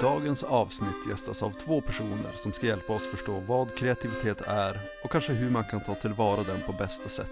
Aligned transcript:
Dagens 0.00 0.42
avsnitt 0.42 1.06
gästas 1.08 1.42
av 1.42 1.50
två 1.50 1.80
personer 1.80 2.32
som 2.34 2.52
ska 2.52 2.66
hjälpa 2.66 2.92
oss 2.92 3.06
förstå 3.06 3.40
vad 3.40 3.74
kreativitet 3.74 4.40
är 4.46 4.80
och 5.04 5.10
kanske 5.10 5.32
hur 5.32 5.50
man 5.50 5.64
kan 5.64 5.80
ta 5.80 5.94
tillvara 5.94 6.42
den 6.42 6.60
på 6.66 6.72
bästa 6.72 7.08
sätt. 7.08 7.30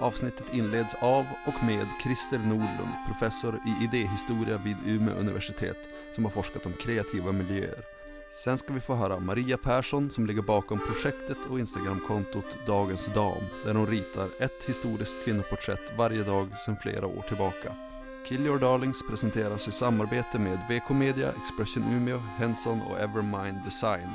Avsnittet 0.00 0.46
inleds 0.52 0.94
av 0.94 1.26
och 1.46 1.64
med 1.64 1.86
Christer 2.02 2.38
Nordlund, 2.38 2.94
professor 3.06 3.54
i 3.66 3.84
idéhistoria 3.84 4.58
vid 4.58 4.76
Umeå 4.86 5.14
universitet, 5.14 5.76
som 6.12 6.24
har 6.24 6.32
forskat 6.32 6.66
om 6.66 6.72
kreativa 6.72 7.32
miljöer. 7.32 7.84
Sen 8.32 8.58
ska 8.58 8.72
vi 8.72 8.80
få 8.80 8.94
höra 8.94 9.20
Maria 9.20 9.56
Persson 9.56 10.10
som 10.10 10.26
ligger 10.26 10.42
bakom 10.42 10.80
projektet 10.86 11.38
och 11.50 11.58
Instagramkontot 11.58 12.46
Dagens 12.66 13.06
Dam, 13.14 13.44
där 13.64 13.74
hon 13.74 13.86
ritar 13.86 14.28
ett 14.38 14.64
historiskt 14.66 15.16
kvinnoporträtt 15.24 15.98
varje 15.98 16.22
dag 16.22 16.58
sedan 16.58 16.76
flera 16.82 17.06
år 17.06 17.24
tillbaka. 17.28 17.93
Kill 18.28 18.46
Your 18.46 18.58
Darlings 18.58 19.02
presenteras 19.02 19.68
i 19.68 19.72
samarbete 19.72 20.38
med 20.38 20.58
VK 20.68 20.90
Media, 20.90 21.32
Expression 21.42 21.84
Umeå, 21.92 22.18
Henson 22.38 22.82
och 22.82 22.98
Evermind 23.00 23.64
Design. 23.64 24.08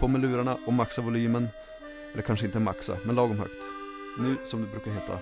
På 0.00 0.08
med 0.08 0.20
lurarna 0.20 0.56
och 0.66 0.72
maxa 0.72 1.02
volymen, 1.02 1.48
eller 2.12 2.22
kanske 2.22 2.46
inte 2.46 2.60
maxa, 2.60 2.96
men 3.04 3.14
lagom 3.16 3.38
högt. 3.38 3.62
Nu, 4.18 4.36
som 4.44 4.60
det 4.62 4.66
brukar 4.66 4.90
heta, 4.90 5.12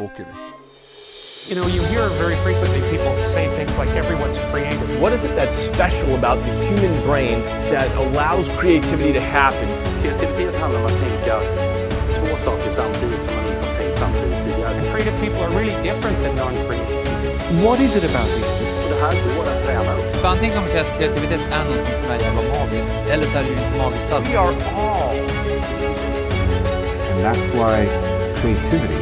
åker 0.00 0.24
vi. 0.28 0.34
You 1.50 1.54
know, 1.60 1.68
you 1.76 1.82
hear 1.92 2.08
very 2.24 2.36
frequently 2.36 2.80
people 2.90 3.22
say 3.22 3.48
things 3.58 3.78
like 3.78 3.90
everyone's 4.02 4.40
creative. 4.50 5.00
What 5.00 5.12
is 5.12 5.24
it 5.24 5.36
that's 5.36 5.56
special 5.72 6.14
about 6.14 6.38
the 6.44 6.52
human 6.68 6.94
brain 7.06 7.42
that 7.72 7.88
allows 7.96 8.48
creativity 8.60 9.12
to 9.12 9.20
happen? 9.20 9.68
Kreativitet 10.02 10.56
handlar 10.56 10.80
om 10.80 10.86
att 10.86 10.98
tänka 11.00 11.40
två 12.18 12.36
saker 12.36 12.70
samtidigt 12.70 13.22
som 13.24 13.34
man 13.34 13.46
inte 13.46 13.66
har 13.66 13.74
tänkt 13.74 13.98
samtidigt 13.98 14.44
tidigare. 14.44 14.74
And 14.80 14.86
creative 14.92 15.16
people 15.20 15.40
are 15.44 15.52
really 15.58 15.82
different 15.82 16.16
than 16.24 16.36
non-creative. 16.36 17.03
What 17.62 17.78
is 17.80 17.94
it 17.94 18.04
about 18.04 18.26
these 18.26 18.50
people? 18.58 18.82
Och 18.84 18.90
det 18.90 19.00
här 19.00 19.36
går 19.36 19.44
att 19.48 19.62
träna 19.64 19.92
upp. 19.98 20.16
För 20.16 20.28
antingen 20.28 20.54
kan 20.54 20.62
man 20.64 20.78
att 20.78 20.98
kreativitet 20.98 21.40
är 21.52 21.64
någonting 21.64 21.94
som 22.02 22.10
är 22.10 22.18
jävla 22.20 22.42
magiskt, 22.42 22.90
eller 23.12 23.26
så 23.26 23.38
är 23.38 23.42
det 23.42 23.48
ju 23.48 23.54
inte 23.54 23.78
magiskt 23.78 24.12
alls. 24.12 24.28
We 24.28 24.38
are 24.38 24.54
all 24.74 25.16
And 27.10 27.20
that's 27.26 27.46
why 27.60 27.76
creativity, 28.40 29.00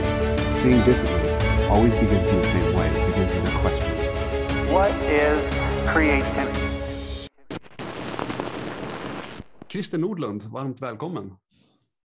seeing 0.50 0.80
differently, 0.84 1.30
always 1.70 1.94
begins 1.94 2.28
in 2.28 2.40
the 2.40 2.46
same 2.46 2.76
way. 2.76 2.86
It 2.88 3.14
begins 3.14 3.32
with 3.34 3.56
a 3.56 3.60
question. 3.62 3.94
What 4.74 4.92
is 5.10 5.44
creativity? 5.94 6.68
Christer 9.68 9.98
Nordlund, 9.98 10.42
varmt 10.42 10.80
välkommen. 10.82 11.36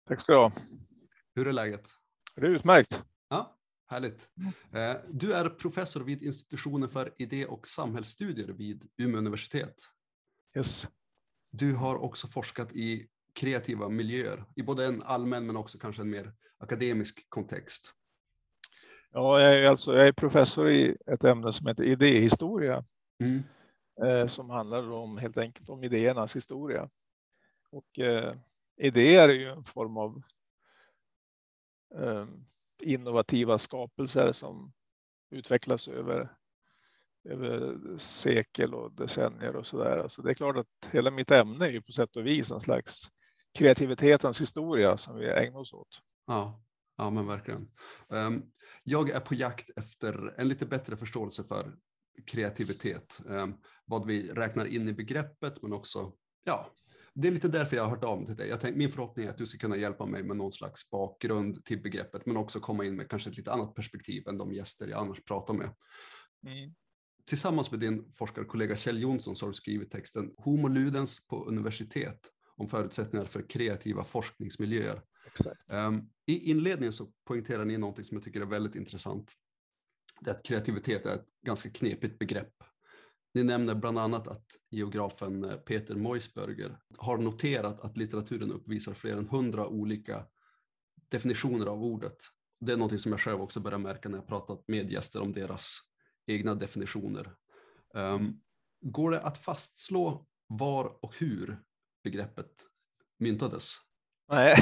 Tack 0.08 0.20
ska 0.20 0.32
du 0.34 0.40
ha. 0.40 0.52
Hur 1.36 1.48
är 1.48 1.54
läget? 1.54 1.84
Det 2.36 2.46
är 2.46 2.50
utmärkt. 2.50 3.02
Härligt. 3.90 4.30
Eh, 4.72 4.96
Du 5.10 5.34
är 5.34 5.50
professor 5.50 6.02
vid 6.02 6.24
institutionen 6.24 6.90
för 6.90 7.14
idé 7.18 7.46
och 7.46 7.68
samhällsstudier 7.68 8.48
vid 8.48 8.90
Umeå 8.98 9.18
universitet. 9.18 9.76
Yes. 10.58 10.88
Du 11.52 11.74
har 11.74 11.96
också 11.96 12.28
forskat 12.28 12.72
i 12.72 13.08
kreativa 13.34 13.90
miljöer, 13.90 14.46
i 14.56 14.64
både 14.64 14.86
en 14.86 15.04
allmän 15.04 15.46
men 15.48 15.58
också 15.58 15.78
kanske 15.78 16.02
en 16.02 16.10
mer 16.10 16.34
akademisk 16.58 17.26
kontext. 17.30 17.94
Ja, 19.12 19.42
jag, 19.42 19.56
är 19.60 19.70
alltså, 19.70 19.94
jag 19.94 20.08
är 20.08 20.12
professor 20.12 20.72
i 20.72 20.98
ett 21.06 21.24
ämne 21.24 21.52
som 21.52 21.68
heter 21.68 21.84
idéhistoria, 21.84 22.86
Mm. 23.20 23.44
eh, 24.04 24.28
som 24.28 24.50
handlar 24.50 24.92
om 24.92 25.18
helt 25.18 25.38
enkelt 25.38 25.70
om 25.70 25.84
idéernas 25.84 26.36
historia. 26.36 26.90
Och 27.70 28.00
eh, 28.00 28.36
idéer 28.78 29.30
är 29.30 29.34
ju 29.34 29.50
en 29.50 29.64
form 29.64 29.98
av 29.98 30.22
eh, 31.96 32.26
innovativa 32.82 33.58
skapelser 33.58 34.32
som 34.32 34.74
utvecklas 35.32 35.88
över, 35.88 36.32
över 37.30 37.78
sekel 37.98 38.74
och 38.74 38.92
decennier 38.92 39.56
och 39.56 39.68
så 39.68 39.84
där. 39.84 39.98
Alltså 39.98 40.22
det 40.22 40.30
är 40.30 40.34
klart 40.34 40.58
att 40.58 40.92
hela 40.92 41.12
mitt 41.12 41.32
ämne 41.32 41.66
är 41.66 41.72
ju 41.72 41.82
på 41.82 41.92
sätt 41.92 42.16
och 42.16 42.26
vis 42.26 42.52
en 42.52 42.60
slags 42.60 43.02
kreativitetens 43.58 44.42
historia 44.42 44.98
som 44.98 45.18
vi 45.18 45.30
ägnar 45.30 45.60
oss 45.60 45.74
åt. 45.74 46.02
Ja, 46.28 46.64
ja, 46.98 47.10
men 47.10 47.28
verkligen. 47.28 47.72
Ehm, 48.14 48.44
jag 48.84 49.10
är 49.10 49.20
på 49.20 49.36
jakt 49.36 49.70
efter 49.76 50.34
en 50.38 50.48
lite 50.48 50.66
bättre 50.66 50.98
förståelse 50.98 51.44
för 51.44 51.76
kreativitet, 52.26 53.20
ehm, 53.30 53.54
vad 53.86 54.06
vi 54.06 54.32
räknar 54.32 54.66
in 54.66 54.90
i 54.90 54.94
begreppet, 54.94 55.62
men 55.62 55.74
också, 55.74 56.14
ja, 56.44 56.74
det 57.20 57.28
är 57.28 57.32
lite 57.32 57.48
därför 57.48 57.76
jag 57.76 57.84
har 57.84 57.90
hört 57.90 58.04
av 58.04 58.18
mig 58.18 58.26
till 58.26 58.36
dig. 58.36 58.50
Jag 58.50 58.62
tänk, 58.62 58.76
min 58.76 58.92
förhoppning 58.92 59.26
är 59.26 59.30
att 59.30 59.38
du 59.38 59.46
ska 59.46 59.58
kunna 59.58 59.78
hjälpa 59.78 60.06
mig 60.06 60.24
med 60.24 60.38
någon 60.38 60.52
slags 60.52 60.90
bakgrund 60.90 61.66
till 61.66 61.82
begreppet, 61.82 62.26
men 62.26 62.38
också 62.38 62.60
komma 62.60 62.86
in 62.86 62.96
med 62.96 63.10
kanske 63.10 63.30
ett 63.30 63.38
lite 63.38 63.52
annat 63.52 63.76
perspektiv 63.76 64.28
än 64.28 64.38
de 64.38 64.54
gäster 64.54 64.88
jag 64.88 65.00
annars 65.00 65.24
pratar 65.24 65.54
med. 65.54 65.70
Mm. 66.48 66.74
Tillsammans 67.26 67.72
med 67.72 67.80
din 67.80 68.12
forskarkollega 68.12 68.76
Kjell 68.76 69.02
Jonsson 69.02 69.36
så 69.36 69.46
har 69.46 69.52
du 69.52 69.54
skrivit 69.54 69.92
texten 69.92 70.34
Homo 70.38 70.68
ludens 70.68 71.28
på 71.28 71.46
universitet 71.46 72.20
om 72.56 72.70
förutsättningar 72.70 73.26
för 73.26 73.50
kreativa 73.50 74.04
forskningsmiljöer. 74.04 75.02
Um, 75.72 76.10
I 76.26 76.52
inledningen 76.52 76.94
så 76.94 77.06
poängterar 77.28 77.66
ni 77.66 77.78
någonting 77.78 78.06
som 78.06 78.18
jag 78.18 78.24
tycker 78.24 78.42
är 78.42 78.46
väldigt 78.46 78.76
intressant. 78.76 79.32
Det 80.22 80.32
är 80.32 80.36
att 80.36 80.44
kreativitet 80.44 81.06
är 81.06 81.16
ett 81.16 81.28
ganska 81.46 81.70
knepigt 81.70 82.20
begrepp. 82.20 82.54
Ni 83.38 83.44
nämner 83.44 83.76
bland 83.76 84.00
annat 84.00 84.28
att 84.28 84.46
geografen 84.70 85.44
eh, 85.44 85.56
Peter 85.56 85.96
Moisberger 85.96 86.78
har 86.98 87.18
noterat 87.18 87.82
att 87.82 87.98
litteraturen 87.98 88.52
uppvisar 88.52 88.94
fler 88.94 89.18
än 89.18 89.28
hundra 89.28 89.68
olika 89.68 90.26
definitioner 91.10 91.66
av 91.66 91.84
ordet. 91.84 92.18
Det 92.60 92.72
är 92.72 92.78
någonting 92.78 93.00
som 93.00 93.12
jag 93.12 93.22
själv 93.22 93.42
också 93.42 93.60
börjar 93.60 93.78
märka 93.78 94.10
när 94.10 94.18
jag 94.18 94.28
pratat 94.28 94.68
med 94.68 94.92
gäster 94.92 95.22
om 95.22 95.34
deras 95.34 95.80
egna 96.28 96.56
definitioner. 96.56 97.36
Um, 97.94 98.42
går 98.82 99.12
det 99.12 99.22
att 99.22 99.38
fastslå 99.38 100.26
var 100.48 101.06
och 101.06 101.16
hur 101.18 101.60
begreppet 102.04 102.52
myntades? 103.20 103.74
Nej, 104.32 104.56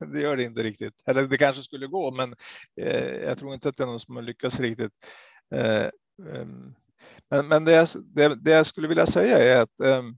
det 0.12 0.20
gör 0.20 0.36
det 0.36 0.44
inte 0.44 0.62
riktigt. 0.62 1.02
Eller 1.06 1.26
det 1.26 1.38
kanske 1.38 1.62
skulle 1.62 1.86
gå, 1.86 2.10
men 2.10 2.34
eh, 2.80 3.06
jag 3.06 3.38
tror 3.38 3.54
inte 3.54 3.68
att 3.68 3.76
det 3.76 3.82
är 3.82 3.86
någon 3.86 4.00
som 4.00 4.16
har 4.16 4.22
lyckats 4.22 4.60
riktigt. 4.60 4.92
Eh, 5.54 5.88
ehm, 6.34 6.74
men 7.30 7.48
men 7.48 7.64
det, 7.64 7.72
jag, 7.72 7.88
det, 8.04 8.34
det 8.34 8.50
jag 8.50 8.66
skulle 8.66 8.88
vilja 8.88 9.06
säga 9.06 9.38
är 9.38 9.60
att, 9.60 9.80
ehm, 9.80 10.16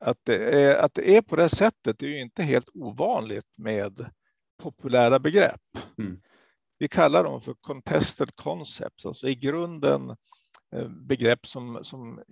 att, 0.00 0.18
det 0.22 0.62
är, 0.62 0.76
att 0.76 0.94
det 0.94 1.16
är 1.16 1.22
på 1.22 1.36
det 1.36 1.48
sättet. 1.48 1.98
Det 1.98 2.06
är 2.06 2.10
ju 2.10 2.20
inte 2.20 2.42
helt 2.42 2.68
ovanligt 2.74 3.58
med 3.58 4.10
populära 4.62 5.18
begrepp. 5.18 5.60
Mm. 5.98 6.20
Vi 6.78 6.88
kallar 6.88 7.24
dem 7.24 7.40
för 7.40 7.54
contested 7.60 8.36
concepts, 8.36 9.06
alltså 9.06 9.28
i 9.28 9.34
grunden 9.34 10.16
eh, 10.76 10.88
begrepp 10.88 11.46
som, 11.46 11.78
som 11.82 12.22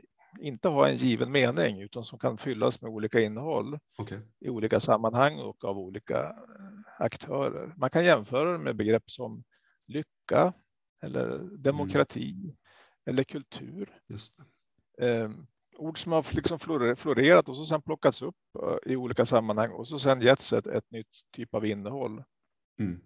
inte 0.41 0.69
har 0.69 0.89
en 0.89 0.97
given 0.97 1.33
mening 1.33 1.81
utan 1.81 2.05
som 2.05 2.19
kan 2.19 2.39
fyllas 2.39 2.83
med 2.83 2.91
olika 2.91 3.21
innehåll 3.21 3.78
Okej. 3.99 4.21
i 4.41 4.49
olika 4.49 4.81
sammanhang 4.81 5.39
och 5.39 5.65
av 5.65 5.78
olika 5.78 6.21
eh, 6.21 7.05
aktörer. 7.05 7.75
Man 7.77 7.91
kan 7.91 8.05
jämföra 8.05 8.53
det 8.53 8.59
med 8.59 8.77
begrepp 8.77 9.10
som 9.10 9.44
lycka 9.87 10.53
eller 11.06 11.39
demokrati 11.59 12.56
eller 13.06 13.25
kultur. 13.25 14.00
Eh, 14.99 15.31
ord 15.77 15.99
som 15.99 16.12
har 16.12 16.34
liksom 16.34 16.59
flore- 16.59 16.97
florerat 16.97 17.49
och 17.49 17.56
så 17.56 17.65
sen 17.65 17.83
plockats 17.83 18.22
upp 18.22 18.37
eh, 18.62 18.93
i 18.93 18.97
olika 18.97 19.27
sammanhang 19.27 19.71
och 19.71 19.88
så 19.88 19.99
sen 19.99 20.21
getts 20.21 20.53
ett, 20.53 20.66
ett 20.66 20.91
nytt 20.91 21.06
typ 21.33 21.55
av 21.55 21.66
innehåll. 21.66 22.25
Mm. 22.81 23.00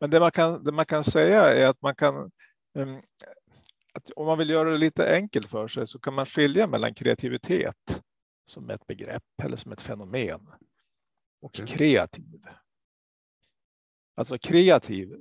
Men 0.00 0.10
det 0.10 0.20
man 0.20 0.30
kan, 0.32 0.64
det 0.64 0.72
man 0.72 0.84
kan 0.84 1.04
säga 1.04 1.42
är 1.42 1.66
att 1.66 1.82
man 1.82 1.94
kan 1.94 2.30
ehm, 2.74 3.02
att 3.92 4.10
om 4.10 4.26
man 4.26 4.38
vill 4.38 4.50
göra 4.50 4.70
det 4.70 4.78
lite 4.78 5.14
enkelt 5.14 5.46
för 5.46 5.68
sig 5.68 5.86
så 5.86 5.98
kan 5.98 6.14
man 6.14 6.26
skilja 6.26 6.66
mellan 6.66 6.94
kreativitet 6.94 8.02
som 8.46 8.70
ett 8.70 8.86
begrepp 8.86 9.24
eller 9.42 9.56
som 9.56 9.72
ett 9.72 9.82
fenomen 9.82 10.48
och 11.40 11.50
Okej. 11.50 11.66
kreativ. 11.66 12.46
Alltså 14.14 14.38
kreativ, 14.38 15.16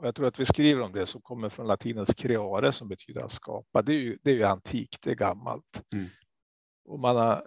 och 0.00 0.06
jag 0.06 0.14
tror 0.14 0.26
att 0.26 0.40
vi 0.40 0.44
skriver 0.44 0.82
om 0.82 0.92
det 0.92 1.06
som 1.06 1.20
kommer 1.20 1.48
från 1.48 1.66
latinens 1.66 2.14
creare 2.14 2.72
som 2.72 2.88
betyder 2.88 3.20
att 3.22 3.30
skapa. 3.30 3.82
Det 3.82 3.92
är 3.92 3.98
ju, 3.98 4.18
det 4.22 4.30
är 4.30 4.34
ju 4.34 4.42
antikt, 4.42 5.02
det 5.02 5.10
är 5.10 5.14
gammalt. 5.14 5.82
Mm. 5.94 6.06
Och 6.84 7.00
man 7.00 7.16
har 7.16 7.44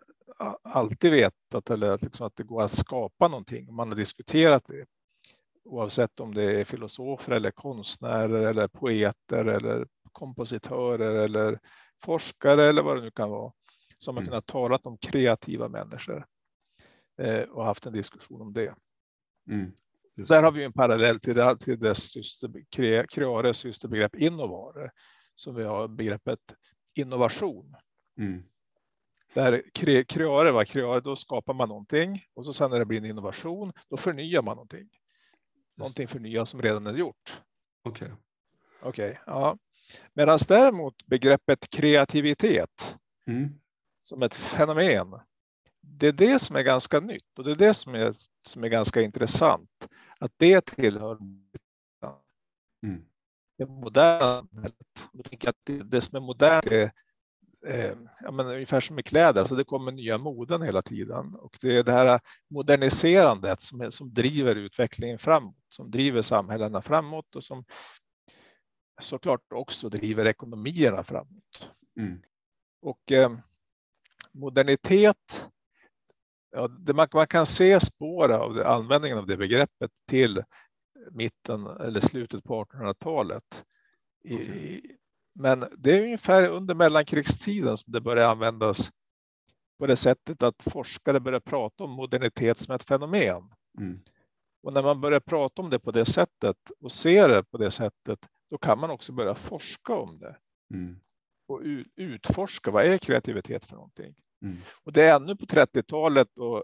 alltid 0.63 1.11
vetat 1.11 1.69
eller 1.69 1.91
att, 1.91 2.01
liksom 2.01 2.27
att 2.27 2.35
det 2.35 2.43
går 2.43 2.61
att 2.61 2.71
skapa 2.71 3.27
någonting. 3.27 3.73
Man 3.75 3.89
har 3.89 3.95
diskuterat 3.95 4.65
det 4.67 4.85
oavsett 5.65 6.19
om 6.19 6.33
det 6.33 6.43
är 6.43 6.63
filosofer 6.63 7.33
eller 7.33 7.51
konstnärer 7.51 8.47
eller 8.47 8.67
poeter 8.67 9.45
eller 9.45 9.87
kompositörer 10.11 11.15
eller 11.15 11.59
forskare 12.03 12.69
eller 12.69 12.81
vad 12.83 12.97
det 12.97 13.01
nu 13.01 13.11
kan 13.11 13.29
vara 13.29 13.53
som 13.97 14.15
har 14.15 14.21
Mm. 14.21 14.29
kunnat 14.31 14.45
tala 14.45 14.79
om 14.83 14.97
kreativa 14.97 15.67
människor 15.67 16.25
eh, 17.21 17.41
och 17.43 17.65
haft 17.65 17.85
en 17.85 17.93
diskussion 17.93 18.41
om 18.41 18.53
det. 18.53 18.75
Mm. 19.49 19.71
Där 20.15 20.43
har 20.43 20.51
vi 20.51 20.63
en 20.63 20.73
parallell 20.73 21.19
till, 21.19 21.35
det, 21.35 21.57
till 21.57 21.79
dess 21.79 22.11
syster, 22.11 22.51
creares 23.07 23.57
systerbegrepp 23.57 24.15
innovare, 24.15 24.91
som 25.35 25.55
vi 25.55 25.63
har 25.63 25.87
begreppet 25.87 26.39
innovation. 26.95 27.75
Mm. 28.19 28.43
Där 29.33 29.61
cre, 29.73 30.03
creare 30.03 30.51
var 30.51 30.65
creare, 30.65 31.01
då 31.01 31.15
skapar 31.15 31.53
man 31.53 31.69
någonting 31.69 32.25
och 32.33 32.45
så 32.45 32.53
sen 32.53 32.71
när 32.71 32.79
det 32.79 32.85
blir 32.85 32.97
en 32.97 33.05
innovation, 33.05 33.73
då 33.89 33.97
förnyar 33.97 34.41
man 34.41 34.55
någonting. 34.55 34.89
Någonting 35.75 36.07
förnyat 36.07 36.49
som 36.49 36.61
redan 36.61 36.87
är 36.87 36.93
gjort. 36.93 37.41
Okej. 37.83 38.11
Okej, 38.81 39.19
ja. 39.25 39.57
Medan 40.13 40.39
däremot 40.47 41.05
begreppet 41.05 41.69
kreativitet, 41.69 42.97
Mm. 43.27 43.49
som 44.03 44.23
ett 44.23 44.35
fenomen. 44.35 45.19
Det 45.85 46.07
är 46.07 46.11
det 46.11 46.39
som 46.39 46.55
är 46.55 46.61
ganska 46.63 46.99
nytt 46.99 47.39
och 47.39 47.43
det 47.43 47.51
är 47.51 47.55
det 47.55 47.73
som 47.73 47.95
är, 47.95 48.13
som 48.47 48.63
är 48.63 48.67
ganska 48.67 49.01
intressant. 49.01 49.89
Att 50.19 50.31
det 50.37 50.65
tillhör 50.65 51.17
Mm. 52.83 53.05
det 53.57 53.65
moderna 53.65 54.19
samhället. 54.19 55.47
Att 55.47 55.55
det, 55.63 55.83
det 55.83 56.01
som 56.01 56.15
är 56.15 56.19
modernt 56.19 56.65
är 56.65 56.91
eh, 57.67 57.97
ja, 58.19 58.31
men 58.31 58.47
ungefär 58.47 58.79
som 58.79 58.95
med 58.95 59.05
kläder, 59.05 59.39
alltså 59.39 59.55
det 59.55 59.63
kommer 59.63 59.91
nya 59.91 60.17
moden 60.17 60.61
hela 60.61 60.81
tiden. 60.81 61.35
Och 61.35 61.57
det 61.61 61.77
är 61.77 61.83
det 61.83 61.91
här 61.91 62.19
moderniserandet 62.49 63.61
som, 63.61 63.91
som 63.91 64.13
driver 64.13 64.55
utvecklingen 64.55 65.17
framåt, 65.17 65.55
som 65.69 65.91
driver 65.91 66.21
samhällena 66.21 66.81
framåt 66.81 67.35
och 67.35 67.43
som 67.43 67.65
såklart 69.01 69.53
också 69.53 69.89
driver 69.89 70.25
ekonomierna 70.25 71.03
framåt. 71.03 71.69
Mm. 71.99 72.21
Och 72.81 73.11
eh, 73.11 73.37
modernitet, 74.31 75.49
ja, 76.53 76.67
det, 76.67 76.93
man, 76.93 77.07
man 77.13 77.27
kan 77.27 77.45
se 77.45 77.79
spår 77.79 78.31
av 78.31 78.53
det, 78.53 78.67
användningen 78.67 79.17
av 79.17 79.27
det 79.27 79.37
begreppet 79.37 79.91
till 80.09 80.43
mitten 81.11 81.67
eller 81.67 81.99
slutet 81.99 82.43
på 82.43 82.63
1800-talet. 82.63 83.65
I, 84.23 84.81
men 85.35 85.65
det 85.77 85.97
är 85.97 86.03
ungefär 86.03 86.47
under 86.47 86.75
mellankrigstiden 86.75 87.77
som 87.77 87.93
det 87.93 88.01
börjar 88.01 88.29
användas 88.29 88.91
på 89.79 89.87
det 89.87 89.95
sättet 89.95 90.43
att 90.43 90.63
forskare 90.63 91.19
börjar 91.19 91.39
prata 91.39 91.83
om 91.83 91.91
modernitet 91.91 92.57
som 92.57 92.75
ett 92.75 92.87
fenomen. 92.87 93.43
Mm. 93.79 93.99
Och 94.63 94.73
när 94.73 94.83
man 94.83 95.01
börjar 95.01 95.19
prata 95.19 95.61
om 95.61 95.69
det 95.69 95.79
på 95.79 95.91
det 95.91 96.05
sättet 96.05 96.57
och 96.79 96.91
ser 96.91 97.29
det 97.29 97.43
på 97.43 97.57
det 97.57 97.71
sättet, 97.71 98.19
då 98.51 98.57
kan 98.57 98.79
man 98.79 98.91
också 98.91 99.13
börja 99.13 99.35
forska 99.35 99.93
om 99.93 100.19
det 100.19 100.37
Mm. 100.73 100.99
och 101.47 101.61
utforska 101.95 102.71
vad 102.71 102.85
är 102.85 102.97
kreativitet 102.97 103.65
för 103.65 103.75
någonting. 103.75 104.15
Mm. 104.43 104.57
Och 104.83 104.93
det 104.93 105.03
är 105.03 105.15
ännu 105.15 105.35
på 105.35 105.45
30-talet 105.45 106.37
och, 106.37 106.63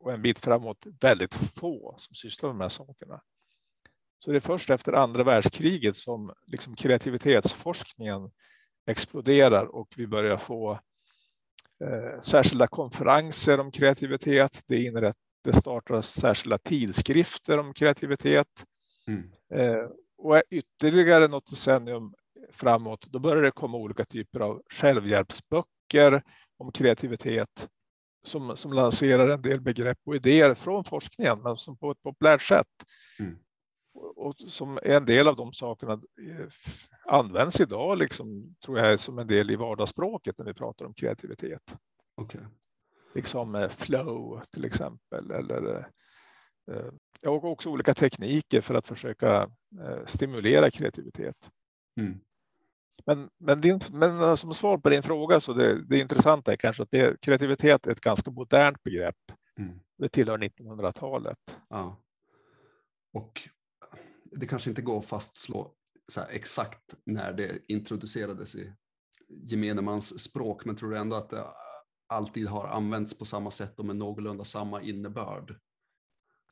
och 0.00 0.12
en 0.12 0.22
bit 0.22 0.40
framåt 0.40 0.86
väldigt 1.00 1.34
få 1.34 1.94
som 1.98 2.14
sysslar 2.14 2.48
med 2.48 2.54
de 2.54 2.62
här 2.62 2.68
sakerna. 2.68 3.20
Så 4.18 4.30
det 4.30 4.38
är 4.38 4.40
först 4.40 4.70
efter 4.70 4.92
andra 4.92 5.24
världskriget 5.24 5.96
som 5.96 6.32
liksom 6.46 6.76
kreativitetsforskningen 6.76 8.30
exploderar 8.86 9.66
och 9.66 9.88
vi 9.96 10.06
börjar 10.06 10.36
få 10.36 10.72
eh, 11.84 12.20
särskilda 12.20 12.66
konferenser 12.66 13.60
om 13.60 13.70
kreativitet. 13.70 14.62
Det, 14.66 14.82
inrätt, 14.82 15.16
det 15.44 15.52
startas 15.52 16.12
särskilda 16.12 16.58
tidskrifter 16.58 17.58
om 17.58 17.74
kreativitet. 17.74 18.64
Mm. 19.08 19.30
Eh, 19.54 19.88
och 20.18 20.42
ytterligare 20.50 21.28
något 21.28 21.50
decennium 21.50 22.14
framåt, 22.52 23.06
då 23.06 23.18
börjar 23.18 23.42
det 23.42 23.50
komma 23.50 23.78
olika 23.78 24.04
typer 24.04 24.40
av 24.40 24.62
självhjälpsböcker 24.70 26.22
om 26.58 26.72
kreativitet 26.72 27.68
som, 28.24 28.56
som 28.56 28.72
lanserar 28.72 29.28
en 29.28 29.42
del 29.42 29.60
begrepp 29.60 29.98
och 30.04 30.16
idéer 30.16 30.54
från 30.54 30.84
forskningen, 30.84 31.42
men 31.42 31.56
som 31.56 31.76
på 31.76 31.90
ett 31.90 32.02
populärt 32.02 32.42
sätt. 32.42 32.66
Mm. 33.18 33.38
Och, 33.94 34.26
och 34.26 34.34
som 34.48 34.76
är 34.76 34.96
en 34.96 35.06
del 35.06 35.28
av 35.28 35.36
de 35.36 35.52
sakerna 35.52 35.92
eh, 35.92 36.46
används 37.06 37.60
idag, 37.60 37.98
liksom, 37.98 38.56
tror 38.64 38.78
jag, 38.78 39.00
som 39.00 39.18
en 39.18 39.26
del 39.26 39.50
i 39.50 39.56
vardagsspråket 39.56 40.38
när 40.38 40.44
vi 40.44 40.54
pratar 40.54 40.84
om 40.84 40.94
kreativitet. 40.94 41.76
Okej. 42.14 42.40
Liksom 43.14 43.54
eh, 43.54 43.68
flow 43.68 44.40
till 44.54 44.64
exempel, 44.64 45.30
eller 45.30 45.88
eh, 46.70 46.92
och 47.26 47.44
också 47.44 47.70
olika 47.70 47.94
tekniker 47.94 48.60
för 48.60 48.74
att 48.74 48.86
försöka 48.86 49.50
stimulera 50.06 50.70
kreativitet. 50.70 51.50
Mm. 52.00 52.20
Men, 53.06 53.28
men, 53.38 53.60
din, 53.60 53.80
men 53.92 54.20
eh, 54.20 54.34
som 54.34 54.54
svar 54.54 54.78
på 54.78 54.88
din 54.88 55.02
fråga 55.02 55.40
så 55.40 55.52
det, 55.52 55.84
det 55.84 55.98
intressanta 55.98 56.52
är 56.52 56.56
kanske 56.56 56.82
att 56.82 56.90
det, 56.90 57.20
kreativitet 57.20 57.86
är 57.86 57.90
ett 57.90 58.00
ganska 58.00 58.30
modernt 58.30 58.82
begrepp. 58.82 59.16
Mm. 59.58 59.80
Det 59.98 60.08
tillhör 60.08 60.38
1900-talet. 60.38 61.58
Ja. 61.68 61.96
Och 63.12 63.48
det 64.24 64.46
kanske 64.46 64.70
inte 64.70 64.82
går 64.82 64.98
att 64.98 65.06
fastslå 65.06 65.74
här 66.16 66.26
exakt 66.30 66.94
när 67.04 67.32
det 67.32 67.58
introducerades 67.68 68.54
i 68.54 68.72
gemene 69.28 69.82
mans 69.82 70.22
språk, 70.22 70.64
men 70.64 70.76
tror 70.76 70.90
du 70.90 70.98
ändå 70.98 71.16
att 71.16 71.30
det 71.30 71.44
alltid 72.06 72.48
har 72.48 72.68
använts 72.68 73.18
på 73.18 73.24
samma 73.24 73.50
sätt 73.50 73.78
och 73.78 73.84
med 73.84 73.96
någorlunda 73.96 74.44
samma 74.44 74.82
innebörd? 74.82 75.56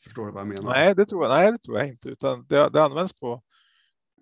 Förstår 0.05 0.27
du 0.27 0.33
vad 0.33 0.41
jag 0.41 0.49
menar? 0.49 0.73
Nej, 0.73 0.94
det 0.94 1.06
tror 1.06 1.25
jag, 1.25 1.39
nej, 1.39 1.53
det 1.53 1.59
tror 1.59 1.79
jag 1.79 1.89
inte, 1.89 2.09
utan 2.09 2.47
det, 2.47 2.69
det 2.69 2.85
används 2.85 3.21
på, 3.21 3.43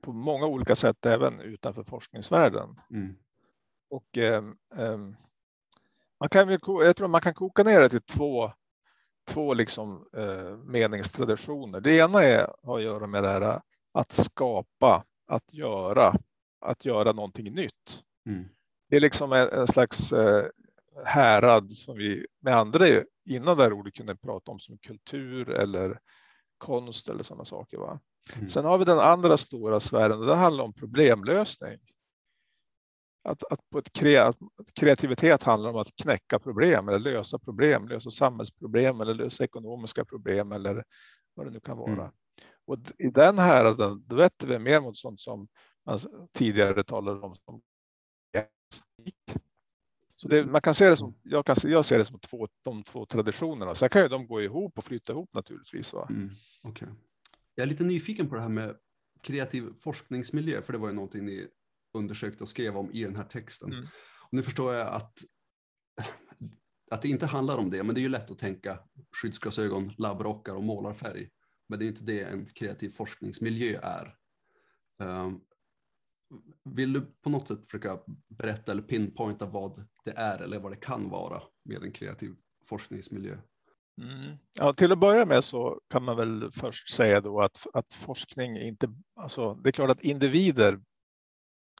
på 0.02 0.12
många 0.12 0.46
olika 0.46 0.76
sätt 0.76 1.06
även 1.06 1.40
utanför 1.40 1.82
forskningsvärlden. 1.82 2.80
Mm. 2.90 3.16
Och 3.90 4.18
ehm, 4.18 4.56
ehm, 4.76 5.16
man 6.20 6.28
kan, 6.28 6.58
jag 6.64 6.96
tror 6.96 7.08
man 7.08 7.20
kan 7.20 7.34
koka 7.34 7.62
ner 7.62 7.80
det 7.80 7.88
till 7.88 8.02
två, 8.02 8.52
två 9.28 9.54
liksom, 9.54 10.08
eh, 10.16 10.56
meningstraditioner. 10.56 11.80
Det 11.80 11.96
ena 11.96 12.22
är, 12.22 12.52
har 12.62 12.76
att 12.76 12.82
göra 12.84 13.06
med 13.06 13.22
det 13.22 13.28
här 13.28 13.60
att 13.92 14.12
skapa, 14.12 15.04
att 15.26 15.52
göra, 15.52 16.14
att 16.60 16.84
göra 16.84 17.12
någonting 17.12 17.54
nytt. 17.54 18.02
Mm. 18.26 18.48
Det 18.88 18.96
är 18.96 19.00
liksom 19.00 19.32
en, 19.32 19.48
en 19.48 19.66
slags 19.66 20.12
eh, 20.12 20.46
härad 21.04 21.72
som 21.72 21.96
vi 21.96 22.26
med 22.40 22.56
andra 22.56 22.86
innan 23.24 23.56
det 23.56 23.62
här 23.62 23.72
ordet 23.72 23.94
kunde 23.94 24.16
prata 24.16 24.50
om 24.50 24.58
som 24.58 24.78
kultur 24.78 25.50
eller 25.50 26.00
konst 26.58 27.08
eller 27.08 27.22
sådana 27.22 27.44
saker. 27.44 27.78
Va? 27.78 28.00
Mm. 28.36 28.48
Sen 28.48 28.64
har 28.64 28.78
vi 28.78 28.84
den 28.84 28.98
andra 28.98 29.36
stora 29.36 29.80
sfären 29.80 30.18
och 30.18 30.26
det 30.26 30.34
handlar 30.34 30.64
om 30.64 30.72
problemlösning. 30.72 31.78
Att, 33.24 33.52
att 33.52 33.70
på 33.70 33.78
ett 33.78 33.92
kre, 33.92 34.22
att 34.24 34.36
kreativitet 34.80 35.42
handlar 35.42 35.70
om 35.70 35.76
att 35.76 35.96
knäcka 36.02 36.38
problem 36.38 36.88
eller 36.88 36.98
lösa 36.98 37.38
problem, 37.38 37.88
lösa 37.88 38.10
samhällsproblem 38.10 39.00
eller 39.00 39.14
lösa 39.14 39.44
ekonomiska 39.44 40.04
problem 40.04 40.52
eller 40.52 40.84
vad 41.34 41.46
det 41.46 41.50
nu 41.50 41.60
kan 41.60 41.78
vara. 41.78 41.92
Mm. 41.92 42.10
Och 42.66 42.78
i 42.98 43.10
den 43.10 43.38
här, 43.38 43.74
då 44.08 44.16
vetter 44.16 44.46
vi 44.46 44.58
mer 44.58 44.80
mot 44.80 44.96
sånt 44.96 45.20
som 45.20 45.48
man 45.86 45.98
tidigare 46.32 46.84
talade 46.84 47.20
om 47.20 47.34
som 47.34 47.62
så 50.16 50.28
det, 50.28 50.44
man 50.44 50.60
kan 50.60 50.74
se 50.74 50.90
det 50.90 50.96
som, 50.96 51.14
jag, 51.22 51.46
kan, 51.46 51.56
se- 51.56 51.68
jag 51.68 51.84
ser 51.84 51.98
det 51.98 52.04
som 52.04 52.18
två, 52.18 52.48
de 52.62 52.82
två 52.82 53.06
traditionerna. 53.06 53.74
Sen 53.74 53.88
kan 53.88 54.02
ju 54.02 54.08
de 54.08 54.26
gå 54.26 54.42
ihop 54.42 54.78
och 54.78 54.84
flytta 54.84 55.12
ihop 55.12 55.34
naturligtvis. 55.34 55.92
Va? 55.92 56.06
Mm. 56.10 56.30
okej. 56.62 56.88
Jag 57.60 57.66
är 57.66 57.70
lite 57.70 57.84
nyfiken 57.84 58.28
på 58.28 58.34
det 58.34 58.40
här 58.40 58.48
med 58.48 58.76
kreativ 59.22 59.72
forskningsmiljö, 59.80 60.62
för 60.62 60.72
det 60.72 60.78
var 60.78 60.88
ju 60.88 60.94
någonting 60.94 61.24
ni 61.24 61.48
undersökte 61.94 62.42
och 62.42 62.48
skrev 62.48 62.76
om 62.76 62.92
i 62.92 63.04
den 63.04 63.16
här 63.16 63.24
texten. 63.24 63.72
Mm. 63.72 63.84
Och 64.20 64.32
nu 64.32 64.42
förstår 64.42 64.74
jag 64.74 64.88
att, 64.88 65.18
att 66.90 67.02
det 67.02 67.08
inte 67.08 67.26
handlar 67.26 67.58
om 67.58 67.70
det, 67.70 67.82
men 67.82 67.94
det 67.94 68.00
är 68.00 68.02
ju 68.02 68.08
lätt 68.08 68.30
att 68.30 68.38
tänka 68.38 68.78
skyddsglasögon, 69.22 69.92
labbrockar 69.98 70.54
och 70.54 70.64
målarfärg. 70.64 71.28
Men 71.68 71.78
det 71.78 71.84
är 71.84 71.88
inte 71.88 72.04
det 72.04 72.22
en 72.22 72.46
kreativ 72.46 72.90
forskningsmiljö 72.90 73.80
är. 73.82 74.16
Um, 74.98 75.40
vill 76.64 76.92
du 76.92 77.00
på 77.00 77.30
något 77.30 77.48
sätt 77.48 77.64
försöka 77.70 78.00
berätta 78.28 78.72
eller 78.72 78.82
pinpointa 78.82 79.46
vad 79.46 79.86
det 80.04 80.12
är 80.16 80.38
eller 80.38 80.58
vad 80.58 80.72
det 80.72 80.76
kan 80.76 81.08
vara 81.08 81.42
med 81.64 81.82
en 81.82 81.92
kreativ 81.92 82.34
forskningsmiljö? 82.68 83.38
Mm. 84.00 84.38
Ja, 84.58 84.72
till 84.72 84.92
att 84.92 84.98
börja 84.98 85.24
med 85.24 85.44
så 85.44 85.80
kan 85.90 86.02
man 86.04 86.16
väl 86.16 86.50
först 86.52 86.90
säga 86.90 87.20
då 87.20 87.40
att, 87.40 87.66
att 87.72 87.92
forskning 87.92 88.56
inte, 88.56 88.88
alltså 89.16 89.54
det 89.54 89.68
är 89.68 89.72
klart 89.72 89.90
att 89.90 90.04
individer 90.04 90.80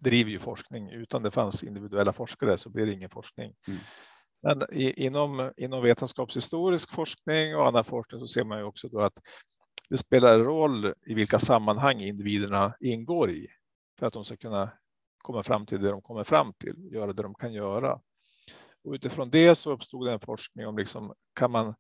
driver 0.01 0.31
ju 0.31 0.39
forskning. 0.39 0.91
Utan 0.91 1.23
det 1.23 1.31
fanns 1.31 1.63
individuella 1.63 2.13
forskare 2.13 2.59
så 2.59 2.71
blir 2.71 2.87
det 2.87 2.93
ingen 2.93 3.11
forskning. 3.11 3.55
Mm. 3.69 3.81
Men 4.43 4.63
i, 4.73 5.07
inom, 5.07 5.53
inom 5.57 5.83
vetenskapshistorisk 5.83 6.91
forskning 6.91 7.57
och 7.57 7.67
annan 7.67 7.85
forskning 7.85 8.21
så 8.21 8.27
ser 8.27 8.45
man 8.45 8.59
ju 8.59 8.65
också 8.65 8.89
då 8.89 9.01
att 9.01 9.19
det 9.91 9.99
spelar 9.99 10.39
roll 10.39 10.95
i 11.07 11.15
vilka 11.15 11.39
sammanhang 11.39 12.01
individerna 12.01 12.75
ingår 12.81 13.31
i 13.31 13.47
för 13.99 14.07
att 14.07 14.13
de 14.13 14.25
ska 14.25 14.37
kunna 14.37 14.71
komma 15.19 15.43
fram 15.43 15.67
till 15.67 15.83
det 15.83 15.91
de 15.91 16.03
kommer 16.03 16.25
fram 16.25 16.53
till, 16.53 16.93
göra 16.93 17.13
det 17.13 17.23
de 17.23 17.35
kan 17.35 17.53
göra. 17.53 18.01
Och 18.85 18.93
utifrån 18.93 19.31
det 19.31 19.55
så 19.55 19.73
uppstod 19.73 20.07
det 20.07 20.13
en 20.13 20.21
forskning 20.21 20.67
om 20.67 20.79
liksom, 20.79 21.15
kan 21.35 21.51
man 21.51 21.75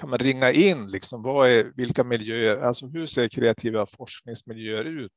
kan 0.00 0.10
man 0.10 0.18
ringa 0.18 0.52
in 0.52 0.90
liksom, 0.90 1.22
vad 1.22 1.48
är, 1.48 1.72
vilka 1.76 2.04
miljöer, 2.04 2.56
alltså 2.56 2.86
hur 2.86 3.06
ser 3.06 3.28
kreativa 3.28 3.86
forskningsmiljöer 3.86 4.84
ut 4.84 5.12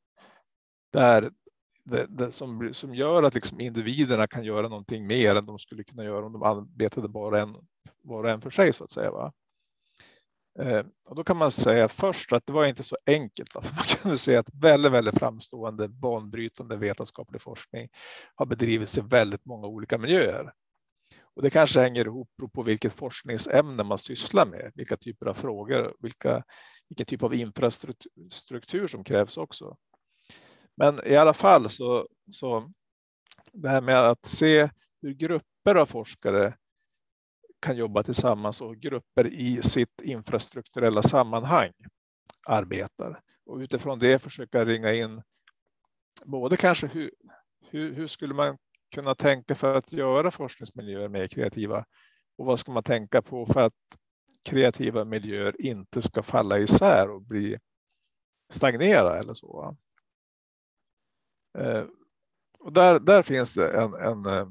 där 0.94 1.32
det, 1.86 2.06
det, 2.10 2.32
som, 2.32 2.74
som 2.74 2.96
gör 2.96 3.24
att 3.24 3.36
liksom 3.36 3.60
individerna 3.60 4.28
kan 4.28 4.44
göra 4.44 4.68
någonting 4.68 5.08
mer 5.08 5.36
än 5.36 5.46
de 5.46 5.60
skulle 5.60 5.84
kunna 5.84 6.04
göra 6.04 6.26
om 6.26 6.34
de 6.34 6.44
arbetade 6.44 7.08
bara 7.08 7.42
en, 7.42 7.56
var 8.04 8.24
och 8.24 8.30
en 8.30 8.42
för 8.42 8.50
sig 8.50 8.74
så 8.74 8.84
att 8.84 8.92
säga. 8.92 9.12
Va? 9.12 9.34
Eh, 10.60 10.86
och 11.10 11.16
då 11.16 11.24
kan 11.24 11.38
man 11.38 11.52
säga 11.52 11.90
först 11.90 12.34
att 12.34 12.46
det 12.46 12.54
var 12.54 12.66
inte 12.66 12.84
så 12.84 12.98
enkelt. 13.06 13.56
Va? 13.56 13.62
Man 13.76 13.86
kunde 14.02 14.18
säga 14.18 14.40
att 14.40 14.50
väldigt, 14.54 14.92
väldigt 14.92 15.20
framstående 15.20 15.88
banbrytande 15.88 16.78
vetenskaplig 16.78 17.42
forskning 17.42 17.88
har 18.36 18.46
bedrivits 18.46 18.98
i 18.98 19.02
väldigt 19.02 19.46
många 19.46 19.68
olika 19.68 19.98
miljöer. 19.98 20.54
Och 21.36 21.42
det 21.42 21.50
kanske 21.50 21.80
hänger 21.80 22.06
ihop 22.06 22.30
på 22.54 22.62
vilket 22.62 22.94
forskningsämne 22.94 23.84
man 23.84 23.98
sysslar 23.98 24.46
med, 24.46 24.72
vilka 24.76 24.96
typer 24.96 25.26
av 25.26 25.34
frågor, 25.34 25.96
vilka, 26.00 26.44
vilken 26.90 27.06
typ 27.06 27.24
av 27.24 27.34
infrastruktur 27.34 28.88
som 28.88 29.04
krävs 29.04 29.38
också. 29.38 29.78
Men 30.78 31.00
i 31.06 31.16
alla 31.16 31.34
fall 31.34 31.70
så, 31.70 32.08
så 32.32 32.72
det 33.54 33.70
här 33.70 33.82
med 33.82 34.00
att 34.00 34.26
se 34.26 34.70
hur 35.02 35.14
grupper 35.14 35.76
av 35.76 35.86
forskare 35.86 36.54
kan 37.62 37.78
jobba 37.78 38.04
tillsammans 38.04 38.62
och 38.62 38.78
grupper 38.78 39.28
i 39.28 39.62
sitt 39.62 40.02
infrastrukturella 40.02 41.02
sammanhang 41.02 41.72
arbetar. 42.48 43.22
Och 43.46 43.58
utifrån 43.58 44.00
det 44.00 44.20
försöka 44.20 44.66
ringa 44.66 44.94
in 44.94 45.22
både 46.26 46.58
kanske 46.58 46.88
hur, 46.88 47.12
hur, 47.70 47.94
hur 47.94 48.08
skulle 48.08 48.34
man 48.34 48.58
kunna 48.96 49.16
tänka 49.16 49.56
för 49.56 49.76
att 49.76 49.94
göra 49.94 50.32
forskningsmiljöer 50.32 51.10
mer 51.10 51.28
kreativa 51.28 51.86
och 52.38 52.46
vad 52.46 52.60
ska 52.60 52.72
man 52.72 52.84
tänka 52.84 53.22
på 53.22 53.46
för 53.46 53.62
att 53.62 53.74
kreativa 54.46 55.06
miljöer 55.06 55.62
inte 55.62 56.02
ska 56.02 56.24
falla 56.24 56.60
isär 56.60 57.10
och 57.10 57.22
bli 57.22 57.58
stagnera 58.50 59.20
eller 59.20 59.34
så. 59.34 59.78
Eh, 61.58 61.84
och 62.60 62.74
där, 62.74 63.00
där 63.00 63.22
finns 63.22 63.54
det 63.54 63.68
en, 63.68 63.94
en, 63.94 64.26
eh, 64.26 64.48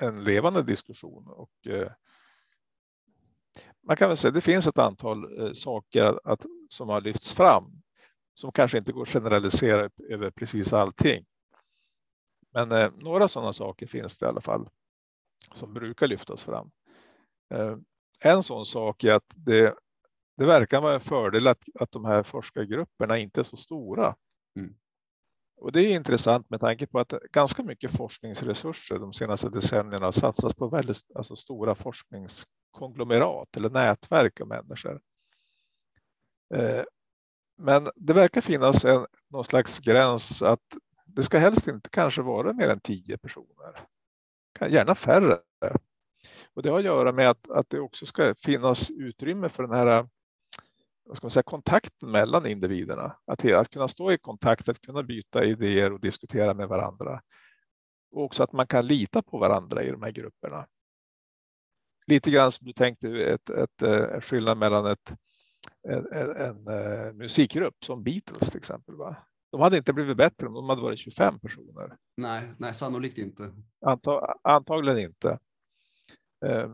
en 0.00 0.24
levande 0.24 0.62
diskussion 0.62 1.26
och 1.28 1.66
eh, 1.66 1.92
man 3.86 3.96
kan 3.96 4.08
väl 4.08 4.16
säga 4.16 4.28
att 4.28 4.34
det 4.34 4.40
finns 4.40 4.66
ett 4.66 4.78
antal 4.78 5.56
saker 5.56 6.20
att, 6.24 6.46
som 6.68 6.88
har 6.88 7.00
lyfts 7.00 7.32
fram 7.32 7.82
som 8.34 8.52
kanske 8.52 8.78
inte 8.78 8.92
går 8.92 9.02
att 9.02 9.08
generalisera 9.08 9.90
över 10.08 10.30
precis 10.30 10.72
allting. 10.72 11.26
Men 12.56 12.72
eh, 12.72 12.90
några 12.98 13.28
sådana 13.28 13.52
saker 13.52 13.86
finns 13.86 14.16
det 14.16 14.26
i 14.26 14.28
alla 14.28 14.40
fall 14.40 14.68
som 15.52 15.74
brukar 15.74 16.06
lyftas 16.06 16.44
fram. 16.44 16.70
Eh, 17.54 17.76
en 18.24 18.42
sån 18.42 18.66
sak 18.66 19.04
är 19.04 19.12
att 19.12 19.34
det, 19.36 19.74
det 20.36 20.46
verkar 20.46 20.80
vara 20.80 20.94
en 20.94 21.00
fördel 21.00 21.48
att, 21.48 21.64
att 21.74 21.92
de 21.92 22.04
här 22.04 22.22
forskargrupperna 22.22 23.18
inte 23.18 23.40
är 23.40 23.44
så 23.44 23.56
stora. 23.56 24.16
Mm. 24.58 24.74
Och 25.56 25.72
det 25.72 25.80
är 25.80 25.96
intressant 25.96 26.50
med 26.50 26.60
tanke 26.60 26.86
på 26.86 26.98
att 26.98 27.12
ganska 27.32 27.62
mycket 27.62 27.96
forskningsresurser 27.96 28.98
de 28.98 29.12
senaste 29.12 29.48
decennierna 29.48 30.12
satsas 30.12 30.54
på 30.54 30.68
väldigt 30.68 30.96
alltså 31.14 31.36
stora 31.36 31.74
forskningskonglomerat 31.74 33.56
eller 33.56 33.70
nätverk 33.70 34.40
av 34.40 34.48
människor. 34.48 35.00
Eh, 36.54 36.84
men 37.58 37.88
det 37.96 38.12
verkar 38.12 38.40
finnas 38.40 38.84
en, 38.84 39.06
någon 39.28 39.44
slags 39.44 39.78
gräns 39.78 40.42
att 40.42 40.76
det 41.16 41.22
ska 41.22 41.38
helst 41.38 41.68
inte 41.68 41.90
kanske 41.90 42.22
vara 42.22 42.52
mer 42.52 42.68
än 42.68 42.80
tio 42.80 43.18
personer. 43.18 43.86
Gärna 44.68 44.94
färre. 44.94 45.38
Och 46.54 46.62
det 46.62 46.70
har 46.70 46.78
att 46.78 46.84
göra 46.84 47.12
med 47.12 47.30
att, 47.30 47.50
att 47.50 47.70
det 47.70 47.80
också 47.80 48.06
ska 48.06 48.34
finnas 48.34 48.90
utrymme 48.90 49.48
för 49.48 49.62
den 49.62 49.72
här 49.72 50.08
vad 51.06 51.16
ska 51.16 51.24
man 51.24 51.30
säga, 51.30 51.42
kontakten 51.42 52.10
mellan 52.10 52.46
individerna. 52.46 53.16
Att, 53.26 53.44
att 53.44 53.70
kunna 53.70 53.88
stå 53.88 54.12
i 54.12 54.18
kontakt, 54.18 54.68
att 54.68 54.80
kunna 54.80 55.02
byta 55.02 55.44
idéer 55.44 55.92
och 55.92 56.00
diskutera 56.00 56.54
med 56.54 56.68
varandra. 56.68 57.20
Och 58.10 58.24
också 58.24 58.42
att 58.42 58.52
man 58.52 58.66
kan 58.66 58.86
lita 58.86 59.22
på 59.22 59.38
varandra 59.38 59.82
i 59.82 59.90
de 59.90 60.02
här 60.02 60.10
grupperna. 60.10 60.66
Lite 62.06 62.30
grann 62.30 62.52
som 62.52 62.66
du 62.66 62.72
tänkte 62.72 63.08
ett, 63.08 63.50
ett, 63.50 63.82
ett 63.82 64.24
skillnad 64.24 64.58
mellan 64.58 64.86
ett, 64.86 65.12
en, 65.88 66.06
en, 66.12 66.36
en, 66.36 66.68
eh, 66.68 67.12
musikgrupp 67.12 67.84
som 67.84 68.02
Beatles 68.02 68.50
till 68.50 68.58
exempel. 68.58 68.94
Va? 68.94 69.16
De 69.50 69.60
hade 69.60 69.76
inte 69.76 69.92
blivit 69.92 70.16
bättre 70.16 70.46
om 70.46 70.54
de 70.54 70.68
hade 70.68 70.82
varit 70.82 70.98
25 70.98 71.38
personer. 71.38 71.96
Nej, 72.16 72.54
nej 72.58 72.74
sannolikt 72.74 73.18
inte. 73.18 73.52
Antag, 73.86 74.38
antagligen 74.42 74.98
inte. 74.98 75.38
Eh, 76.46 76.70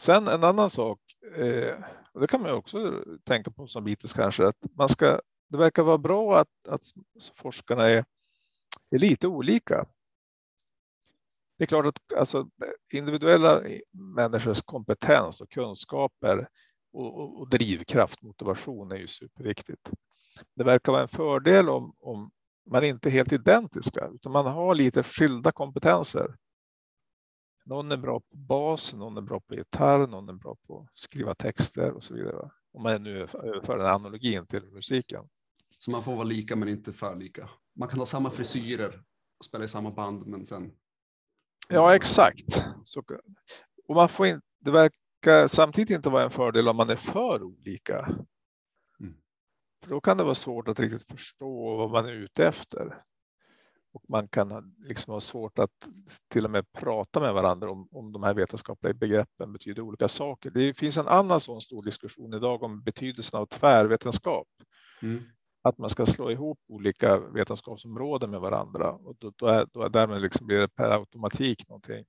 sen 0.00 0.28
en 0.28 0.44
annan 0.44 0.70
sak, 0.70 1.00
eh, 1.36 1.74
och 2.12 2.20
det 2.20 2.26
kan 2.26 2.42
man 2.42 2.54
också 2.54 3.04
tänka 3.24 3.50
på 3.50 3.66
som 3.66 3.84
Beatles 3.84 4.12
kanske, 4.12 4.46
att 4.46 4.66
man 4.76 4.88
ska, 4.88 5.20
det 5.48 5.58
verkar 5.58 5.82
vara 5.82 5.98
bra 5.98 6.40
att, 6.40 6.68
att 6.68 6.82
forskarna 7.34 7.84
är, 7.84 8.04
är 8.90 8.98
lite 8.98 9.28
olika. 9.28 9.86
Det 11.58 11.64
är 11.64 11.66
klart 11.66 11.86
att 11.86 12.14
alltså, 12.16 12.48
individuella 12.92 13.62
människors 13.92 14.62
kompetens 14.62 15.40
och 15.40 15.50
kunskaper 15.50 16.48
och, 16.92 17.20
och, 17.20 17.40
och 17.40 17.48
drivkraft, 17.48 18.22
motivation 18.22 18.92
är 18.92 18.96
ju 18.96 19.06
superviktigt. 19.06 19.90
Det 20.56 20.64
verkar 20.64 20.92
vara 20.92 21.02
en 21.02 21.08
fördel 21.08 21.68
om, 21.68 21.94
om 22.00 22.30
man 22.70 22.84
inte 22.84 23.08
är 23.08 23.10
helt 23.10 23.32
identiska, 23.32 24.08
utan 24.14 24.32
man 24.32 24.46
har 24.46 24.74
lite 24.74 25.02
skilda 25.02 25.52
kompetenser. 25.52 26.36
Någon 27.64 27.92
är 27.92 27.96
bra 27.96 28.20
på 28.20 28.36
bas, 28.36 28.94
någon 28.94 29.16
är 29.16 29.20
bra 29.20 29.40
på 29.40 29.54
gitarr, 29.54 30.06
någon 30.06 30.28
är 30.28 30.32
bra 30.32 30.56
på 30.66 30.80
att 30.80 30.98
skriva 30.98 31.34
texter 31.34 31.90
och 31.90 32.02
så 32.02 32.14
vidare. 32.14 32.50
Om 32.72 32.82
man 32.82 33.02
nu 33.02 33.20
överför 33.20 33.78
den 33.78 33.86
analogin 33.86 34.46
till 34.46 34.70
musiken. 34.70 35.28
Så 35.78 35.90
man 35.90 36.04
får 36.04 36.12
vara 36.12 36.24
lika 36.24 36.56
men 36.56 36.68
inte 36.68 36.92
för 36.92 37.16
lika. 37.16 37.50
Man 37.74 37.88
kan 37.88 37.98
ha 37.98 38.06
samma 38.06 38.30
frisyrer 38.30 39.02
och 39.38 39.44
spela 39.44 39.64
i 39.64 39.68
samma 39.68 39.90
band 39.90 40.26
men 40.26 40.46
sen. 40.46 40.72
Ja, 41.68 41.94
exakt. 41.94 42.64
Så, 42.84 43.02
och 43.88 43.94
man 43.94 44.08
får 44.08 44.26
inte, 44.26 44.46
det 44.60 44.70
verkar 44.70 45.46
samtidigt 45.46 45.90
inte 45.90 46.10
vara 46.10 46.24
en 46.24 46.30
fördel 46.30 46.68
om 46.68 46.76
man 46.76 46.90
är 46.90 46.96
för 46.96 47.42
olika. 47.42 48.08
För 49.82 49.90
då 49.90 50.00
kan 50.00 50.16
det 50.16 50.24
vara 50.24 50.34
svårt 50.34 50.68
att 50.68 50.80
riktigt 50.80 51.10
förstå 51.10 51.76
vad 51.76 51.90
man 51.90 52.06
är 52.06 52.12
ute 52.12 52.46
efter. 52.46 53.02
Och 53.92 54.02
man 54.08 54.28
kan 54.28 54.74
liksom 54.78 55.12
ha 55.12 55.20
svårt 55.20 55.58
att 55.58 55.88
till 56.28 56.44
och 56.44 56.50
med 56.50 56.72
prata 56.72 57.20
med 57.20 57.34
varandra 57.34 57.70
om, 57.70 57.88
om 57.90 58.12
de 58.12 58.22
här 58.22 58.34
vetenskapliga 58.34 58.94
begreppen 58.94 59.52
betyder 59.52 59.82
olika 59.82 60.08
saker. 60.08 60.50
Det 60.50 60.74
finns 60.74 60.98
en 60.98 61.08
annan 61.08 61.40
sån 61.40 61.60
stor 61.60 61.82
diskussion 61.82 62.34
idag 62.34 62.62
om 62.62 62.82
betydelsen 62.82 63.40
av 63.40 63.46
tvärvetenskap. 63.46 64.48
Mm. 65.02 65.22
Att 65.62 65.78
man 65.78 65.90
ska 65.90 66.06
slå 66.06 66.30
ihop 66.30 66.58
olika 66.68 67.18
vetenskapsområden 67.18 68.30
med 68.30 68.40
varandra 68.40 68.92
och 68.92 69.16
då, 69.18 69.32
då, 69.36 69.46
är, 69.46 69.66
då 69.72 69.82
är 69.82 69.88
därmed 69.88 70.22
liksom 70.22 70.46
blir 70.46 70.58
det 70.58 70.68
per 70.68 70.90
automatik 70.90 71.68
någonting 71.68 72.04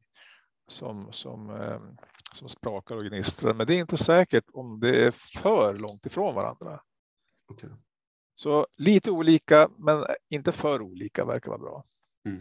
som, 0.67 1.07
som, 1.11 1.49
eh, 1.49 1.79
som 2.33 2.49
sprakar 2.49 2.95
och 2.95 3.03
gnistrar. 3.03 3.53
Men 3.53 3.67
det 3.67 3.73
är 3.73 3.79
inte 3.79 3.97
säkert 3.97 4.45
om 4.53 4.79
det 4.79 5.05
är 5.05 5.11
för 5.11 5.73
långt 5.73 6.05
ifrån 6.05 6.35
varandra. 6.35 6.79
Okay. 7.51 7.69
Så 8.35 8.67
lite 8.77 9.11
olika, 9.11 9.69
men 9.77 10.05
inte 10.29 10.51
för 10.51 10.81
olika 10.81 11.25
verkar 11.25 11.49
vara 11.49 11.59
bra. 11.59 11.83
Mm. 12.25 12.39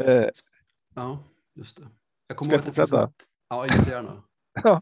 uh, 0.00 0.28
ja, 0.94 1.18
just 1.54 1.76
det. 1.76 1.88
Jag 2.26 2.36
kommer 2.36 2.48
Ska 2.48 2.56
jag 2.56 2.64
fortsätta? 2.64 3.12
Ja, 3.48 3.66
jättegärna. 3.66 4.22
ja. 4.62 4.80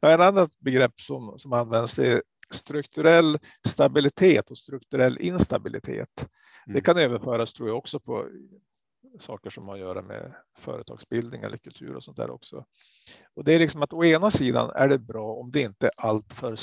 En 0.00 0.20
annan 0.20 0.48
begrepp 0.58 1.00
som, 1.00 1.38
som 1.38 1.52
används 1.52 1.98
är 1.98 2.22
strukturell 2.50 3.38
stabilitet 3.68 4.50
och 4.50 4.58
strukturell 4.58 5.18
instabilitet. 5.18 6.28
Mm. 6.66 6.74
Det 6.74 6.80
kan 6.80 6.98
överföras 6.98 7.52
tror 7.52 7.68
jag 7.68 7.78
också 7.78 8.00
på 8.00 8.28
saker 9.18 9.50
som 9.50 9.68
har 9.68 9.74
att 9.74 9.80
göra 9.80 10.02
med 10.02 10.34
företagsbildning 10.58 11.42
eller 11.42 11.56
kultur 11.56 11.96
och 11.96 12.04
sånt 12.04 12.16
där 12.16 12.30
också. 12.30 12.64
Och 13.34 13.44
det 13.44 13.54
är 13.54 13.58
liksom 13.58 13.82
att 13.82 13.92
å 13.92 14.04
ena 14.04 14.30
sidan 14.30 14.70
är 14.70 14.88
det 14.88 14.98
bra 14.98 15.34
om 15.34 15.50
det 15.50 15.60
inte 15.60 15.86
är 15.86 15.92
alltför 15.96 16.56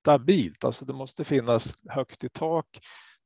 stabilt, 0.00 0.64
alltså 0.64 0.84
det 0.84 0.92
måste 0.92 1.24
finnas 1.24 1.74
högt 1.88 2.24
i 2.24 2.28
tak. 2.28 2.66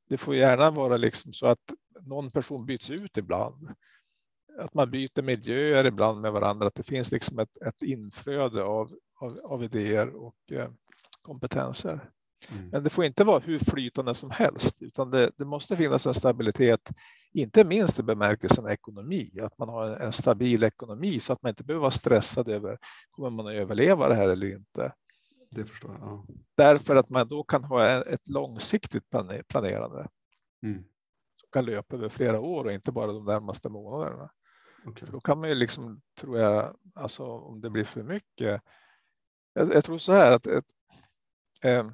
Det 0.09 0.17
får 0.17 0.35
gärna 0.35 0.71
vara 0.71 0.97
liksom 0.97 1.33
så 1.33 1.47
att 1.47 1.73
någon 2.01 2.31
person 2.31 2.65
byts 2.65 2.91
ut 2.91 3.17
ibland. 3.17 3.69
Att 4.59 4.73
man 4.73 4.91
byter 4.91 5.21
miljöer 5.21 5.85
ibland 5.85 6.21
med 6.21 6.31
varandra, 6.31 6.67
att 6.67 6.75
det 6.75 6.83
finns 6.83 7.11
liksom 7.11 7.39
ett, 7.39 7.57
ett 7.67 7.81
inflöde 7.81 8.63
av, 8.63 8.91
av, 9.15 9.39
av 9.43 9.63
idéer 9.63 10.15
och 10.15 10.51
eh, 10.51 10.69
kompetenser. 11.21 12.09
Mm. 12.51 12.69
Men 12.69 12.83
det 12.83 12.89
får 12.89 13.05
inte 13.05 13.23
vara 13.23 13.39
hur 13.39 13.59
flytande 13.59 14.15
som 14.15 14.31
helst, 14.31 14.81
utan 14.81 15.11
det, 15.11 15.31
det, 15.37 15.45
måste 15.45 15.75
finnas 15.75 16.07
en 16.07 16.13
stabilitet, 16.13 16.91
inte 17.33 17.63
minst 17.63 17.99
i 17.99 18.03
bemärkelsen 18.03 18.67
ekonomi, 18.67 19.29
att 19.41 19.57
man 19.57 19.69
har 19.69 19.87
en, 19.87 20.13
stabil 20.13 20.63
ekonomi 20.63 21.19
så 21.19 21.33
att 21.33 21.41
man 21.41 21.49
inte 21.49 21.63
behöver 21.63 21.81
vara 21.81 21.91
stressad 21.91 22.49
över 22.49 22.77
kommer 23.11 23.29
man 23.29 23.47
att 23.47 23.53
överleva 23.53 24.09
det 24.09 24.15
här 24.15 24.27
eller 24.27 24.47
inte. 24.55 24.93
Det 25.51 25.65
förstår 25.65 25.91
jag. 25.91 26.01
Ja. 26.01 26.25
Därför 26.55 26.95
att 26.95 27.09
man 27.09 27.27
då 27.27 27.43
kan 27.43 27.63
ha 27.63 28.03
ett 28.03 28.27
långsiktigt 28.27 29.03
planerande 29.47 30.07
mm. 30.63 30.83
som 31.35 31.49
kan 31.51 31.65
löpa 31.65 31.95
över 31.95 32.09
flera 32.09 32.39
år 32.39 32.65
och 32.65 32.71
inte 32.71 32.91
bara 32.91 33.13
de 33.13 33.25
närmaste 33.25 33.69
månaderna. 33.69 34.29
Okay. 34.85 35.07
Då 35.11 35.19
kan 35.19 35.39
man 35.39 35.49
ju 35.49 35.55
liksom, 35.55 36.01
tror 36.19 36.39
jag, 36.39 36.75
alltså 36.95 37.23
om 37.25 37.61
det 37.61 37.69
blir 37.69 37.83
för 37.83 38.03
mycket. 38.03 38.61
Jag, 39.53 39.73
jag 39.73 39.85
tror 39.85 39.97
så 39.97 40.13
här 40.13 40.31
att 40.31 40.47
ett, 40.47 40.65
eh, 41.63 41.89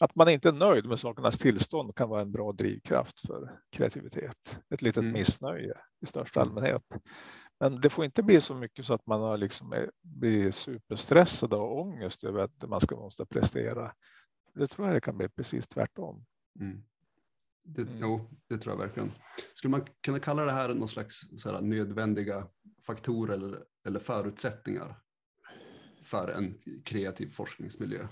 att 0.00 0.14
man 0.14 0.28
inte 0.28 0.48
är 0.48 0.52
nöjd 0.52 0.86
med 0.86 0.98
sakernas 0.98 1.38
tillstånd 1.38 1.94
kan 1.94 2.08
vara 2.08 2.20
en 2.20 2.32
bra 2.32 2.52
drivkraft 2.52 3.20
för 3.20 3.60
kreativitet. 3.70 4.60
Ett 4.74 4.82
litet 4.82 5.02
mm. 5.02 5.12
missnöje 5.12 5.74
i 6.02 6.06
största 6.06 6.40
allmänhet. 6.40 6.82
Men 7.60 7.80
det 7.80 7.90
får 7.90 8.04
inte 8.04 8.22
bli 8.22 8.40
så 8.40 8.54
mycket 8.54 8.86
så 8.86 8.94
att 8.94 9.06
man 9.06 9.20
har 9.20 9.36
liksom 9.36 9.88
blir 10.02 10.50
superstressad 10.50 11.52
och 11.52 11.80
ångest 11.80 12.24
över 12.24 12.40
att 12.40 12.68
man 12.68 12.80
ska 12.80 12.96
måste 12.96 13.26
prestera. 13.26 13.92
Det 14.54 14.66
tror 14.66 14.86
jag 14.86 14.96
det 14.96 15.00
kan 15.00 15.18
bli 15.18 15.28
precis 15.28 15.68
tvärtom. 15.68 16.24
Mm. 16.60 16.82
Det, 17.64 17.82
mm. 17.82 17.98
Jo, 18.00 18.30
det 18.48 18.58
tror 18.58 18.74
jag 18.74 18.80
verkligen. 18.80 19.12
Skulle 19.54 19.70
man 19.70 19.86
kunna 20.00 20.18
kalla 20.18 20.44
det 20.44 20.52
här 20.52 20.74
någon 20.74 20.88
slags 20.88 21.44
här, 21.44 21.60
nödvändiga 21.60 22.48
faktorer 22.86 23.34
eller, 23.34 23.64
eller 23.86 24.00
förutsättningar 24.00 24.94
för 26.02 26.28
en 26.28 26.58
kreativ 26.84 27.30
forskningsmiljö? 27.30 28.08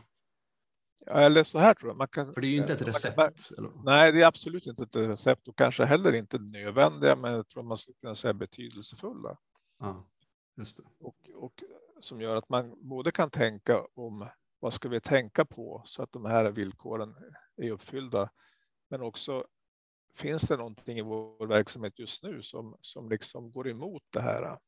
Eller 1.07 1.45
så 1.45 1.59
här 1.59 1.75
tror 1.75 1.91
jag. 1.91 1.97
Man 1.97 2.09
kan, 2.09 2.35
För 2.35 2.41
det 2.41 2.47
är 2.47 2.51
ju 2.51 2.57
inte 2.57 2.73
ett 2.73 2.83
recept. 2.83 3.17
Kan, 3.17 3.83
nej, 3.85 4.13
det 4.13 4.23
är 4.23 4.27
absolut 4.27 4.67
inte 4.67 4.83
ett 4.83 4.97
recept 4.97 5.49
och 5.49 5.59
kanske 5.59 5.85
heller 5.85 6.13
inte 6.13 6.39
nödvändiga, 6.39 7.17
men 7.17 7.33
jag 7.33 7.49
tror 7.49 7.63
man 7.63 7.77
skulle 7.77 7.97
kunna 8.01 8.15
säga 8.15 8.35
betydelsefulla. 8.35 9.37
Ja, 9.79 10.07
just 10.57 10.77
det. 10.77 10.83
och, 11.01 11.17
och 11.35 11.63
som 12.01 12.21
gör 12.21 12.37
att 12.37 12.49
man 12.49 12.89
både 12.89 13.11
kan 13.11 13.31
tänka 13.31 13.87
om 13.95 14.29
vad 14.61 14.73
ska 14.73 14.89
vi 14.89 15.01
tänka 15.01 15.45
på 15.45 15.83
så 15.85 16.03
att 16.03 16.13
de 16.13 16.25
här 16.25 16.51
villkoren 16.51 17.15
är 17.57 17.71
uppfyllda. 17.71 18.31
Men 18.91 19.01
också 19.01 19.45
finns 20.17 20.43
det 20.43 20.57
någonting 20.57 20.99
i 20.99 21.03
vår 21.03 21.47
verksamhet 21.47 21.99
just 21.99 22.23
nu 22.23 22.43
som, 22.43 22.77
som 22.81 23.09
liksom 23.09 23.51
går 23.51 23.69
emot 23.69 24.03
det 24.11 24.21
här? 24.21 24.59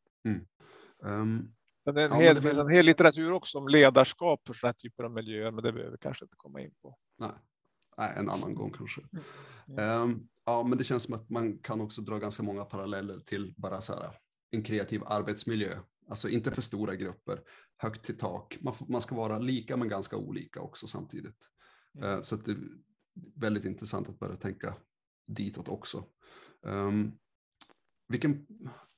Ehm, 1.04 1.42
Men 1.86 1.96
en, 1.96 2.02
Ja, 2.02 2.08
men 2.10 2.20
hel, 2.20 2.40
väl- 2.40 2.58
en 2.58 2.68
hel 2.68 2.86
litteratur 2.86 3.32
också 3.32 3.58
om 3.58 3.68
ledarskap 3.68 4.40
för 4.46 4.54
sådana 4.54 4.68
här 4.70 4.74
typer 4.74 5.04
av 5.04 5.10
miljöer, 5.12 5.50
men 5.50 5.64
det 5.64 5.72
behöver 5.72 5.92
vi 5.92 5.98
kanske 5.98 6.24
inte 6.24 6.36
komma 6.36 6.60
in 6.60 6.74
på. 6.82 6.96
nej. 7.18 7.30
nej, 7.98 8.12
en 8.16 8.30
annan 8.30 8.54
gång 8.54 8.72
kanske. 8.78 9.00
Mm. 9.68 9.78
Ehm, 9.78 10.28
ja, 10.46 10.64
men 10.68 10.78
det 10.78 10.84
känns 10.84 11.02
som 11.02 11.14
att 11.14 11.30
man 11.30 11.58
kan 11.58 11.80
också 11.80 12.02
dra 12.02 12.18
ganska 12.18 12.42
många 12.42 12.64
paralleller 12.64 13.20
till 13.20 13.54
bara 13.56 13.82
så 13.82 13.94
här, 13.94 14.10
en 14.50 14.62
kreativ 14.62 15.02
arbetsmiljö. 15.06 15.78
Alltså 16.08 16.28
inte 16.28 16.50
för 16.50 16.62
stora 16.62 16.94
grupper, 16.94 17.40
högt 17.76 18.04
till 18.04 18.18
tak. 18.18 18.58
Man, 18.60 18.74
får, 18.74 18.86
man 18.86 19.02
ska 19.02 19.14
vara 19.14 19.38
lika 19.38 19.76
men 19.76 19.88
ganska 19.88 20.16
olika 20.16 20.60
också 20.60 20.86
samtidigt. 20.86 21.38
Mm. 21.98 22.10
Eh, 22.10 22.22
så 22.22 22.36
det 22.36 22.50
är 22.50 22.58
väldigt 23.34 23.64
intressant 23.64 24.08
att 24.08 24.18
börja 24.18 24.36
tänka 24.36 24.74
ditåt 25.26 25.68
också. 25.68 26.04
Ehm, 26.66 27.12
vilken, 28.08 28.46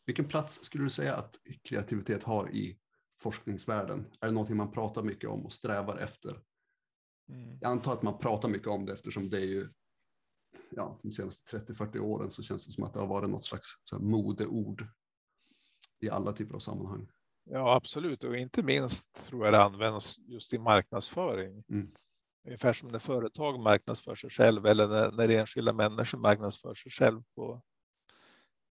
vilken 0.08 0.28
plats 0.28 0.64
skulle 0.64 0.84
du 0.84 0.90
säga 0.90 1.14
att 1.16 1.40
kreativitet 1.62 2.22
har 2.22 2.50
i 2.50 2.78
forskningsvärlden? 3.20 4.06
Är 4.20 4.26
det 4.26 4.32
någonting 4.32 4.56
man 4.56 4.72
pratar 4.72 5.02
mycket 5.02 5.30
om 5.30 5.46
och 5.46 5.52
strävar 5.52 5.96
efter? 5.96 6.40
Mm. 7.28 7.58
Jag 7.60 7.70
antar 7.70 7.92
att 7.92 8.02
man 8.02 8.18
pratar 8.18 8.48
mycket 8.48 8.68
om 8.68 8.86
det 8.86 8.92
eftersom 8.92 9.30
det 9.30 9.36
är 9.36 9.46
ju 9.46 9.68
ja, 10.70 10.98
de 11.02 11.12
senaste 11.12 11.58
30-40 11.58 11.98
åren 11.98 12.30
så 12.30 12.42
känns 12.42 12.66
det 12.66 12.72
som 12.72 12.84
att 12.84 12.92
det 12.92 13.00
har 13.00 13.06
varit 13.06 13.30
något 13.30 13.44
slags 13.44 13.68
modeord 13.92 14.86
i 16.00 16.10
alla 16.10 16.32
typer 16.32 16.54
av 16.54 16.58
sammanhang. 16.58 17.08
Ja, 17.44 17.74
absolut. 17.74 18.24
Och 18.24 18.36
inte 18.36 18.62
minst 18.62 19.24
tror 19.24 19.44
jag 19.44 19.54
det 19.54 19.62
används 19.62 20.18
just 20.18 20.54
i 20.54 20.58
marknadsföring. 20.58 21.64
Mm. 21.70 21.90
Ungefär 22.46 22.72
som 22.72 22.88
när 22.88 22.98
företag 22.98 23.60
marknadsför 23.60 24.14
sig 24.14 24.30
själv 24.30 24.66
eller 24.66 24.88
när, 24.88 25.12
när 25.12 25.28
enskilda 25.28 25.72
människor 25.72 26.18
marknadsför 26.18 26.74
sig 26.74 26.92
själv 26.92 27.22
på 27.34 27.62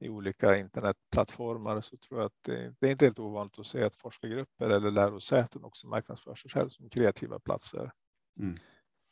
i 0.01 0.09
olika 0.09 0.57
internetplattformar 0.57 1.81
så 1.81 1.97
tror 1.97 2.21
jag 2.21 2.27
att 2.27 2.43
det, 2.43 2.75
det 2.81 2.87
är 2.87 2.91
inte 2.91 3.05
helt 3.05 3.19
ovanligt 3.19 3.59
att 3.59 3.67
se 3.67 3.85
att 3.85 3.95
forskargrupper 3.95 4.71
eller 4.71 4.91
lärosäten 4.91 5.65
också 5.65 5.89
marknadsför 5.89 6.35
sig 6.35 6.51
själv 6.51 6.69
som 6.69 6.91
kreativa 6.91 7.39
platser. 7.39 7.93
Mm. 8.41 8.55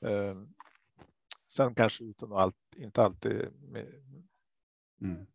Eh, 0.05 0.37
sen 1.49 1.75
kanske 1.75 2.05
utan 2.05 2.33
att 2.33 2.39
allt, 2.39 2.57
inte 2.77 3.03
alltid 3.03 3.53
med, 3.63 3.87
Mm. 5.01 5.27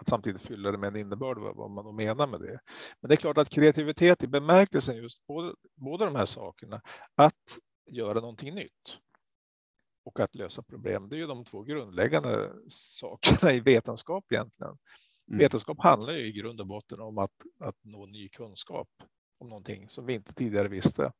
att 0.00 0.08
samtidigt 0.08 0.42
fylla 0.42 0.70
det 0.70 0.78
med 0.78 0.88
en 0.88 0.96
innebörd 0.96 1.38
vad, 1.38 1.56
vad 1.56 1.70
man 1.70 1.84
då 1.84 1.92
menar 1.92 2.26
med 2.26 2.40
det. 2.40 2.60
Men 3.00 3.08
det 3.08 3.14
är 3.14 3.16
klart 3.16 3.38
att 3.38 3.50
kreativitet 3.50 4.22
i 4.22 4.26
bemärkelsen 4.26 4.96
just 4.96 5.26
både, 5.26 5.54
båda 5.74 6.04
de 6.04 6.14
här 6.16 6.26
sakerna, 6.26 6.82
att 7.14 7.58
göra 7.86 8.20
någonting 8.20 8.54
nytt 8.54 8.98
och 10.04 10.20
att 10.20 10.34
lösa 10.34 10.62
problem, 10.62 11.08
det 11.08 11.16
är 11.16 11.18
ju 11.18 11.26
de 11.26 11.44
två 11.44 11.62
grundläggande 11.62 12.52
sakerna 12.68 13.52
i 13.52 13.60
vetenskap 13.60 14.32
egentligen. 14.32 14.78
Mm. 15.28 15.38
Vetenskap 15.38 15.80
handlar 15.80 16.12
ju 16.12 16.26
i 16.26 16.32
grund 16.32 16.60
och 16.60 16.66
botten 16.66 17.00
om 17.00 17.18
att, 17.18 17.42
att 17.60 17.76
nå 17.82 18.06
ny 18.06 18.28
kunskap 18.28 18.88
om 19.38 19.48
någonting 19.48 19.88
som 19.88 20.06
vi 20.06 20.14
inte 20.14 20.34
tidigare 20.34 20.68
visste. 20.68 21.12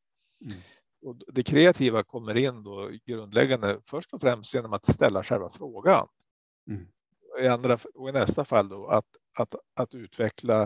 Mm. 0.44 0.58
Och 1.02 1.16
det 1.32 1.42
kreativa 1.42 2.02
kommer 2.02 2.36
in 2.36 2.62
då 2.62 2.90
grundläggande 3.06 3.80
först 3.84 4.12
och 4.12 4.20
främst 4.20 4.54
genom 4.54 4.72
att 4.72 4.86
ställa 4.86 5.24
själva 5.24 5.50
frågan. 5.50 6.08
Mm. 6.70 6.86
I 7.40 7.46
andra, 7.46 7.78
och 7.94 8.08
i 8.08 8.12
nästa 8.12 8.44
fall 8.44 8.68
då 8.68 8.86
att, 8.86 9.06
att, 9.38 9.54
att 9.74 9.94
utveckla 9.94 10.62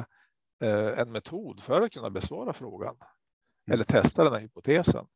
eh, 0.63 0.99
en 0.99 1.13
metod 1.13 1.61
för 1.63 1.83
att 1.83 1.93
kunna 1.93 2.11
besvara 2.11 2.53
frågan 2.53 2.97
eller 3.71 3.85
testa 3.85 4.25
den 4.25 4.33
här 4.33 4.41
hypotesen. 4.41 5.07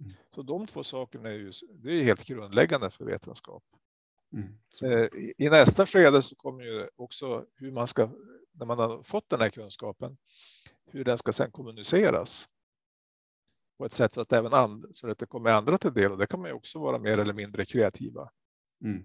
Mm. 0.00 0.12
Så 0.30 0.42
de 0.42 0.66
två 0.66 0.82
sakerna 0.82 1.28
är 1.28 1.34
ju 1.34 1.52
det 1.74 1.90
är 1.92 2.04
helt 2.04 2.24
grundläggande 2.24 2.90
för 2.90 3.04
vetenskap. 3.04 3.62
Mm. 4.32 4.58
Eh, 4.82 5.18
i- 5.20 5.34
I 5.38 5.50
nästa 5.50 5.86
skede 5.86 6.22
så 6.22 6.36
kommer 6.36 6.64
ju 6.64 6.88
också 6.96 7.46
hur 7.54 7.72
man 7.72 7.86
ska, 7.86 8.10
när 8.52 8.66
man 8.66 8.78
har 8.78 9.02
fått 9.02 9.28
den 9.28 9.40
här 9.40 9.50
kunskapen, 9.50 10.16
hur 10.86 11.04
den 11.04 11.18
ska 11.18 11.32
sedan 11.32 11.50
kommuniceras 11.50 12.48
på 13.78 13.84
ett 13.84 13.92
sätt 13.92 14.14
så 14.14 14.20
att 14.20 14.32
även 14.32 14.54
and, 14.54 14.86
så 14.96 15.10
att 15.10 15.18
det 15.18 15.26
kommer 15.26 15.50
andra 15.50 15.78
till 15.78 15.92
del 15.92 16.12
och 16.12 16.18
det 16.18 16.26
kan 16.26 16.40
man 16.40 16.48
ju 16.50 16.54
också 16.54 16.78
vara 16.78 16.98
mer 16.98 17.18
eller 17.18 17.32
mindre 17.32 17.64
kreativa. 17.64 18.30
mm. 18.84 19.04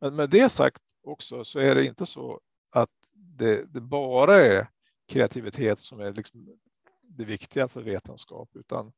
Men 0.00 0.14
med 0.16 0.30
det 0.30 0.48
sagt 0.48 0.82
också 1.02 1.44
så 1.44 1.58
är 1.58 1.74
det 1.74 1.84
inte 1.86 2.06
så 2.06 2.40
att 2.70 2.90
det, 3.12 3.72
det 3.74 3.80
bara 3.80 4.40
är 4.40 4.68
kreativitet 5.08 5.80
som 5.80 6.00
är 6.00 6.12
liksom 6.12 6.58
det 7.02 7.24
viktiga 7.24 7.68
för 7.68 7.82
vetenskap, 7.82 8.50
utan 8.56 8.92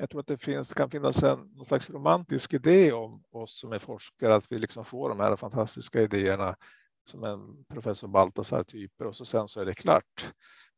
jag 0.00 0.10
tror 0.10 0.20
att 0.20 0.26
det, 0.26 0.38
finns, 0.38 0.74
kan 0.74 0.90
finnas 0.90 1.22
en 1.22 1.38
någon 1.38 1.64
slags 1.64 1.90
romantisk 1.90 2.54
idé 2.54 2.92
om 2.92 3.22
oss 3.30 3.58
som 3.58 3.72
är 3.72 3.78
forskare, 3.78 4.34
att 4.34 4.52
vi 4.52 4.58
liksom 4.58 4.84
får 4.84 5.08
de 5.08 5.20
här 5.20 5.36
fantastiska 5.36 6.02
idéerna 6.02 6.56
som 7.04 7.24
en 7.24 7.64
professor 7.64 8.08
Baltasar 8.08 8.62
typer 8.62 9.06
och 9.06 9.16
så 9.16 9.24
sen 9.24 9.48
så 9.48 9.60
är 9.60 9.64
det 9.64 9.74
klart. 9.74 10.32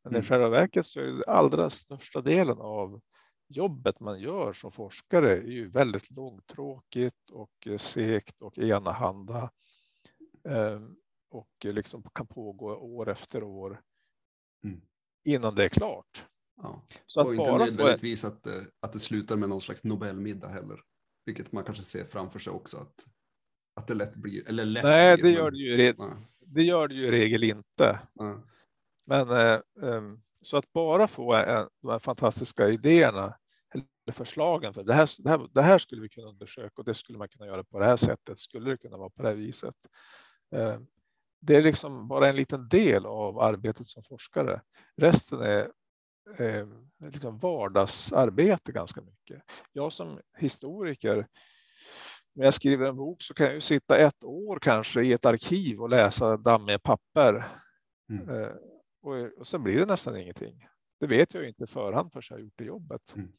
Men 0.04 0.12
Mm. 0.12 0.22
i 0.22 0.24
själva 0.24 0.48
verket 0.48 0.86
så 0.86 1.00
är 1.00 1.04
det 1.06 1.24
allra 1.26 1.70
största 1.70 2.20
delen 2.20 2.58
av 2.60 3.00
jobbet 3.48 4.00
man 4.00 4.20
gör 4.20 4.52
som 4.52 4.72
forskare 4.72 5.38
är 5.38 5.42
ju 5.50 5.70
väldigt 5.70 6.10
långtråkigt 6.10 7.30
och 7.32 7.66
eh, 7.66 7.76
segt 7.76 8.42
och 8.42 8.58
enahanda. 8.58 9.50
Eh, 10.48 10.80
Och 11.30 11.64
liksom 11.64 12.02
kan 12.14 12.26
pågå 12.26 12.66
år 12.76 13.08
efter 13.08 13.42
år 13.42 13.80
Mm. 14.64 14.80
innan 15.26 15.54
det 15.54 15.64
är 15.64 15.68
klart. 15.68 16.26
Ja. 16.62 16.82
Så 17.06 17.20
att 17.20 17.28
Och 17.28 17.34
inte 17.34 17.58
nödvändigtvis 17.58 18.24
att, 18.24 18.46
eh, 18.46 18.52
att 18.80 18.92
det 18.92 18.98
slutar 18.98 19.36
med 19.36 19.48
någon 19.48 19.60
slags 19.60 19.84
Nobelmiddag 19.84 20.48
heller. 20.48 20.80
Vilket 21.26 21.52
man 21.52 21.64
kanske 21.64 21.82
ser 21.84 22.04
framför 22.04 22.38
sig 22.38 22.52
också 22.52 22.76
att, 22.76 22.94
att 23.76 23.86
det 23.86 23.94
lätt 23.94 24.14
blir. 24.14 24.48
Eller 24.48 24.64
lätt 24.64 24.84
Nej, 24.84 25.16
blir, 25.16 25.24
det 25.24 25.30
gör 25.38 25.44
men- 25.44 25.52
det 25.52 25.58
ju, 25.58 25.94
Nej, 25.98 26.28
det 26.46 26.62
gör 26.62 26.88
det 26.88 26.94
ju 26.94 27.06
i 27.06 27.10
regel 27.10 27.44
inte. 27.44 28.00
nej. 28.12 28.34
Men 29.06 29.30
eh, 29.30 29.60
ehm, 29.82 30.20
så 30.40 30.56
att 30.56 30.72
bara 30.72 31.06
få 31.06 31.32
de 31.82 31.90
här 31.90 31.98
fantastiska 31.98 32.68
idéerna 32.68 33.36
eller 33.74 34.12
förslagen 34.12 34.74
för 34.74 34.84
det 34.84 34.94
här, 34.94 35.08
det, 35.22 35.30
här, 35.30 35.48
det 35.52 35.62
här 35.62 35.78
skulle 35.78 36.02
vi 36.02 36.08
kunna 36.08 36.28
undersöka 36.28 36.72
och 36.76 36.84
det 36.84 36.94
skulle 36.94 37.18
man 37.18 37.28
kunna 37.28 37.46
göra 37.46 37.64
på 37.64 37.78
det 37.78 37.84
här 37.84 37.96
sättet. 37.96 38.38
Skulle 38.38 38.70
det 38.70 38.76
kunna 38.76 38.96
vara 38.96 39.10
på 39.10 39.22
det 39.22 39.28
här 39.28 39.36
viset? 39.36 39.74
Eh, 40.54 40.78
det 41.40 41.56
är 41.56 41.62
liksom 41.62 42.08
bara 42.08 42.28
en 42.28 42.36
liten 42.36 42.68
del 42.68 43.06
av 43.06 43.38
arbetet 43.38 43.86
som 43.86 44.02
forskare. 44.02 44.60
Resten 44.96 45.40
är 45.40 45.70
eh, 46.38 46.68
liksom 46.98 47.38
vardagsarbete 47.38 48.72
ganska 48.72 49.00
mycket. 49.00 49.42
Jag 49.72 49.92
som 49.92 50.20
historiker, 50.38 51.26
när 52.32 52.44
jag 52.44 52.54
skriver 52.54 52.88
en 52.88 52.96
bok 52.96 53.22
så 53.22 53.34
kan 53.34 53.46
jag 53.46 53.54
ju 53.54 53.60
sitta 53.60 53.96
ett 53.96 54.24
år 54.24 54.58
kanske 54.58 55.02
i 55.02 55.12
ett 55.12 55.26
arkiv 55.26 55.80
och 55.80 55.88
läsa 55.88 56.36
dammiga 56.36 56.78
papper. 56.78 57.44
Mm. 58.10 58.28
Eh, 58.28 58.52
och, 59.02 59.38
och 59.38 59.46
sen 59.46 59.62
blir 59.62 59.78
det 59.78 59.86
nästan 59.86 60.16
ingenting. 60.16 60.66
Det 61.00 61.06
vet 61.06 61.34
jag 61.34 61.42
ju 61.42 61.48
inte 61.48 61.66
förhand 61.66 62.12
förrän 62.12 62.22
jag 62.30 62.36
har 62.36 62.42
gjort 62.42 62.58
det 62.58 62.64
jobbet. 62.64 63.14
Mm. 63.16 63.32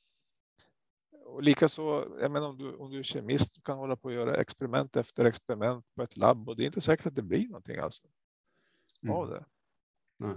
Och 1.25 1.43
likaså, 1.43 2.17
jag 2.19 2.31
menar 2.31 2.47
om 2.47 2.57
du, 2.57 2.75
om 2.75 2.91
du 2.91 2.99
är 2.99 3.03
kemist, 3.03 3.55
du 3.55 3.61
kan 3.61 3.77
hålla 3.77 3.95
på 3.95 4.07
och 4.07 4.13
göra 4.13 4.37
experiment 4.37 4.95
efter 4.95 5.25
experiment 5.25 5.85
på 5.95 6.03
ett 6.03 6.17
labb 6.17 6.49
och 6.49 6.55
det 6.55 6.63
är 6.63 6.65
inte 6.65 6.81
säkert 6.81 7.05
att 7.05 7.15
det 7.15 7.21
blir 7.21 7.47
någonting 7.47 7.77
alltså 7.77 8.07
Mm. 9.03 9.15
av 9.15 9.27
det. 9.29 9.45
Nej. 10.17 10.35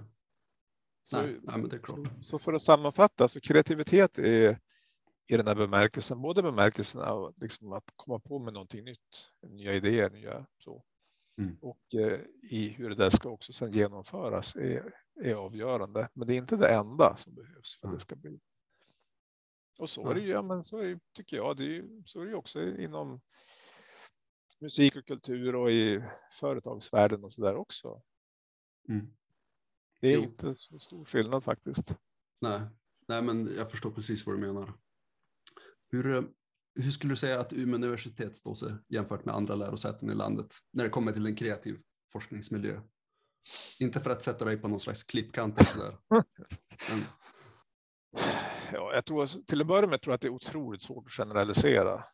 Så, 1.07 1.23
Nej, 1.23 1.41
nej, 1.43 1.59
men 1.59 1.69
det 1.69 1.77
är 1.77 1.81
klart. 1.81 1.99
så 2.25 2.39
för 2.39 2.53
att 2.53 2.63
sammanfatta, 2.63 3.29
så 3.29 3.41
kreativitet 3.41 4.19
är 4.19 4.59
i 5.29 5.37
den 5.37 5.47
här 5.47 5.55
bemärkelsen, 5.55 6.23
både 6.23 6.43
bemärkelsen 6.43 7.01
av 7.01 7.35
liksom 7.41 7.73
att 7.73 7.93
komma 7.97 8.19
på 8.19 8.39
med 8.39 8.53
någonting 8.53 8.85
nytt, 8.85 9.31
nya 9.49 9.75
idéer, 9.75 10.11
nya 10.11 10.47
så. 10.59 10.85
Mm. 11.39 11.59
Och 11.61 11.95
eh, 11.95 12.21
i 12.43 12.69
hur 12.69 12.89
det 12.89 12.95
där 12.95 13.11
ska 13.11 13.29
också 13.31 13.53
sedan 13.53 13.73
genomföras 13.73 14.57
är, 14.57 14.95
är 15.21 15.35
avgörande. 15.35 16.09
Men 16.15 16.29
det 16.29 16.35
är 16.35 16.39
inte 16.39 16.57
det 16.57 16.69
enda 16.69 17.17
som 17.17 17.35
behövs 17.35 17.81
för 17.81 17.87
att 17.87 17.91
Mm. 17.91 17.95
det 17.95 18.01
ska 18.01 18.17
bli. 18.17 18.41
Och 19.79 19.91
så 19.91 20.09
är 20.09 20.15
det 20.15 20.21
ju, 20.21 20.29
ja, 20.29 20.43
men 20.43 20.65
så 20.65 20.79
är 20.79 21.01
tycker 21.13 21.37
jag, 21.37 21.57
det 21.57 21.77
är, 21.77 21.85
så 22.05 22.21
är 22.21 22.25
det 22.25 22.31
ju 22.31 22.37
också 22.37 22.63
inom 22.63 23.21
musik 24.61 24.97
och 24.97 25.07
kultur 25.07 25.55
och 25.55 25.71
i 25.71 26.03
företagsvärlden 26.41 27.25
och 27.25 27.33
så 27.33 27.41
där 27.43 27.57
också. 27.57 28.03
Mm. 28.89 29.07
Det 30.07 30.13
är 30.13 30.17
Jo. 30.17 30.23
inte 30.23 30.55
så 30.59 30.79
stor 30.79 31.05
skillnad 31.05 31.45
faktiskt. 31.45 31.95
Nej. 32.41 32.61
Nej, 33.09 33.23
men 33.23 33.55
jag 33.57 33.71
förstår 33.71 33.91
precis 33.91 34.27
vad 34.27 34.35
du 34.37 34.41
menar. 34.41 34.73
Hur, 35.89 36.15
eh, 36.15 36.23
hur 36.75 36.91
skulle 36.91 37.13
du 37.13 37.17
säga 37.17 37.41
att 37.41 37.53
Umeå 37.53 37.75
universitet 37.75 38.37
står 38.37 38.55
sig 38.55 38.73
jämfört 38.89 39.25
med 39.25 39.35
andra 39.35 39.55
lärosäten 39.55 40.11
i 40.11 40.15
landet 40.15 40.47
när 40.73 40.85
det 40.85 40.91
kommer 40.91 41.13
till 41.13 41.27
en 41.27 41.37
kreativ 41.37 41.79
forskningsmiljö? 42.13 42.81
Inte 43.81 44.01
för 44.01 44.11
att 44.11 44.23
sätta 44.25 44.45
dig 44.45 44.57
på 44.57 44.69
någon 44.69 44.81
slags 44.81 45.03
klippkant 45.03 45.59
eller 45.59 45.69
sådär. 45.71 45.97
Men, 46.91 47.01
Ja, 48.73 48.95
jag 48.95 49.05
tror, 49.05 49.27
till 49.47 49.61
att 49.61 49.67
börja 49.67 49.87
med 49.89 50.01
tror 50.01 50.13
jag 50.13 50.15
att 50.15 50.21
det 50.21 50.29
är 50.29 50.33
otroligt 50.33 50.83
svårt 50.83 51.05
att 51.07 51.13
generalisera 51.13 52.05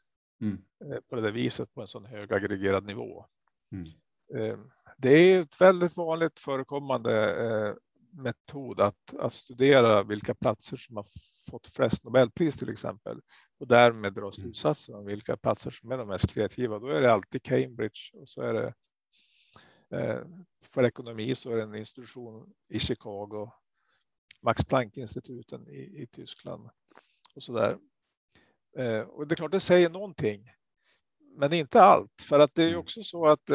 Mm. 0.42 0.58
eh, 0.84 1.00
på 1.00 1.16
det 1.16 1.22
där 1.22 1.32
viset 1.32 1.74
på 1.74 1.80
en 1.80 1.86
sån 1.86 2.04
hög 2.06 2.32
aggregerad 2.32 2.84
nivå. 2.86 3.26
Mm. 3.72 4.58
Det 5.02 5.10
är 5.10 5.40
ett 5.40 5.60
väldigt 5.60 5.96
vanligt 5.96 6.38
förekommande 6.38 7.44
eh, 7.44 7.74
metod 8.10 8.80
att, 8.80 9.14
att 9.18 9.32
studera 9.32 10.02
vilka 10.02 10.34
platser 10.34 10.76
som 10.76 10.96
har 10.96 11.06
fått 11.50 11.66
flest 11.66 12.04
Nobelpris 12.04 12.56
till 12.56 12.68
exempel 12.68 13.20
och 13.58 13.66
därmed 13.66 14.14
dra 14.14 14.30
slutsatser 14.30 14.96
om 14.96 15.06
vilka 15.06 15.36
platser 15.36 15.70
som 15.70 15.92
är 15.92 15.98
de 15.98 16.08
mest 16.08 16.34
kreativa. 16.34 16.78
Då 16.78 16.86
är 16.86 17.00
det 17.00 17.12
alltid 17.12 17.42
Cambridge 17.42 18.00
och 18.12 18.28
så 18.28 18.42
är 18.42 18.52
det 18.52 18.74
eh, 19.98 20.20
för 20.64 20.84
ekonomi 20.84 21.34
så 21.34 21.50
är 21.50 21.56
det 21.56 21.62
en 21.62 21.74
institution 21.74 22.52
i 22.68 22.78
Chicago, 22.78 23.50
Max 24.42 24.64
Planck-instituten 24.64 25.68
i, 25.68 26.02
i 26.02 26.06
Tyskland 26.06 26.68
och 27.34 27.42
så 27.42 27.52
där. 27.52 27.78
Eh, 28.78 29.00
och 29.00 29.26
det 29.26 29.34
är 29.34 29.36
klart, 29.36 29.52
det 29.52 29.60
säger 29.60 29.90
någonting, 29.90 30.50
men 31.36 31.52
inte 31.52 31.82
allt, 31.82 32.22
för 32.28 32.38
att 32.38 32.54
det 32.54 32.64
är 32.64 32.68
ju 32.68 32.76
också 32.76 33.02
så 33.02 33.26
att 33.26 33.50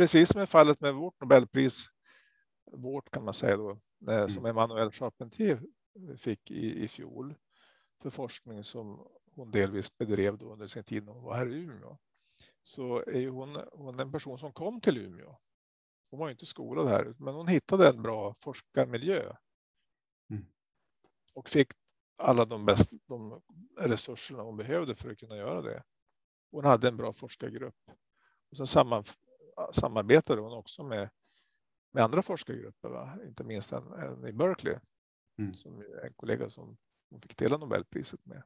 precis 0.00 0.28
som 0.28 0.42
i 0.42 0.46
fallet 0.46 0.80
med 0.80 0.94
vårt 0.94 1.20
Nobelpris, 1.20 1.86
vårt 2.72 3.10
kan 3.10 3.24
man 3.24 3.34
säga 3.34 3.56
då, 3.56 3.80
eh, 4.10 4.26
som 4.26 4.46
Emmanuel 4.46 4.90
Charpentier 4.90 5.62
fick 6.16 6.50
i, 6.50 6.82
i 6.82 6.88
fjol 6.88 7.34
för 8.02 8.10
forskning 8.10 8.64
som 8.64 9.08
hon 9.34 9.50
delvis 9.50 9.98
bedrev 9.98 10.38
då 10.38 10.52
under 10.52 10.66
sin 10.66 10.84
tid 10.84 11.04
när 11.04 11.12
hon 11.12 11.24
var 11.24 11.36
här 11.36 11.52
i 11.52 11.54
Umeå. 11.54 11.98
Så 12.62 12.98
är 13.06 13.28
hon, 13.28 13.58
hon 13.72 14.00
en 14.00 14.12
person 14.12 14.38
som 14.38 14.52
kom 14.52 14.80
till 14.80 14.98
Umeå. 14.98 15.38
Hon 16.10 16.20
var 16.20 16.26
ju 16.26 16.32
inte 16.32 16.46
skolad 16.46 16.88
här, 16.88 17.14
men 17.18 17.34
hon 17.34 17.48
hittade 17.48 17.88
en 17.88 18.02
bra 18.02 18.34
forskarmiljö. 18.40 19.36
Mm. 20.30 20.46
Och 21.34 21.48
fick 21.48 21.68
alla 22.16 22.44
de, 22.44 22.66
bästa, 22.66 22.96
de 23.06 23.42
resurserna 23.78 24.42
hon 24.42 24.56
behövde 24.56 24.94
för 24.94 25.10
att 25.10 25.18
kunna 25.18 25.36
göra 25.36 25.62
det. 25.62 25.82
Hon 26.50 26.64
hade 26.64 26.88
en 26.88 26.96
bra 26.96 27.12
forskargrupp. 27.12 27.90
Och 28.50 28.56
sen 28.56 28.66
samman, 28.66 29.04
samarbetade 29.72 30.40
hon 30.40 30.52
också 30.52 30.82
med, 30.82 31.08
med 31.92 32.04
andra 32.04 32.22
forskargrupper, 32.22 32.88
va? 32.88 33.18
inte 33.26 33.44
minst 33.44 33.72
en, 33.72 33.92
en 33.92 34.26
i 34.26 34.32
Berkeley, 34.32 34.76
Mm. 35.40 35.54
som 35.54 35.80
är 35.80 36.06
en 36.06 36.12
kollega 36.16 36.50
som 36.50 36.76
hon 37.10 37.20
fick 37.20 37.36
dela 37.36 37.56
Nobelpriset 37.56 38.26
med. 38.26 38.42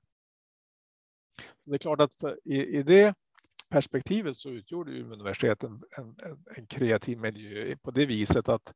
Så 1.38 1.70
det 1.70 1.76
är 1.76 1.78
klart 1.78 2.00
att 2.00 2.14
för, 2.14 2.38
i, 2.44 2.78
i 2.78 2.82
det 2.82 3.14
perspektivet 3.68 4.36
så 4.36 4.50
utgjorde 4.50 4.92
Umeå 4.92 5.12
universitet 5.12 5.64
en, 5.64 5.82
en, 5.98 6.16
en, 6.56 6.66
kreativ 6.66 7.18
miljö 7.18 7.76
på 7.82 7.90
det 7.90 8.06
viset 8.06 8.48
att 8.48 8.74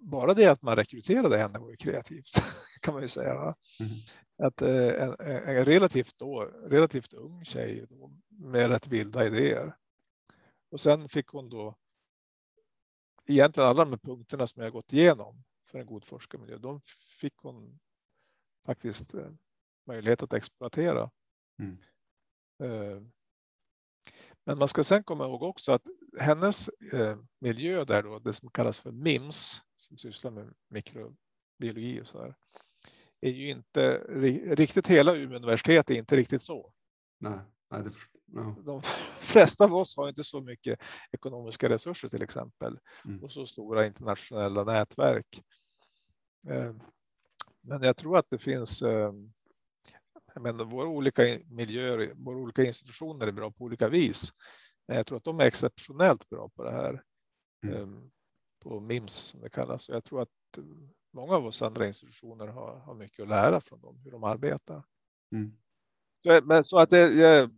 bara 0.00 0.34
det 0.34 0.46
att 0.46 0.62
man 0.62 0.76
rekryterade 0.76 1.38
henne 1.38 1.58
var 1.58 1.70
ju 1.70 1.76
kreativt 1.76 2.30
kan 2.80 2.94
man 2.94 3.02
ju 3.02 3.08
säga. 3.08 3.32
Mm. 3.32 3.92
Att 4.42 4.62
eh, 4.62 5.02
en, 5.02 5.14
en, 5.20 5.64
relativt, 5.64 6.18
då, 6.18 6.42
relativt 6.66 7.12
ung 7.12 7.44
tjej 7.44 7.86
då, 7.88 8.12
med 8.28 8.70
rätt 8.70 8.88
vilda 8.88 9.26
idéer. 9.26 9.76
Och 10.72 10.80
sen 10.80 11.08
fick 11.08 11.28
hon 11.28 11.48
då 11.48 11.74
egentligen 13.28 13.68
alla 13.68 13.84
de 13.84 13.90
här 13.90 13.98
punkterna 13.98 14.46
som 14.46 14.62
jag 14.62 14.72
gått 14.72 14.92
igenom 14.92 15.44
för 15.66 15.78
en 15.78 15.86
god 15.86 16.04
forskarmiljö. 16.04 16.58
De 16.58 16.80
fick 17.20 17.36
hon 17.36 17.78
faktiskt 18.66 19.14
eh, 19.14 19.30
möjlighet 19.86 20.22
att 20.22 20.32
exploatera. 20.32 21.10
Mm. 21.58 21.78
Eh, 22.62 23.02
men 24.44 24.58
man 24.58 24.68
ska 24.68 24.84
sen 24.84 25.04
komma 25.04 25.24
ihåg 25.24 25.42
också 25.42 25.72
att 25.72 25.82
hennes 26.18 26.68
eh, 26.68 27.18
miljö 27.38 27.84
där 27.84 28.02
då, 28.02 28.18
det 28.18 28.32
som 28.32 28.50
kallas 28.50 28.78
för 28.78 28.92
MIMS, 28.92 29.62
som 29.76 29.96
sysslar 29.96 30.30
med 30.30 30.54
mikrobiologi 30.68 32.00
och 32.00 32.08
så 32.08 32.18
där, 32.18 32.34
är 33.20 33.30
ju 33.30 33.50
inte 33.50 33.98
riktigt 34.54 34.86
hela 34.86 35.16
Umeå 35.16 35.36
universitet 35.36 35.90
är 35.90 35.94
inte 35.94 36.16
riktigt 36.16 36.42
så. 36.42 36.72
Nej, 37.18 37.38
nej 37.70 37.82
det, 37.82 37.90
ja. 38.34 38.56
De 38.64 38.82
flesta 39.20 39.64
av 39.64 39.74
oss 39.74 39.96
har 39.96 40.08
inte 40.08 40.24
så 40.24 40.40
mycket 40.40 40.80
ekonomiska 41.12 41.68
resurser 41.68 42.08
till 42.08 42.22
exempel 42.22 42.78
Mm. 43.04 43.24
och 43.24 43.32
så 43.32 43.46
stora 43.46 43.86
internationella 43.86 44.64
nätverk. 44.64 45.42
Eh, 46.48 46.74
Men 47.60 47.82
jag 47.82 47.96
tror 47.96 48.18
att 48.18 48.30
det 48.30 48.38
finns 48.38 48.82
eh, 48.82 49.12
jag 50.34 50.42
menar, 50.42 50.64
våra 50.64 50.88
olika 50.88 51.22
miljöer, 51.46 52.12
våra 52.14 52.36
olika 52.36 52.64
institutioner 52.64 53.26
är 53.26 53.32
bra 53.32 53.50
på 53.50 53.64
olika 53.64 53.88
vis. 53.88 54.32
Men 54.88 54.96
jag 54.96 55.06
tror 55.06 55.18
att 55.18 55.24
de 55.24 55.40
är 55.40 55.44
exceptionellt 55.44 56.28
bra 56.28 56.48
på 56.48 56.64
det 56.64 56.70
här. 56.72 57.02
Mm. 57.64 57.76
eh, 57.76 57.88
På 58.62 58.80
MIMS 58.80 59.12
som 59.12 59.40
det 59.40 59.50
kallas. 59.50 59.88
Och 59.88 59.94
jag 59.94 60.04
tror 60.04 60.22
att 60.22 60.28
många 61.12 61.34
av 61.34 61.46
oss 61.46 61.62
andra 61.62 61.86
institutioner 61.86 62.46
har, 62.46 62.78
har 62.78 62.94
mycket 62.94 63.22
att 63.22 63.28
lära 63.28 63.60
från 63.60 63.80
dem, 63.80 64.00
hur 64.04 64.10
de 64.10 64.24
arbetar. 64.24 64.84
Mm. 65.32 65.52
Så, 66.22 66.40
men, 66.44 66.64
så 66.64 66.78
att 66.78 66.90
det, 66.90 67.08
jag, 67.14 67.50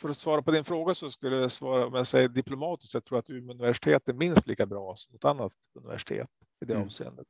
för 0.00 0.08
att 0.08 0.16
svara 0.16 0.42
på 0.42 0.50
din 0.50 0.64
fråga 0.64 0.94
så 0.94 1.10
skulle 1.10 1.36
jag 1.36 1.52
svara, 1.52 1.86
om 1.86 1.94
jag 1.94 2.06
säger 2.06 2.28
diplomatiskt, 2.28 2.94
jag 2.94 3.04
tror 3.04 3.18
att 3.18 3.30
Umeå 3.30 3.54
universitet 3.54 4.08
är 4.08 4.12
minst 4.12 4.46
lika 4.46 4.66
bra 4.66 4.96
som 4.96 5.12
något 5.12 5.24
annat 5.24 5.52
universitet 5.74 6.30
i 6.62 6.64
det 6.64 6.74
Mm. 6.74 6.86
avseendet. 6.86 7.26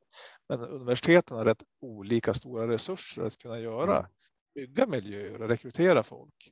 Men 0.49 0.59
universiteten 0.59 1.37
har 1.37 1.45
rätt 1.45 1.63
olika 1.81 2.33
stora 2.33 2.67
resurser 2.67 3.23
att 3.23 3.37
kunna 3.37 3.59
göra, 3.59 3.97
Mm. 3.99 4.09
bygga 4.55 4.87
miljöer 4.87 5.41
och 5.41 5.47
rekrytera 5.49 6.03
folk. 6.03 6.51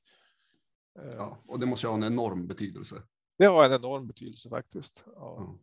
Eh, 1.00 1.16
Ja, 1.16 1.44
och 1.48 1.60
det 1.60 1.66
måste 1.66 1.86
ju 1.88 1.90
ha 1.90 1.98
en 1.98 2.04
enorm 2.14 2.48
betydelse. 2.48 3.04
Det 3.38 3.46
har 3.46 3.64
en 3.66 3.74
enorm 3.74 4.08
betydelse 4.08 4.50
faktiskt. 4.50 5.04
Ja. 5.06 5.14
Ja. 5.16 5.58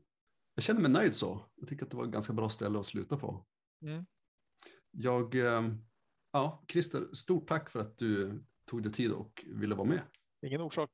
Jag 0.54 0.62
känner 0.64 0.80
mig 0.80 0.90
nöjd 0.90 1.16
så. 1.16 1.40
Jag 1.54 1.68
tycker 1.68 1.84
att 1.84 1.90
det 1.90 1.96
var 1.96 2.04
ett 2.04 2.10
ganska 2.10 2.32
bra 2.32 2.48
ställe 2.48 2.78
att 2.80 2.86
sluta 2.86 3.16
på. 3.16 3.46
Mm. 3.82 4.06
Jag, 4.90 5.34
eh, 5.34 5.62
ja, 6.32 6.64
Christer, 6.68 7.08
stort 7.12 7.48
tack 7.48 7.70
för 7.70 7.80
att 7.80 7.98
du 7.98 8.44
tog 8.68 8.82
dig 8.82 8.92
tid 8.92 9.12
och 9.12 9.44
ville 9.46 9.74
vara 9.74 9.88
med. 9.88 10.00
Ingen 10.46 10.60
orsak. 10.60 10.90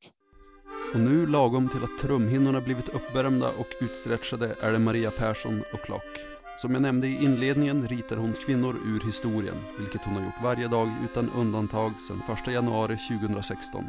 Och 0.94 1.00
nu 1.00 1.26
lagom 1.26 1.68
till 1.68 1.84
att 1.84 1.98
trumhinnorna 2.00 2.60
blivit 2.60 2.88
uppvärmda 2.88 3.48
och 3.58 3.68
utstretchade 3.80 4.54
är 4.60 4.72
det 4.72 4.78
Maria 4.78 5.10
Persson 5.10 5.62
och 5.72 5.80
Klock. 5.80 6.20
Som 6.60 6.72
jag 6.72 6.82
nämnde 6.82 7.06
i 7.06 7.24
inledningen 7.24 7.88
ritar 7.88 8.16
hon 8.16 8.32
kvinnor 8.32 8.76
ur 8.86 9.06
historien, 9.06 9.56
vilket 9.78 10.04
hon 10.04 10.14
har 10.14 10.24
gjort 10.24 10.42
varje 10.42 10.68
dag 10.68 10.88
utan 11.04 11.30
undantag 11.30 12.00
sedan 12.00 12.22
1 12.46 12.52
januari 12.52 12.96
2016. 13.20 13.84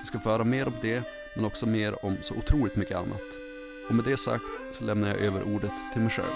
Vi 0.00 0.04
ska 0.04 0.18
få 0.18 0.28
höra 0.28 0.44
mer 0.44 0.66
om 0.66 0.72
det, 0.82 1.04
men 1.36 1.44
också 1.44 1.66
mer 1.66 2.04
om 2.04 2.16
så 2.20 2.34
otroligt 2.34 2.76
mycket 2.76 2.96
annat. 2.96 3.28
Och 3.88 3.94
med 3.94 4.04
det 4.04 4.16
sagt 4.16 4.44
så 4.72 4.84
lämnar 4.84 5.08
jag 5.08 5.18
över 5.18 5.54
ordet 5.54 5.72
till 5.92 6.02
mig 6.02 6.10
själv. 6.10 6.34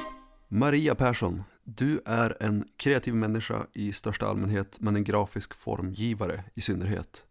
Maria 0.48 0.94
Persson, 0.94 1.42
du 1.64 2.00
är 2.04 2.36
en 2.40 2.68
kreativ 2.76 3.14
människa 3.14 3.66
i 3.72 3.92
största 3.92 4.26
allmänhet, 4.26 4.76
men 4.78 4.96
en 4.96 5.04
grafisk 5.04 5.54
formgivare 5.54 6.44
i 6.54 6.60
synnerhet. 6.60 7.24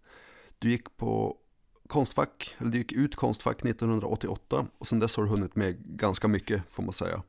Du 0.60 0.70
gick 0.70 0.98
på 0.98 1.38
Konstfack, 1.88 2.56
eller 2.58 2.72
du 2.72 2.78
gick 2.78 2.92
ut 2.92 3.16
Konstfack 3.16 3.66
1988 3.66 4.68
och 4.78 4.88
sedan 4.88 5.00
dess 5.00 5.18
har 5.18 5.24
du 5.24 5.30
hunnit 5.30 5.56
med 5.56 5.78
ganska 5.80 6.28
mycket 6.28 6.62
får 6.70 6.84
man 6.84 6.94
säga. 6.94 7.24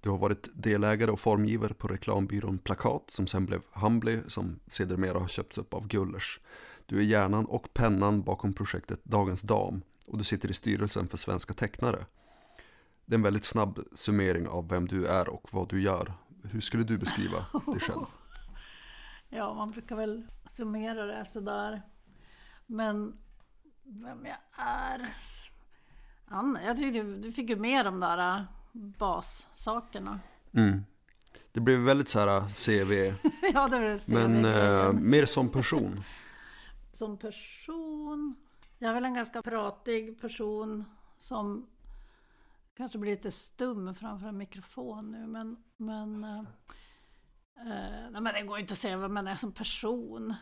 Du 0.00 0.10
har 0.10 0.18
varit 0.18 0.48
delägare 0.54 1.10
och 1.10 1.20
formgivare 1.20 1.74
på 1.74 1.88
reklambyrån 1.88 2.58
Plakat 2.58 3.10
som 3.10 3.26
sen 3.26 3.46
blev 3.46 3.60
Humbly 3.72 4.18
som 4.26 4.60
sedermera 4.66 5.18
har 5.18 5.28
köpts 5.28 5.58
upp 5.58 5.74
av 5.74 5.86
Gullers. 5.86 6.40
Du 6.86 6.98
är 6.98 7.02
hjärnan 7.02 7.44
och 7.44 7.74
pennan 7.74 8.22
bakom 8.22 8.52
projektet 8.52 9.04
Dagens 9.04 9.42
Dam 9.42 9.82
och 10.06 10.18
du 10.18 10.24
sitter 10.24 10.50
i 10.50 10.52
styrelsen 10.52 11.08
för 11.08 11.16
Svenska 11.16 11.54
Tecknare. 11.54 12.04
Det 13.06 13.14
är 13.14 13.18
en 13.18 13.22
väldigt 13.22 13.44
snabb 13.44 13.80
summering 13.92 14.48
av 14.48 14.68
vem 14.68 14.88
du 14.88 15.06
är 15.06 15.28
och 15.28 15.48
vad 15.52 15.68
du 15.68 15.82
gör. 15.82 16.12
Hur 16.42 16.60
skulle 16.60 16.82
du 16.82 16.98
beskriva 16.98 17.38
dig 17.66 17.80
själv? 17.80 18.00
Ja, 19.28 19.54
man 19.54 19.70
brukar 19.70 19.96
väl 19.96 20.26
summera 20.46 21.06
det 21.06 21.24
sådär. 21.24 21.82
Men 22.66 23.16
vem 23.82 24.26
jag 24.26 24.36
är? 24.66 25.14
Anna, 26.26 26.62
jag 26.64 26.76
tyckte 26.76 27.02
du 27.02 27.32
fick 27.32 27.50
ju 27.50 27.56
med 27.56 27.84
de 27.84 28.00
där 28.00 28.36
äh, 28.36 28.42
bassakerna. 28.72 30.20
Mm. 30.52 30.84
Det 31.52 31.60
blev 31.60 31.78
väldigt 31.78 32.08
så 32.08 32.18
här 32.18 32.40
CV, 32.40 33.14
ja, 33.54 33.68
det 33.68 33.78
vill 33.78 34.00
säga. 34.00 34.28
men 34.28 34.44
eh, 34.44 34.92
mer 34.92 35.26
som 35.26 35.48
person. 35.48 36.04
Som 36.92 37.18
person. 37.18 38.36
Jag 38.78 38.90
är 38.90 38.94
väl 38.94 39.04
en 39.04 39.14
ganska 39.14 39.42
pratig 39.42 40.20
person 40.20 40.84
som 41.18 41.66
kanske 42.76 42.98
blir 42.98 43.10
lite 43.10 43.30
stum 43.30 43.94
framför 43.94 44.26
en 44.28 44.38
mikrofon 44.38 45.10
nu. 45.10 45.26
Men, 45.26 45.56
men, 45.76 46.24
eh, 46.24 46.38
eh, 47.58 48.10
nej, 48.10 48.20
men 48.20 48.34
det 48.34 48.42
går 48.42 48.58
inte 48.58 48.72
att 48.72 48.78
säga 48.78 48.96
vem 48.96 49.14
man 49.14 49.26
är 49.26 49.36
som 49.36 49.52
person. 49.52 50.34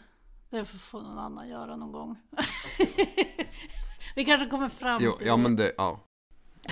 Det 0.50 0.64
får 0.64 1.02
någon 1.02 1.18
annan 1.18 1.48
göra 1.48 1.76
någon 1.76 1.92
gång. 1.92 2.16
Vi 4.16 4.24
kanske 4.24 4.46
kommer 4.48 4.68
fram 4.68 4.98
Jo, 5.02 5.12
till 5.12 5.26
ja, 5.26 5.36
men 5.36 5.56
det, 5.56 5.72
ja. 5.76 6.00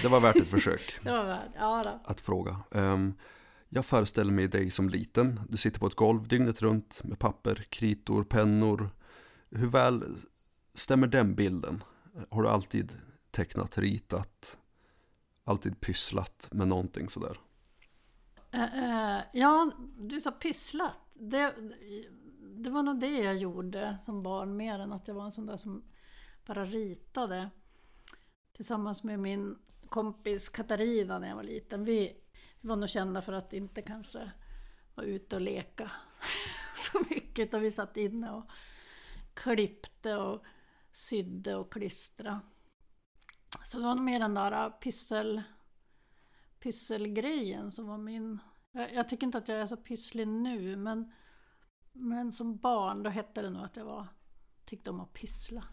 det 0.03 0.09
var 0.09 0.21
värt 0.21 0.37
ett 0.37 0.49
försök 0.49 0.99
Det 1.03 1.11
var 1.11 1.27
värt. 1.27 1.51
Ja, 1.55 1.83
då. 1.85 2.01
att 2.05 2.21
fråga. 2.21 2.57
Ehm, 2.75 3.15
jag 3.69 3.85
föreställer 3.85 4.33
mig 4.33 4.49
dig 4.49 4.71
som 4.71 4.89
liten. 4.89 5.41
Du 5.49 5.57
sitter 5.57 5.81
på 5.81 5.87
ett 5.87 5.95
golv 5.95 6.29
dygnet 6.29 6.63
runt 6.63 7.05
med 7.05 7.19
papper, 7.19 7.67
kritor, 7.69 8.25
pennor. 8.25 8.91
Hur 9.51 9.67
väl 9.67 10.05
stämmer 10.77 11.07
den 11.07 11.35
bilden? 11.35 11.85
Har 12.31 12.43
du 12.43 12.49
alltid 12.49 12.93
tecknat, 13.31 13.79
ritat, 13.79 14.59
alltid 15.51 15.81
pysslat 15.81 16.49
med 16.53 16.69
någonting 16.69 17.09
sådär? 17.09 17.39
Eh, 18.51 19.17
eh, 19.17 19.23
ja, 19.33 19.73
du 19.99 20.21
sa 20.21 20.31
pysslat. 20.31 20.99
Det, 21.13 21.55
det 22.41 22.71
var 22.71 22.83
nog 22.83 23.01
det 23.01 23.19
jag 23.19 23.37
gjorde 23.37 23.99
som 24.01 24.23
barn 24.23 24.57
mer 24.57 24.79
än 24.79 24.93
att 24.93 25.09
jag 25.09 25.15
var 25.15 25.25
en 25.25 25.33
sån 25.33 25.47
där 25.47 25.57
som 25.57 25.85
bara 26.47 26.65
ritade. 26.65 27.51
Tillsammans 28.57 29.03
med 29.03 29.19
min 29.19 29.59
kompis 29.89 30.49
Katarina 30.49 31.19
när 31.19 31.29
jag 31.29 31.37
var 31.37 31.43
liten. 31.43 31.85
Vi, 31.85 32.17
vi 32.61 32.69
var 32.69 32.77
nog 32.77 32.89
kända 32.89 33.23
för 33.23 33.33
att 33.33 33.53
inte 33.53 33.83
kanske 33.83 34.31
vara 34.95 35.07
ute 35.07 35.37
och 35.37 35.43
leka 35.43 35.91
så 36.77 36.99
mycket. 37.11 37.49
Utan 37.49 37.61
vi 37.61 37.71
satt 37.71 37.97
inne 37.97 38.31
och 38.31 38.45
klippte 39.35 40.17
och 40.17 40.45
sydde 40.93 41.57
och 41.57 41.73
klistrade. 41.73 42.41
Så 43.71 43.79
det 43.79 43.85
var 43.85 43.95
nog 43.95 44.05
mer 44.05 44.21
den 44.21 44.35
där 44.35 44.71
pyssel, 44.71 45.43
pysselgrejen 46.61 47.71
som 47.71 47.87
var 47.87 47.99
min... 47.99 48.39
Jag, 48.73 48.95
jag 48.95 49.09
tycker 49.09 49.27
inte 49.27 49.39
att 49.39 49.49
jag 49.49 49.61
är 49.61 49.67
så 49.67 49.77
pysslig 49.77 50.29
nu 50.29 50.77
men, 50.77 51.13
men 51.93 52.33
som 52.33 52.57
barn 52.57 53.03
då 53.03 53.11
hette 53.11 53.43
det 53.43 53.51
nog 53.51 53.65
att 53.65 53.77
jag 53.77 53.85
var, 53.85 54.07
tyckte 54.65 54.91
om 54.91 55.01
att 55.01 55.13
pyssla. 55.13 55.65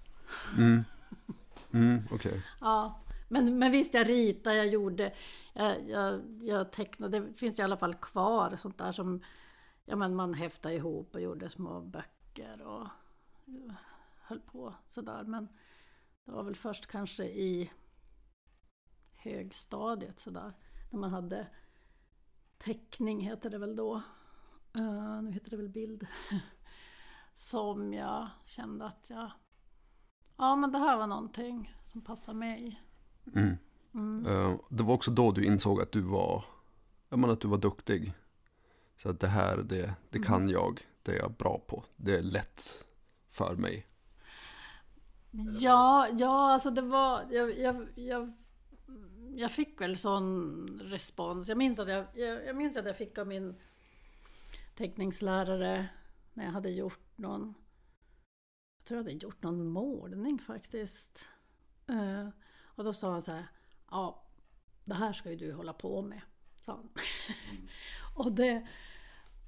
Mm. 0.58 0.84
Mm, 1.74 2.04
Okej. 2.12 2.44
Ja, 2.62 3.00
men, 3.28 3.60
men 3.60 3.72
visst 3.72 3.94
jag 3.94 4.10
ritade, 4.10 4.56
jag 4.56 4.68
gjorde, 4.68 5.14
jag, 5.54 5.90
jag, 5.90 6.22
jag 6.44 6.72
tecknade, 6.72 7.20
det 7.20 7.34
finns 7.34 7.60
i 7.60 7.62
alla 7.62 7.78
fall 7.78 7.96
kvar 7.96 8.56
sånt 8.56 8.78
där 8.78 8.92
som 8.92 9.24
ja, 9.86 9.96
men 9.96 10.16
man 10.16 10.34
häftade 10.34 10.76
ihop 10.76 11.16
och 11.16 11.22
gjorde 11.22 11.50
små 11.50 11.82
böcker 11.82 12.62
och 12.62 12.88
höll 14.22 14.40
på 14.40 14.76
sådär. 14.88 15.24
Men 15.24 15.48
det 16.26 16.32
var 16.32 16.44
väl 16.44 16.56
först 16.56 16.88
kanske 16.88 17.24
i 17.24 17.72
högstadiet 19.36 20.20
sådär, 20.20 20.54
när 20.92 21.00
man 21.00 21.12
hade 21.12 21.48
teckning 22.58 23.22
heter 23.22 23.50
det 23.50 23.58
väl 23.58 23.76
då. 23.76 24.02
Eh, 24.76 25.22
nu 25.22 25.32
heter 25.32 25.50
det 25.50 25.58
väl 25.58 25.70
bild. 25.70 26.08
Som 27.34 27.94
jag 27.94 28.30
kände 28.46 28.86
att 28.86 29.06
jag, 29.10 29.32
ja 30.38 30.56
men 30.56 30.72
det 30.72 30.78
här 30.80 30.98
var 30.98 31.08
någonting 31.08 31.76
som 31.86 32.02
passar 32.02 32.34
mig. 32.34 32.82
Mm. 33.36 33.58
Mm. 33.94 34.26
Eh, 34.28 34.60
Det 34.70 34.84
var 34.84 34.94
också 34.94 35.12
då 35.12 35.32
du 35.32 35.46
insåg 35.46 35.82
att 35.82 35.92
du 35.92 36.02
var, 36.02 36.46
jag 37.10 37.20
menar 37.20 37.34
att 37.34 37.42
du 37.42 37.48
var 37.48 37.58
duktig. 37.58 38.14
Så 38.98 39.10
att 39.10 39.20
det 39.20 39.28
här, 39.28 39.58
det, 39.58 39.94
det 40.10 40.20
kan 40.20 40.50
jag, 40.50 40.88
det 41.04 41.12
är 41.12 41.20
jag 41.20 41.32
bra 41.32 41.60
på. 41.68 41.84
Det 41.96 42.18
är 42.18 42.22
lätt 42.22 42.84
för 43.30 43.56
mig. 43.56 43.88
Ja, 45.60 46.08
ja, 46.18 46.54
alltså 46.54 46.72
det 46.72 46.82
var... 46.82 47.26
Jag, 47.30 47.60
jag, 47.60 47.88
jag, 47.96 48.34
jag 49.38 49.52
fick 49.52 49.82
väl 49.82 49.98
sån 49.98 50.80
respons. 50.84 51.48
Jag 51.48 51.58
minns, 51.58 51.80
att 51.80 51.88
jag, 51.88 52.06
jag, 52.14 52.46
jag 52.46 52.56
minns 52.56 52.78
att 52.78 52.86
jag 52.86 52.98
fick 52.98 53.18
av 53.18 53.28
min 53.28 53.56
teckningslärare 54.76 55.88
när 56.34 56.46
jag 56.46 56.52
hade 56.52 56.70
gjort 56.70 57.18
någon... 57.18 57.54
Jag 58.78 58.86
tror 58.86 58.98
jag 58.98 59.04
hade 59.04 59.26
gjort 59.26 59.44
någon 59.44 59.68
målning 59.68 60.40
faktiskt. 60.40 61.28
Uh, 61.90 62.30
och 62.64 62.84
då 62.84 62.94
sa 62.94 63.12
han 63.12 63.22
så 63.22 63.32
här. 63.32 63.48
Ja, 63.92 64.26
det 64.86 64.94
här 64.94 65.14
ska 65.14 65.30
ju 65.30 65.36
du 65.36 65.54
hålla 65.54 65.74
på 65.74 66.02
med. 66.02 66.22
Sa 66.62 66.72
han. 66.72 66.90
och 68.16 68.32
det, 68.32 68.68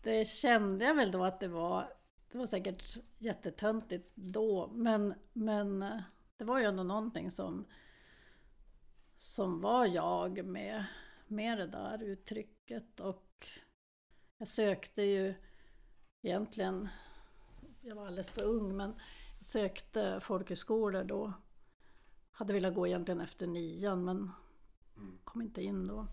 det 0.04 0.28
kände 0.28 0.86
jag 0.86 0.95
väl 0.95 1.12
då 1.12 1.23
att 1.23 1.39
det 1.39 1.47
var 1.47 1.93
det 2.32 2.38
var 2.38 2.45
säkert 2.45 2.97
jättetöntigt 3.17 4.12
då, 4.15 4.71
men, 4.73 5.13
men 5.34 5.80
det 6.38 6.43
var 6.43 6.60
ju 6.60 6.65
ändå 6.65 6.84
någonting 6.84 7.32
som, 7.32 7.65
som 9.19 9.62
var 9.62 9.86
jag 9.86 10.45
med, 10.45 10.86
med 11.27 11.58
det 11.58 11.67
där 11.67 12.03
uttrycket. 12.03 12.99
Och 12.99 13.47
jag 14.38 14.47
sökte 14.47 15.01
ju 15.01 15.34
egentligen, 16.21 16.88
jag 17.82 17.95
var 17.95 18.08
alldeles 18.08 18.29
för 18.29 18.43
ung, 18.43 18.77
men 18.77 18.93
jag 19.38 19.45
sökte 19.45 20.19
folkhögskolor 20.23 21.03
då. 21.03 21.34
Hade 22.32 22.53
velat 22.53 22.75
gå 22.75 22.88
egentligen 22.88 23.21
efter 23.21 23.47
nian, 23.47 24.03
men 24.05 24.32
kom 25.23 25.41
inte 25.41 25.63
in 25.63 25.88
då. 25.88 26.08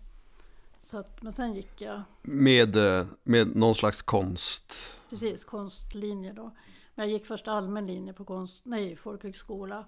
Så 0.79 0.97
att, 0.97 1.21
men 1.21 1.31
sen 1.33 1.53
gick 1.53 1.81
jag 1.81 2.01
Med, 2.21 2.75
eh, 2.75 3.07
med 3.23 3.55
någon 3.55 3.75
slags 3.75 4.01
konst. 4.01 4.73
Precis, 5.09 5.45
konstlinje 5.45 6.33
då. 6.33 6.55
Men 6.95 7.09
jag 7.09 7.13
gick 7.13 7.25
först 7.25 7.47
allmän 7.47 7.87
linje 7.87 8.13
på 8.13 8.25
konst, 8.25 8.65
nej, 8.65 8.95
folkhögskola 8.95 9.85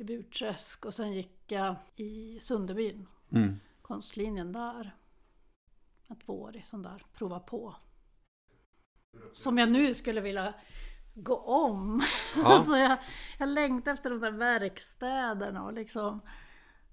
i 0.00 0.04
Burträsk 0.04 0.86
och 0.86 0.94
sen 0.94 1.12
gick 1.12 1.52
jag 1.52 1.76
i 1.96 2.40
Sunderbyn, 2.40 3.06
Mm. 3.32 3.60
konstlinjen 3.82 4.52
där. 4.52 4.96
En 6.08 6.16
tvåårig 6.16 6.66
sån 6.66 6.82
där, 6.82 7.06
prova 7.12 7.40
på. 7.40 7.76
Som 9.32 9.58
jag 9.58 9.70
nu 9.70 9.94
skulle 9.94 10.20
vilja 10.20 10.54
gå 11.14 11.36
om. 11.36 12.02
Ja. 12.36 12.42
alltså 12.56 12.76
jag, 12.76 12.98
jag 13.38 13.48
längtar 13.48 13.92
efter 13.92 14.10
de 14.10 14.20
där 14.20 14.30
verkstäderna 14.30 15.64
och 15.64 15.72
liksom 15.72 16.20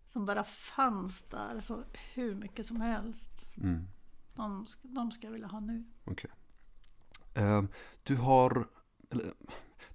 som 0.06 0.26
bara 0.26 0.44
fanns 0.44 1.22
där 1.24 1.60
så 1.60 1.84
hur 2.14 2.36
mycket 2.36 2.66
som 2.66 2.82
helst. 2.82 3.32
Mm. 3.58 3.88
De, 4.36 4.68
de 4.82 5.12
ska 5.12 5.28
jag 5.28 5.32
vilja 5.32 5.48
ha 5.48 5.60
nu. 5.60 5.84
Okej. 6.06 6.32
Eh, 7.36 7.64
Du 8.04 8.16
har, 8.16 8.68
eller, 9.12 9.26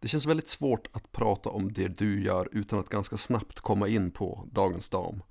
det 0.03 0.09
känns 0.09 0.27
väldigt 0.27 0.49
svårt 0.49 0.89
att 0.93 1.13
prata 1.13 1.49
om 1.49 1.73
det 1.73 1.89
du 1.89 2.23
gör 2.25 2.49
utan 2.53 2.79
att 2.79 2.89
ganska 2.89 3.17
snabbt 3.17 3.61
komma 3.61 3.89
in 3.89 4.11
på 4.11 4.49
dagens 4.53 4.89
dam. 4.89 5.23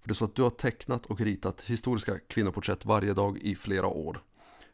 För 0.00 0.08
det 0.08 0.12
är 0.12 0.14
så 0.14 0.24
att 0.24 0.34
du 0.34 0.42
har 0.42 0.50
tecknat 0.50 1.06
och 1.06 1.20
ritat 1.20 1.60
historiska 1.60 2.18
kvinnoporträtt 2.18 2.84
varje 2.84 3.12
dag 3.12 3.38
i 3.38 3.56
flera 3.56 3.86
år. 3.86 4.22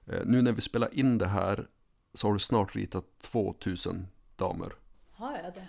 Eh, 0.06 0.20
Nu 0.24 0.42
när 0.42 0.52
vi 0.52 0.60
spelar 0.60 0.94
in 0.94 1.18
det 1.18 1.26
här 1.26 1.66
så 2.14 2.26
har 2.26 2.32
du 2.32 2.38
snart 2.38 2.74
ritat 2.76 3.04
2000 3.18 4.06
damer. 4.36 4.72
Har 5.12 5.38
jag 5.44 5.54
det? 5.54 5.68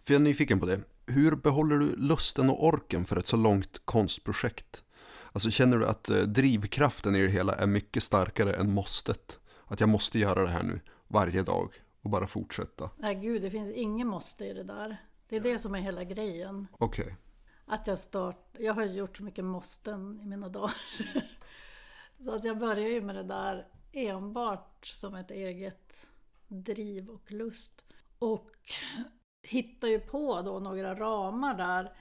för 0.01 0.13
jag 0.13 0.19
är 0.19 0.23
nyfiken 0.23 0.59
på 0.59 0.65
det. 0.65 0.79
Hur 1.07 1.35
behåller 1.35 1.77
du 1.77 1.95
lusten 1.95 2.49
och 2.49 2.65
orken 2.65 3.05
för 3.05 3.17
ett 3.17 3.27
så 3.27 3.37
långt 3.37 3.85
konstprojekt? 3.85 4.83
Alltså 5.31 5.49
känner 5.49 5.77
du 5.77 5.87
att 5.87 6.09
eh, 6.09 6.17
drivkraften 6.17 7.15
i 7.15 7.21
det 7.21 7.29
hela 7.29 7.55
är 7.55 7.67
mycket 7.67 8.03
starkare 8.03 8.53
än 8.53 8.73
måstet? 8.73 9.39
Att 9.65 9.79
jag 9.79 9.89
måste 9.89 10.19
göra 10.19 10.41
det 10.41 10.49
här 10.49 10.63
nu 10.63 10.79
varje 11.07 11.43
dag 11.43 11.73
och 12.01 12.09
bara 12.09 12.27
fortsätta? 12.27 12.89
Nej 12.97 13.15
gud, 13.15 13.41
det 13.41 13.51
finns 13.51 13.69
ingen 13.69 14.07
måste 14.07 14.45
i 14.45 14.53
det 14.53 14.63
där. 14.63 14.97
Det 15.29 15.35
är 15.35 15.39
det 15.39 15.59
som 15.59 15.75
är 15.75 15.79
hela 15.79 16.03
grejen. 16.03 16.67
Okej. 16.71 17.15
Att 17.65 17.87
jag 17.87 17.99
start, 17.99 18.55
jag 18.59 18.73
har 18.73 18.85
gjort 18.85 19.17
så 19.17 19.23
mycket 19.23 19.45
måsten 19.45 20.19
i 20.21 20.25
mina 20.25 20.49
dagar. 20.49 20.73
Så 22.23 22.35
att 22.35 22.43
jag 22.43 22.57
börjar 22.57 22.89
ju 22.89 23.01
med 23.01 23.15
det 23.15 23.23
där 23.23 23.67
enbart 23.91 24.85
som 24.85 25.15
ett 25.15 25.31
eget 25.31 26.07
driv 26.47 27.09
och 27.09 27.31
lust. 27.31 27.85
Och 28.19 28.51
hittar 29.43 29.87
ju 29.87 29.99
på 29.99 30.41
då 30.41 30.59
några 30.59 30.95
ramar 30.95 31.53
där 31.53 31.93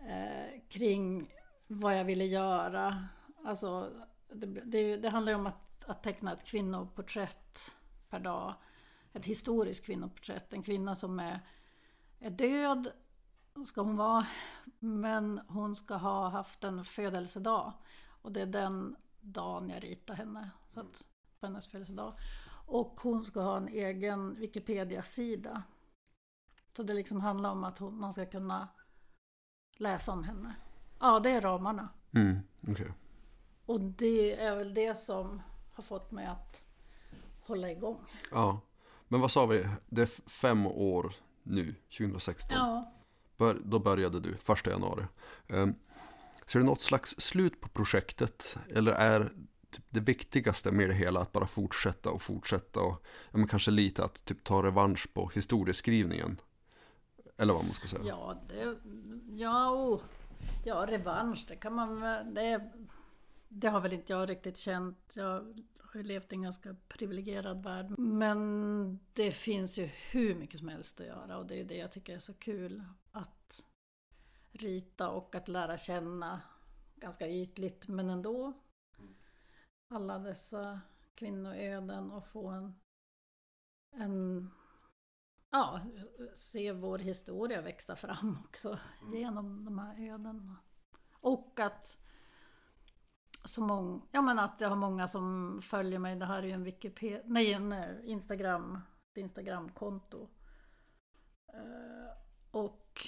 eh, 0.00 0.60
kring 0.68 1.32
vad 1.66 1.98
jag 1.98 2.04
ville 2.04 2.24
göra. 2.24 3.04
Alltså, 3.44 3.92
det, 4.32 4.46
det, 4.46 4.96
det 4.96 5.08
handlar 5.08 5.32
ju 5.32 5.38
om 5.38 5.46
att, 5.46 5.84
att 5.84 6.02
teckna 6.02 6.32
ett 6.32 6.44
kvinnoporträtt 6.44 7.74
per 8.08 8.20
dag. 8.20 8.54
Ett 9.12 9.26
historiskt 9.26 9.86
kvinnoporträtt. 9.86 10.52
En 10.52 10.62
kvinna 10.62 10.94
som 10.94 11.20
är, 11.20 11.40
är 12.18 12.30
död 12.30 12.92
ska 13.66 13.82
hon 13.82 13.96
vara. 13.96 14.26
Men 14.78 15.40
hon 15.48 15.74
ska 15.76 15.94
ha 15.94 16.28
haft 16.28 16.64
en 16.64 16.84
födelsedag. 16.84 17.72
Och 18.22 18.32
det 18.32 18.40
är 18.40 18.46
den 18.46 18.96
dagen 19.20 19.70
jag 19.70 19.84
ritar 19.84 20.14
henne. 20.14 20.50
Så 20.68 20.80
att, 20.80 21.08
på 21.40 21.46
hennes 21.46 21.66
födelsedag. 21.66 22.14
Och 22.66 23.00
hon 23.00 23.24
ska 23.24 23.40
ha 23.40 23.56
en 23.56 23.68
egen 23.68 24.34
Wikipedia-sida. 24.34 25.62
Så 26.76 26.82
det 26.82 26.94
liksom 26.94 27.20
handlar 27.20 27.50
om 27.50 27.64
att 27.64 27.78
hon, 27.78 28.00
man 28.00 28.12
ska 28.12 28.26
kunna 28.26 28.68
läsa 29.76 30.12
om 30.12 30.24
henne. 30.24 30.54
Ja, 31.00 31.20
det 31.20 31.30
är 31.30 31.40
ramarna. 31.40 31.88
Mm, 32.14 32.38
okej. 32.68 32.92
Och 33.66 33.80
det 33.80 34.40
är 34.40 34.56
väl 34.56 34.74
det 34.74 34.94
som 34.94 35.42
har 35.72 35.82
fått 35.82 36.10
mig 36.10 36.26
att 36.26 36.62
hålla 37.40 37.70
igång. 37.70 38.04
Ja. 38.30 38.60
Men 39.08 39.20
vad 39.20 39.30
sa 39.30 39.46
vi? 39.46 39.66
Det 39.86 40.02
är 40.02 40.30
fem 40.30 40.66
år 40.66 41.12
nu, 41.42 41.74
2016. 41.98 42.56
Ja, 42.56 42.92
Bör, 43.36 43.58
då 43.64 43.78
började 43.78 44.20
du, 44.20 44.36
första 44.36 44.70
januari. 44.70 45.04
Um, 45.48 45.74
är 46.54 46.58
det 46.58 46.66
något 46.66 46.80
slags 46.80 47.14
slut 47.20 47.60
på 47.60 47.68
projektet? 47.68 48.56
Eller 48.74 48.92
är 48.92 49.32
typ 49.70 49.84
det 49.88 50.00
viktigaste 50.00 50.72
med 50.72 50.88
det 50.88 50.94
hela 50.94 51.20
att 51.20 51.32
bara 51.32 51.46
fortsätta 51.46 52.10
och 52.10 52.22
fortsätta 52.22 52.80
och 52.80 53.04
ja, 53.32 53.46
kanske 53.46 53.70
lite 53.70 54.04
att 54.04 54.24
typ 54.24 54.44
ta 54.44 54.62
revansch 54.62 55.14
på 55.14 55.30
historieskrivningen. 55.34 56.40
Eller 57.40 57.54
vad 57.54 57.64
man 57.64 57.74
ska 57.74 57.88
säga. 57.88 58.04
Ja, 58.04 58.36
det, 58.48 58.78
ja, 59.28 59.70
oh, 59.70 60.00
ja 60.64 60.86
revansch, 60.86 61.44
det 61.48 61.56
kan 61.56 61.74
man 61.74 62.00
det, 62.34 62.70
det 63.48 63.68
har 63.68 63.80
väl 63.80 63.92
inte 63.92 64.12
jag 64.12 64.28
riktigt 64.28 64.56
känt. 64.56 65.12
Jag 65.14 65.62
har 65.78 66.00
ju 66.00 66.02
levt 66.02 66.32
i 66.32 66.34
en 66.34 66.42
ganska 66.42 66.76
privilegierad 66.88 67.62
värld. 67.62 67.98
Men 67.98 69.00
det 69.12 69.32
finns 69.32 69.78
ju 69.78 69.84
hur 69.84 70.34
mycket 70.34 70.58
som 70.58 70.68
helst 70.68 71.00
att 71.00 71.06
göra 71.06 71.38
och 71.38 71.46
det 71.46 71.54
är 71.54 71.58
ju 71.58 71.64
det 71.64 71.76
jag 71.76 71.92
tycker 71.92 72.14
är 72.14 72.18
så 72.18 72.34
kul. 72.34 72.84
Att 73.12 73.64
rita 74.52 75.08
och 75.08 75.34
att 75.34 75.48
lära 75.48 75.78
känna 75.78 76.40
ganska 76.96 77.28
ytligt 77.28 77.88
men 77.88 78.10
ändå 78.10 78.52
alla 79.88 80.18
dessa 80.18 80.80
kvinnoöden 81.14 82.10
och 82.10 82.26
få 82.26 82.48
en, 82.48 82.74
en 83.90 84.50
ja, 85.50 85.80
se 86.34 86.72
vår 86.72 86.98
historia 86.98 87.60
växa 87.60 87.96
fram 87.96 88.38
också 88.44 88.78
genom 89.12 89.64
de 89.64 89.78
här 89.78 90.12
ödena. 90.12 90.56
Och 91.20 91.60
att 91.60 91.98
så 93.44 93.62
många, 93.62 94.02
ja 94.12 94.22
men 94.22 94.38
att 94.38 94.60
jag 94.60 94.68
har 94.68 94.76
många 94.76 95.08
som 95.08 95.58
följer 95.62 95.98
mig. 95.98 96.16
Det 96.16 96.26
här 96.26 96.42
är 96.42 96.46
ju 96.46 96.52
en 96.52 96.64
Wikipedia, 96.64 97.22
nej 97.24 97.52
en 97.52 97.72
eh, 97.72 97.88
Instagram, 98.04 98.80
ett 99.10 99.18
Instagramkonto. 99.18 100.28
Eh, 101.52 102.16
och 102.50 103.00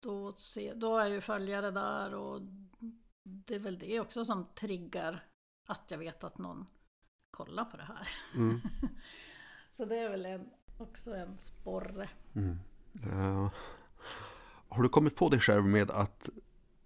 då, 0.00 0.32
se, 0.32 0.74
då 0.74 0.96
är 0.96 1.04
jag 1.04 1.14
ju 1.14 1.20
följare 1.20 1.70
där 1.70 2.14
och 2.14 2.40
det 3.22 3.54
är 3.54 3.58
väl 3.58 3.78
det 3.78 4.00
också 4.00 4.24
som 4.24 4.46
triggar 4.54 5.24
att 5.66 5.90
jag 5.90 5.98
vet 5.98 6.24
att 6.24 6.38
någon 6.38 6.66
kollar 7.30 7.64
på 7.64 7.76
det 7.76 7.82
här. 7.82 8.08
Mm. 8.34 8.60
Så 9.72 9.84
det 9.84 9.98
är 9.98 10.08
väl 10.08 10.26
en, 10.26 10.50
också 10.78 11.14
en 11.14 11.38
sporre. 11.38 12.08
Mm. 12.34 12.58
Eh, 13.02 13.50
har 14.68 14.82
du 14.82 14.88
kommit 14.88 15.16
på 15.16 15.28
dig 15.28 15.40
själv 15.40 15.64
med 15.64 15.90
att 15.90 16.28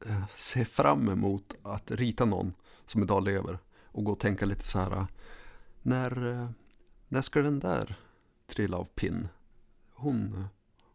eh, 0.07 0.27
se 0.37 0.65
fram 0.65 1.09
emot 1.09 1.55
att 1.65 1.91
rita 1.91 2.25
någon 2.25 2.55
som 2.85 3.03
idag 3.03 3.25
lever 3.25 3.59
och 3.85 4.05
gå 4.05 4.13
och 4.13 4.21
tänka 4.21 4.47
lite 4.47 4.65
så 4.65 4.79
här 4.79 5.07
när, 5.83 6.31
eh, 6.31 6.49
när 7.09 7.23
ska 7.23 7.43
den 7.43 7.59
där 7.59 7.97
trilla 8.47 8.77
av 8.77 8.85
pinn? 8.85 9.29
Hon, 9.95 10.45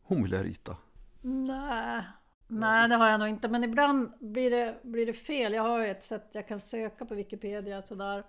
hon 0.02 0.24
vill 0.24 0.32
jag 0.32 0.46
rita. 0.46 0.78
Nej, 1.22 2.04
nej 2.48 2.90
det 2.90 2.96
har 2.96 3.10
jag 3.10 3.20
nog 3.20 3.30
inte. 3.30 3.48
Men 3.48 3.64
ibland 3.64 4.12
blir 4.20 4.52
det, 4.52 4.80
blir 4.84 5.06
det 5.06 5.14
fel. 5.14 5.54
Jag 5.54 5.64
har 5.64 5.80
ju 5.80 5.88
ett 5.88 6.04
sätt 6.04 6.30
jag 6.32 6.48
kan 6.48 6.60
söka 6.60 7.06
på 7.06 7.16
Wikipedia 7.16 7.82
sådär. 7.82 8.24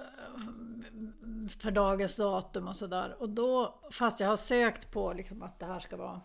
Eh, 0.00 1.48
För 1.58 1.70
dagens 1.70 2.16
datum 2.16 2.68
och 2.68 2.76
sådär. 2.76 3.16
Och 3.18 3.28
då, 3.28 3.80
fast 3.90 4.20
jag 4.20 4.28
har 4.28 4.36
sökt 4.36 4.90
på 4.90 5.12
liksom 5.12 5.42
att 5.42 5.58
det 5.58 5.66
här 5.66 5.78
ska 5.78 5.96
vara 5.96 6.20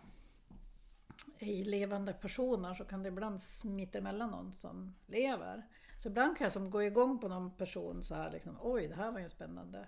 i 1.39 1.63
levande 1.63 2.13
personer 2.13 2.73
så 2.73 2.85
kan 2.85 3.03
det 3.03 3.09
ibland 3.09 3.41
smita 3.41 3.97
emellan 3.97 4.31
någon 4.31 4.53
som 4.53 4.95
lever. 5.07 5.67
Så 5.97 6.09
ibland 6.09 6.37
kan 6.37 6.45
jag 6.45 6.51
som 6.51 6.69
gå 6.69 6.83
igång 6.83 7.19
på 7.19 7.27
någon 7.27 7.51
person 7.51 8.03
så 8.03 8.15
här 8.15 8.31
liksom, 8.31 8.57
oj 8.61 8.87
det 8.87 8.95
här 8.95 9.11
var 9.11 9.19
ju 9.19 9.23
en 9.23 9.29
spännande 9.29 9.87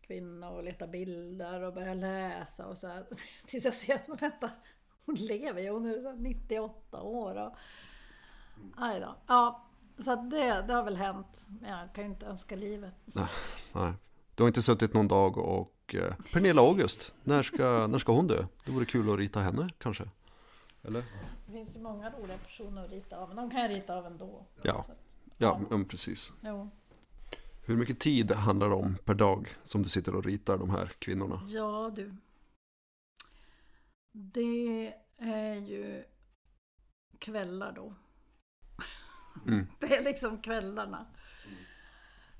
kvinna 0.00 0.50
och 0.50 0.64
leta 0.64 0.86
bilder 0.86 1.62
och 1.62 1.74
börja 1.74 1.94
läsa 1.94 2.66
och 2.66 2.78
så 2.78 2.86
här. 2.86 3.06
Tills 3.46 3.64
jag 3.64 3.74
ser 3.74 3.94
att, 3.94 4.08
men 4.08 4.16
vänta, 4.16 4.50
hon 5.06 5.14
lever 5.14 5.62
ju, 5.62 5.70
hon 5.70 5.86
är 5.86 6.02
så 6.02 6.08
här 6.08 6.16
98 6.16 7.02
år 7.02 7.34
och... 7.34 7.56
Aj 8.76 9.00
då. 9.00 9.16
Ja, 9.26 9.66
så 9.98 10.16
det, 10.16 10.62
det 10.66 10.72
har 10.72 10.82
väl 10.84 10.96
hänt. 10.96 11.46
Men 11.60 11.70
jag 11.70 11.94
kan 11.94 12.04
ju 12.04 12.10
inte 12.10 12.26
önska 12.26 12.56
livet. 12.56 12.96
Nej, 13.04 13.26
nej. 13.72 13.92
Du 14.34 14.42
har 14.42 14.48
inte 14.48 14.62
suttit 14.62 14.94
någon 14.94 15.08
dag 15.08 15.38
och 15.38 15.94
eh, 15.94 16.14
Pernilla 16.32 16.62
August, 16.62 17.14
när 17.24 17.42
ska, 17.42 17.86
när 17.86 17.98
ska 17.98 18.12
hon 18.12 18.26
dö? 18.26 18.46
Det 18.64 18.72
vore 18.72 18.84
kul 18.84 19.10
att 19.12 19.18
rita 19.18 19.40
henne 19.40 19.70
kanske. 19.78 20.04
Eller? 20.82 21.04
Det 21.46 21.52
finns 21.52 21.76
ju 21.76 21.80
många 21.80 22.10
roliga 22.10 22.38
personer 22.38 22.84
att 22.84 22.90
rita 22.90 23.16
av, 23.16 23.28
men 23.28 23.36
de 23.36 23.50
kan 23.50 23.60
jag 23.60 23.70
rita 23.70 23.94
av 23.96 24.06
ändå. 24.06 24.46
Ja. 24.62 24.84
Så 24.86 24.92
att, 24.92 25.16
Ja, 25.38 25.60
men 25.70 25.84
precis. 25.84 26.32
jo. 26.40 26.70
Hur 27.64 27.76
mycket 27.76 28.00
tid 28.00 28.32
handlar 28.32 28.68
det 28.68 28.74
om 28.74 28.96
per 29.04 29.14
dag 29.14 29.48
som 29.64 29.82
du 29.82 29.88
sitter 29.88 30.14
och 30.14 30.24
ritar 30.24 30.58
de 30.58 30.70
här 30.70 30.86
kvinnorna? 30.98 31.42
Ja 31.46 31.92
du. 31.96 32.14
Det 34.12 34.94
är 35.18 35.54
ju 35.54 36.04
kvällar 37.18 37.72
då. 37.72 37.94
Mm. 39.46 39.66
Det 39.80 39.96
är 39.96 40.02
liksom 40.04 40.42
kvällarna. 40.42 41.06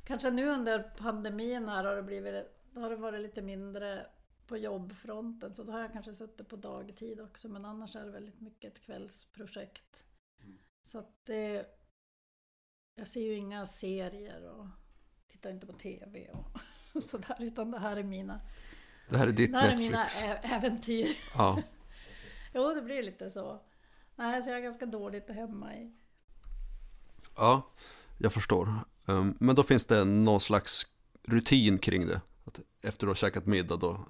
Kanske 0.04 0.30
nu 0.30 0.48
under 0.48 0.82
pandemin 0.82 1.68
här 1.68 1.84
har 1.84 1.96
det 1.96 2.02
blivit, 2.02 2.34
då 2.70 2.80
har 2.80 2.90
det 2.90 2.96
varit 2.96 3.20
lite 3.20 3.42
mindre 3.42 4.06
på 4.46 4.56
jobbfronten 4.56 5.54
så 5.54 5.62
då 5.64 5.72
har 5.72 5.80
jag 5.80 5.92
kanske 5.92 6.14
suttit 6.14 6.48
på 6.48 6.56
dagtid 6.56 7.20
också 7.20 7.48
men 7.48 7.64
annars 7.64 7.96
är 7.96 8.04
det 8.04 8.10
väldigt 8.10 8.40
mycket 8.40 8.72
ett 8.76 8.80
kvällsprojekt. 8.84 10.04
Så 10.82 10.98
att 10.98 11.24
det, 11.24 11.66
jag 12.94 13.06
ser 13.06 13.20
ju 13.20 13.34
inga 13.34 13.66
serier 13.66 14.48
och 14.50 14.66
tittar 15.28 15.50
inte 15.50 15.66
på 15.66 15.72
TV 15.72 16.28
och, 16.30 16.46
och 16.94 17.02
sådär 17.02 17.36
utan 17.38 17.70
det 17.70 17.78
här 17.78 17.96
är 17.96 18.02
mina, 18.02 18.40
Det 19.10 19.16
här 19.16 19.26
är 19.28 19.32
ditt 19.32 19.52
det 19.52 19.58
här 19.58 19.72
är 19.72 19.78
mina 19.78 19.98
Netflix. 19.98 20.24
ä- 20.24 20.40
äventyr. 20.42 21.16
Ja, 21.36 21.62
Jo, 22.54 22.74
det 22.74 22.82
blir 22.82 23.02
lite 23.02 23.30
så. 23.30 23.60
Nej, 24.16 24.42
så 24.42 24.50
jag 24.50 24.58
är 24.58 24.62
ganska 24.62 24.86
dåligt 24.86 25.30
hemma 25.30 25.76
i. 25.76 25.92
ja, 27.36 27.62
jag 28.18 28.32
förstår. 28.32 28.68
Um, 29.06 29.36
Men 29.40 29.54
då 29.54 29.62
finns 29.62 29.86
det 29.86 30.04
någon 30.04 30.40
slags 30.40 30.86
rutin 31.22 31.78
kring 31.78 32.06
det. 32.06 32.20
Att 32.44 32.60
efter 32.82 33.06
du 33.06 33.10
har 33.10 33.14
käkat 33.14 33.46
middag 33.46 33.76
då, 33.76 34.00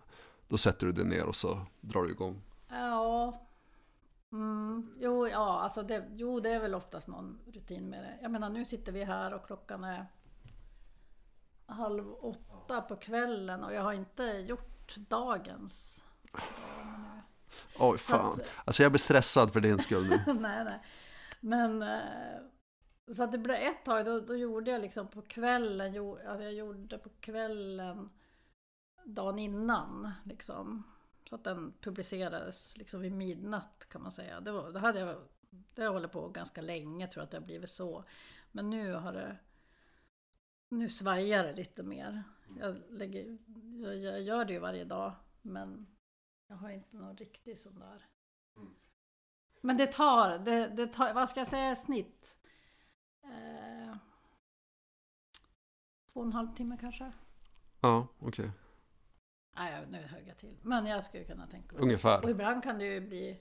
då 0.48 0.58
sätter 0.58 0.86
du 0.86 0.92
dig 0.92 1.04
ner 1.04 1.26
och 1.26 1.36
så 1.36 1.66
drar 1.80 2.02
du 2.02 2.10
igång. 2.10 2.42
Ja. 2.68 3.48
Mm, 4.32 4.94
jo, 5.00 5.28
ja, 5.28 5.60
alltså 5.60 5.82
det, 5.82 6.04
jo, 6.10 6.40
det 6.40 6.50
är 6.50 6.60
väl 6.60 6.74
oftast 6.74 7.08
någon 7.08 7.38
rutin 7.46 7.90
med 7.90 8.04
det. 8.04 8.18
Jag 8.22 8.30
menar, 8.30 8.50
nu 8.50 8.64
sitter 8.64 8.92
vi 8.92 9.04
här 9.04 9.34
och 9.34 9.46
klockan 9.46 9.84
är 9.84 10.06
halv 11.66 12.12
åtta 12.12 12.80
på 12.80 12.96
kvällen 12.96 13.64
och 13.64 13.74
jag 13.74 13.82
har 13.82 13.92
inte 13.92 14.22
gjort 14.22 14.96
dagens. 14.96 16.04
Oj, 17.78 17.98
fan. 17.98 18.38
Alltså 18.64 18.82
jag 18.82 18.92
blir 18.92 18.98
stressad 18.98 19.52
för 19.52 19.60
din 19.60 19.78
skull 19.78 20.08
nu. 20.08 20.20
nej, 20.40 20.64
nej. 20.64 20.82
Men 21.40 21.82
eh, 21.82 21.98
så 23.16 23.22
att 23.22 23.32
det 23.32 23.38
blev 23.38 23.56
ett 23.56 23.84
tag, 23.84 24.04
då, 24.04 24.20
då 24.20 24.36
gjorde 24.36 24.70
jag 24.70 24.80
liksom 24.80 25.08
på 25.08 25.22
kvällen, 25.22 25.94
jo, 25.94 26.18
alltså 26.26 26.42
jag 26.42 26.52
gjorde 26.52 26.98
på 26.98 27.08
kvällen 27.20 28.10
dagen 29.04 29.38
innan 29.38 30.10
liksom. 30.24 30.82
Så 31.28 31.34
att 31.34 31.44
den 31.44 31.72
publicerades 31.80 32.76
liksom 32.76 33.00
vid 33.00 33.12
midnatt 33.12 33.86
kan 33.88 34.02
man 34.02 34.12
säga. 34.12 34.40
Det, 34.40 34.52
var, 34.52 34.72
det 34.72 34.78
hade 34.78 35.00
jag, 35.00 35.16
det 35.50 35.86
hållit 35.86 36.12
på 36.12 36.28
ganska 36.28 36.60
länge 36.60 37.08
tror 37.08 37.20
jag 37.20 37.24
att 37.24 37.30
det 37.30 37.36
har 37.36 37.44
blivit 37.44 37.70
så. 37.70 38.04
Men 38.52 38.70
nu 38.70 38.92
har 38.92 39.12
det, 39.12 39.36
nu 40.68 40.88
svajar 40.88 41.44
det 41.44 41.52
lite 41.52 41.82
mer. 41.82 42.22
Jag, 42.58 42.76
lägger, 42.88 43.38
jag, 43.82 43.96
jag 43.96 44.22
gör 44.22 44.44
det 44.44 44.52
ju 44.52 44.58
varje 44.58 44.84
dag 44.84 45.12
men 45.42 45.86
jag 46.46 46.56
har 46.56 46.70
inte 46.70 46.96
någon 46.96 47.16
riktig 47.16 47.58
sån 47.58 47.78
där 47.78 48.06
men 49.62 49.76
det 49.76 49.86
tar, 49.86 50.38
det, 50.38 50.68
det 50.68 50.86
tar, 50.86 51.14
vad 51.14 51.28
ska 51.28 51.40
jag 51.40 51.48
säga, 51.48 51.74
snitt? 51.74 52.38
Eh, 53.32 53.96
två 56.12 56.20
och 56.20 56.26
en 56.26 56.32
halv 56.32 56.54
timme 56.54 56.76
kanske? 56.80 57.12
Ja, 57.80 58.06
okej. 58.18 58.50
Nej, 59.56 59.86
nu 59.88 60.02
högg 60.02 60.28
jag 60.28 60.38
till. 60.38 60.56
Men 60.62 60.86
jag 60.86 61.04
skulle 61.04 61.24
kunna 61.24 61.46
tänka 61.46 61.72
mig. 61.72 61.76
Och 61.76 61.82
Ungefär. 61.82 62.30
ibland 62.30 62.62
kan 62.62 62.78
det 62.78 62.84
ju 62.84 63.00
bli 63.00 63.40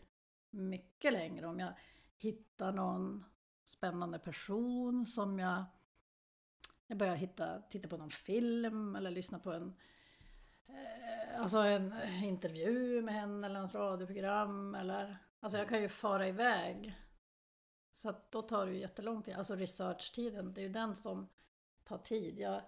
mycket 0.49 1.13
längre 1.13 1.47
om 1.47 1.59
jag 1.59 1.73
hittar 2.17 2.71
någon 2.71 3.23
spännande 3.63 4.19
person 4.19 5.05
som 5.05 5.39
jag... 5.39 5.63
Jag 6.87 6.97
börjar 6.97 7.15
hitta, 7.15 7.61
titta 7.61 7.87
på 7.87 7.97
någon 7.97 8.09
film 8.09 8.95
eller 8.95 9.11
lyssna 9.11 9.39
på 9.39 9.53
en... 9.53 9.75
Eh, 10.67 11.41
alltså 11.41 11.57
en 11.57 11.93
intervju 12.23 13.01
med 13.01 13.13
henne 13.13 13.47
eller 13.47 13.61
något 13.61 13.75
radioprogram 13.75 14.75
eller... 14.75 15.17
Alltså 15.39 15.57
jag 15.57 15.69
kan 15.69 15.81
ju 15.81 15.89
fara 15.89 16.27
iväg. 16.27 16.95
Så 17.91 18.09
att 18.09 18.31
då 18.31 18.41
tar 18.41 18.65
det 18.65 18.71
ju 18.71 18.79
jättelång 18.79 19.23
tid. 19.23 19.35
Alltså 19.35 19.55
researchtiden, 19.55 20.53
det 20.53 20.61
är 20.61 20.63
ju 20.63 20.69
den 20.69 20.95
som 20.95 21.27
tar 21.83 21.97
tid. 21.97 22.39
Jag 22.39 22.61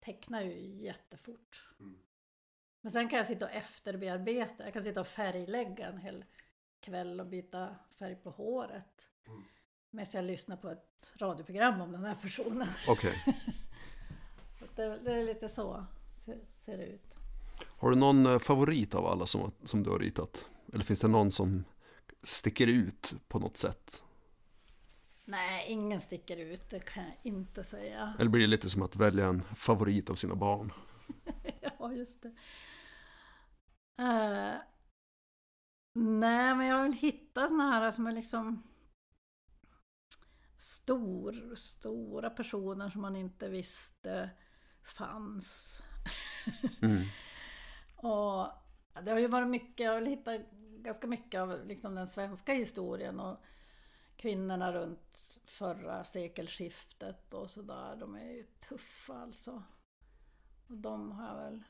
tecknar 0.00 0.42
ju 0.42 0.82
jättefort. 0.82 1.68
Men 2.80 2.92
sen 2.92 3.08
kan 3.08 3.16
jag 3.16 3.26
sitta 3.26 3.44
och 3.44 3.52
efterbearbeta. 3.52 4.64
Jag 4.64 4.72
kan 4.72 4.82
sitta 4.82 5.00
och 5.00 5.06
färglägga 5.06 5.86
en 5.86 5.98
hel 5.98 6.24
kväll 6.80 7.20
och 7.20 7.26
byta 7.26 7.74
färg 7.98 8.16
på 8.16 8.30
håret. 8.30 9.10
Medan 9.90 10.10
jag 10.12 10.24
lyssnar 10.24 10.56
på 10.56 10.70
ett 10.70 11.14
radioprogram 11.16 11.80
om 11.80 11.92
den 11.92 12.04
här 12.04 12.14
personen. 12.14 12.68
Okej. 12.88 13.24
Att 14.62 14.76
det, 14.76 14.98
det 14.98 15.12
är 15.12 15.24
lite 15.24 15.48
så 15.48 15.86
ser, 16.24 16.38
ser 16.64 16.78
det 16.78 16.86
ut. 16.86 17.14
Har 17.66 17.90
du 17.90 17.96
någon 17.96 18.26
eh, 18.26 18.38
favorit 18.38 18.94
av 18.94 19.06
alla 19.06 19.26
som, 19.26 19.52
som 19.64 19.82
du 19.82 19.90
har 19.90 19.98
ritat? 19.98 20.48
Eller 20.72 20.84
finns 20.84 21.00
det 21.00 21.08
någon 21.08 21.30
som 21.30 21.64
sticker 22.22 22.66
ut 22.66 23.14
på 23.28 23.38
något 23.38 23.56
sätt? 23.56 24.02
Nej, 25.28 25.64
ingen 25.68 26.00
sticker 26.00 26.36
ut, 26.36 26.70
det 26.70 26.80
kan 26.80 27.04
jag 27.04 27.16
inte 27.22 27.64
säga. 27.64 28.14
Eller 28.18 28.30
blir 28.30 28.40
det 28.40 28.46
lite 28.46 28.70
som 28.70 28.82
att 28.82 28.96
välja 28.96 29.26
en 29.26 29.42
favorit 29.42 30.10
av 30.10 30.14
sina 30.14 30.34
barn? 30.34 30.72
ja, 31.78 31.92
just 31.92 32.22
det. 32.22 32.28
Eh, 33.98 34.54
nej, 35.94 36.54
men 36.54 36.66
jag 36.66 36.82
vill 36.82 36.92
hitta 36.92 37.48
såna 37.48 37.72
här 37.72 37.90
som 37.90 38.06
är 38.06 38.12
liksom 38.12 38.62
stor, 40.56 41.54
stora 41.54 42.30
personer 42.30 42.90
som 42.90 43.00
man 43.00 43.16
inte 43.16 43.48
visste 43.48 44.30
fanns. 44.82 45.82
Mm. 46.82 47.04
och 47.96 48.48
det 49.02 49.10
har 49.10 49.18
ju 49.18 49.28
varit 49.28 49.48
mycket, 49.48 49.86
jag 49.86 49.94
vill 49.94 50.06
hitta 50.06 50.38
ganska 50.78 51.06
mycket 51.06 51.40
av 51.40 51.66
liksom 51.66 51.94
den 51.94 52.08
svenska 52.08 52.52
historien 52.52 53.20
och 53.20 53.44
kvinnorna 54.18 54.72
runt 54.72 55.38
förra 55.44 56.04
sekelskiftet 56.04 57.34
och 57.34 57.50
sådär. 57.50 57.96
De 57.96 58.14
är 58.14 58.32
ju 58.32 58.46
tuffa 58.68 59.14
alltså. 59.14 59.62
Och 60.66 60.76
de 60.76 61.12
har 61.12 61.28
jag 61.28 61.36
väl 61.36 61.64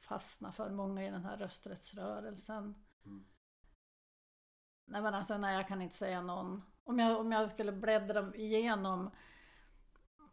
fastnat 0.00 0.56
för, 0.56 0.70
många 0.70 1.06
i 1.06 1.10
den 1.10 1.24
här 1.24 1.36
rösträttsrörelsen. 1.36 2.74
Nej 4.84 5.02
men 5.02 5.14
alltså 5.14 5.38
nej, 5.38 5.56
jag 5.56 5.68
kan 5.68 5.82
inte 5.82 5.96
säga 5.96 6.20
någon. 6.20 6.62
Om 6.84 6.98
jag, 6.98 7.20
om 7.20 7.32
jag 7.32 7.50
skulle 7.50 7.72
bläddra 7.72 8.34
igenom 8.34 9.10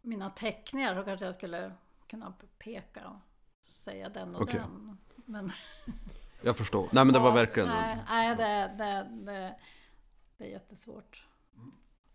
mina 0.02 0.30
teckningar 0.30 0.94
så 0.94 1.04
kanske 1.04 1.26
jag 1.26 1.34
skulle 1.34 1.72
kunna 2.06 2.34
peka 2.58 3.08
och 3.08 3.20
säga 3.66 4.08
den 4.08 4.36
och 4.36 4.42
Okej. 4.42 4.60
den. 4.60 4.98
Men, 5.14 5.52
Jag 6.42 6.56
förstår. 6.56 6.88
Nej 6.92 7.04
men 7.04 7.14
det 7.14 7.20
var 7.20 7.32
verkligen... 7.32 7.68
Nej, 7.68 8.04
nej 8.08 8.36
det, 8.36 8.74
det, 8.78 9.08
det, 9.24 9.58
det 10.36 10.44
är 10.44 10.48
jättesvårt. 10.48 11.25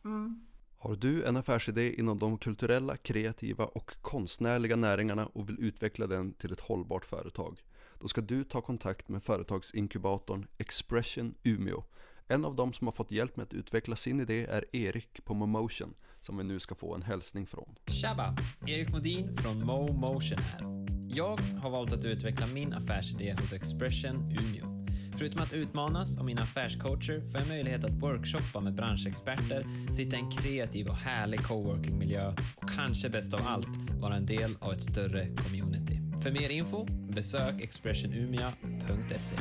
Mm. 0.05 0.41
Har 0.77 0.95
du 0.95 1.23
en 1.25 1.37
affärsidé 1.37 1.99
inom 1.99 2.19
de 2.19 2.37
kulturella, 2.37 2.97
kreativa 2.97 3.65
och 3.65 3.91
konstnärliga 4.01 4.75
näringarna 4.75 5.25
och 5.25 5.49
vill 5.49 5.59
utveckla 5.59 6.07
den 6.07 6.33
till 6.33 6.51
ett 6.51 6.59
hållbart 6.59 7.05
företag? 7.05 7.61
Då 7.99 8.07
ska 8.07 8.21
du 8.21 8.43
ta 8.43 8.61
kontakt 8.61 9.09
med 9.09 9.23
företagsinkubatorn 9.23 10.47
Expression 10.57 11.35
Umeå. 11.43 11.83
En 12.27 12.45
av 12.45 12.55
dem 12.55 12.73
som 12.73 12.87
har 12.87 12.91
fått 12.91 13.11
hjälp 13.11 13.37
med 13.37 13.43
att 13.43 13.53
utveckla 13.53 13.95
sin 13.95 14.19
idé 14.19 14.45
är 14.45 14.75
Erik 14.75 15.25
på 15.25 15.33
Momotion, 15.33 15.93
som 16.21 16.37
vi 16.37 16.43
nu 16.43 16.59
ska 16.59 16.75
få 16.75 16.95
en 16.95 17.01
hälsning 17.01 17.47
från. 17.47 17.75
Tjaba! 17.87 18.35
Erik 18.67 18.91
Modin 18.91 19.37
från 19.37 19.65
Momotion 19.65 20.37
här. 20.37 20.85
Jag 21.09 21.37
har 21.37 21.69
valt 21.69 21.93
att 21.93 22.05
utveckla 22.05 22.47
min 22.47 22.73
affärsidé 22.73 23.35
hos 23.39 23.53
Expression 23.53 24.37
Umeå. 24.39 24.80
Förutom 25.21 25.41
att 25.41 25.53
utmanas 25.53 26.17
av 26.17 26.25
mina 26.25 26.41
affärscoacher 26.41 27.31
får 27.31 27.39
jag 27.39 27.47
möjlighet 27.47 27.83
att 27.83 27.91
workshoppa 27.91 28.59
med 28.59 28.73
branschexperter, 28.73 29.65
sitta 29.93 30.15
i 30.15 30.19
en 30.19 30.31
kreativ 30.31 30.87
och 30.87 30.95
härlig 30.95 31.43
coworkingmiljö 31.43 32.33
och 32.55 32.69
kanske 32.69 33.09
bäst 33.09 33.33
av 33.33 33.39
allt 33.47 33.67
vara 33.99 34.15
en 34.15 34.25
del 34.25 34.55
av 34.59 34.73
ett 34.73 34.83
större 34.83 35.35
community. 35.35 35.99
För 36.23 36.31
mer 36.31 36.49
info, 36.49 36.85
besök 37.13 37.61
expressionumia.se. 37.61 39.35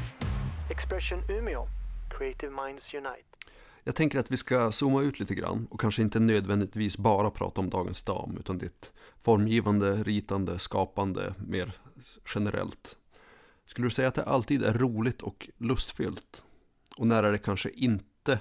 Expression 0.71 1.31
Umeå. 1.31 1.67
Creative 2.19 2.53
Minds 2.65 2.95
Unite. 2.95 3.29
Jag 3.85 3.95
tänker 3.95 4.19
att 4.19 4.31
vi 4.31 4.37
ska 4.37 4.73
zooma 4.73 5.03
ut 5.03 5.21
lite 5.21 5.35
grann 5.35 5.67
och 5.71 5.81
kanske 5.81 6.03
inte 6.03 6.21
nödvändigtvis 6.21 6.99
bara 6.99 7.31
prata 7.31 7.61
om 7.61 7.71
dagens 7.71 8.03
dam 8.03 8.37
utan 8.41 8.59
ditt 8.59 8.93
formgivande, 9.19 10.03
ritande, 10.03 10.59
skapande 10.59 11.35
mer 11.39 11.73
generellt. 12.35 12.97
Skulle 13.71 13.87
du 13.87 13.91
säga 13.91 14.09
att 14.09 14.15
det 14.15 14.25
alltid 14.25 14.63
är 14.63 14.73
roligt 14.73 15.23
och 15.23 15.51
lustfyllt? 15.57 16.45
Och 16.97 17.07
när 17.07 17.25
är 17.25 17.33
det 17.33 17.39
kanske 17.39 17.71
inte 17.71 18.41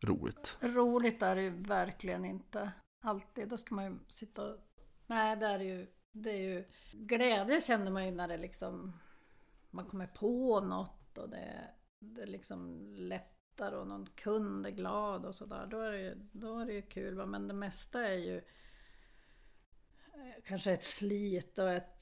roligt? 0.00 0.56
Roligt 0.60 1.22
är 1.22 1.36
det 1.36 1.42
ju 1.42 1.50
verkligen 1.50 2.24
inte 2.24 2.72
alltid. 3.00 3.48
Då 3.48 3.56
ska 3.56 3.74
man 3.74 3.84
ju 3.84 3.98
sitta 4.08 4.42
och... 4.42 4.58
Nej, 5.06 5.36
det 5.36 5.46
är 5.46 5.58
ju... 5.58 5.86
Det 6.12 6.30
är 6.30 6.38
ju... 6.38 6.64
Glädje 6.92 7.60
känner 7.60 7.90
man 7.90 8.06
ju 8.06 8.10
när 8.10 8.28
det 8.28 8.36
liksom... 8.36 8.92
Man 9.70 9.86
kommer 9.86 10.06
på 10.06 10.60
något 10.60 11.18
och 11.18 11.30
det, 11.30 11.70
det 11.98 12.26
liksom 12.26 12.92
lättar 12.96 13.72
och 13.72 13.86
någon 13.86 14.06
kund 14.06 14.66
är 14.66 14.70
glad 14.70 15.26
och 15.26 15.34
sådär. 15.34 15.66
Då 15.66 15.80
är 15.80 15.92
det 15.92 16.00
ju, 16.00 16.28
då 16.32 16.58
är 16.58 16.66
det 16.66 16.72
ju 16.72 16.82
kul. 16.82 17.14
va. 17.14 17.26
Men 17.26 17.48
det 17.48 17.54
mesta 17.54 18.06
är 18.06 18.18
ju 18.18 18.40
kanske 20.44 20.72
ett 20.72 20.84
slit 20.84 21.58
och 21.58 21.70
ett 21.70 21.93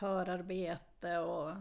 förarbete 0.00 1.18
och 1.18 1.56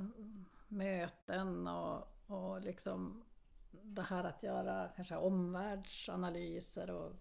möten 0.68 1.68
och, 1.68 2.08
och 2.28 2.62
liksom 2.62 3.24
det 3.72 4.02
här 4.02 4.24
att 4.24 4.44
göra 4.44 4.90
kanske 4.96 5.16
omvärldsanalyser 5.16 6.90
och 6.90 7.14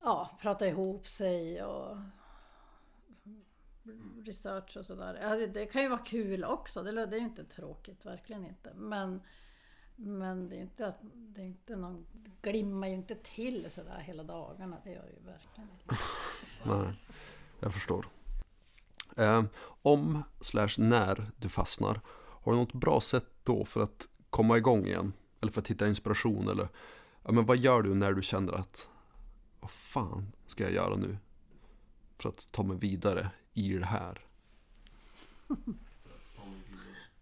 ja, 0.00 0.38
prata 0.40 0.68
ihop 0.68 1.06
sig 1.06 1.62
och 1.62 1.96
research 4.24 4.76
och 4.76 4.86
sådär. 4.86 5.14
Alltså, 5.14 5.46
det 5.46 5.66
kan 5.66 5.82
ju 5.82 5.88
vara 5.88 6.04
kul 6.04 6.44
också, 6.44 6.82
det, 6.82 6.92
det 6.92 7.16
är 7.16 7.20
ju 7.20 7.26
inte 7.26 7.44
tråkigt, 7.44 8.06
verkligen 8.06 8.46
inte. 8.46 8.74
Men, 8.74 9.22
men 9.96 10.48
det 10.48 10.54
är 10.54 10.58
ju 10.58 10.62
inte 10.62 10.86
att 10.86 10.98
det 11.02 11.42
är 11.42 11.46
inte 11.46 11.76
någon, 11.76 12.06
det 12.12 12.50
glimmar 12.50 12.88
ju 12.88 12.94
inte 12.94 13.14
till 13.14 13.70
sådär 13.70 13.98
hela 13.98 14.22
dagarna, 14.22 14.80
det 14.84 14.90
gör 14.90 15.02
det 15.02 15.12
ju 15.12 15.32
verkligen 15.32 15.70
inte. 15.70 15.94
Nej, 16.64 16.94
jag 17.60 17.72
förstår. 17.72 18.19
Eh, 19.18 19.44
om 19.82 20.22
slash 20.40 20.74
när 20.78 21.30
du 21.36 21.48
fastnar, 21.48 22.00
har 22.42 22.52
du 22.52 22.58
något 22.58 22.72
bra 22.72 23.00
sätt 23.00 23.26
då 23.42 23.64
för 23.64 23.82
att 23.82 24.08
komma 24.30 24.56
igång 24.56 24.84
igen? 24.84 25.12
Eller 25.40 25.52
för 25.52 25.60
att 25.60 25.70
hitta 25.70 25.88
inspiration? 25.88 26.48
Eller 26.48 26.68
ja, 27.22 27.32
men 27.32 27.46
vad 27.46 27.56
gör 27.56 27.82
du 27.82 27.94
när 27.94 28.12
du 28.12 28.22
känner 28.22 28.52
att 28.52 28.88
vad 29.60 29.70
fan 29.70 30.32
ska 30.46 30.62
jag 30.62 30.72
göra 30.72 30.96
nu? 30.96 31.16
För 32.18 32.28
att 32.28 32.52
ta 32.52 32.62
mig 32.62 32.76
vidare 32.76 33.30
i 33.54 33.72
det 33.72 33.86
här. 33.86 34.20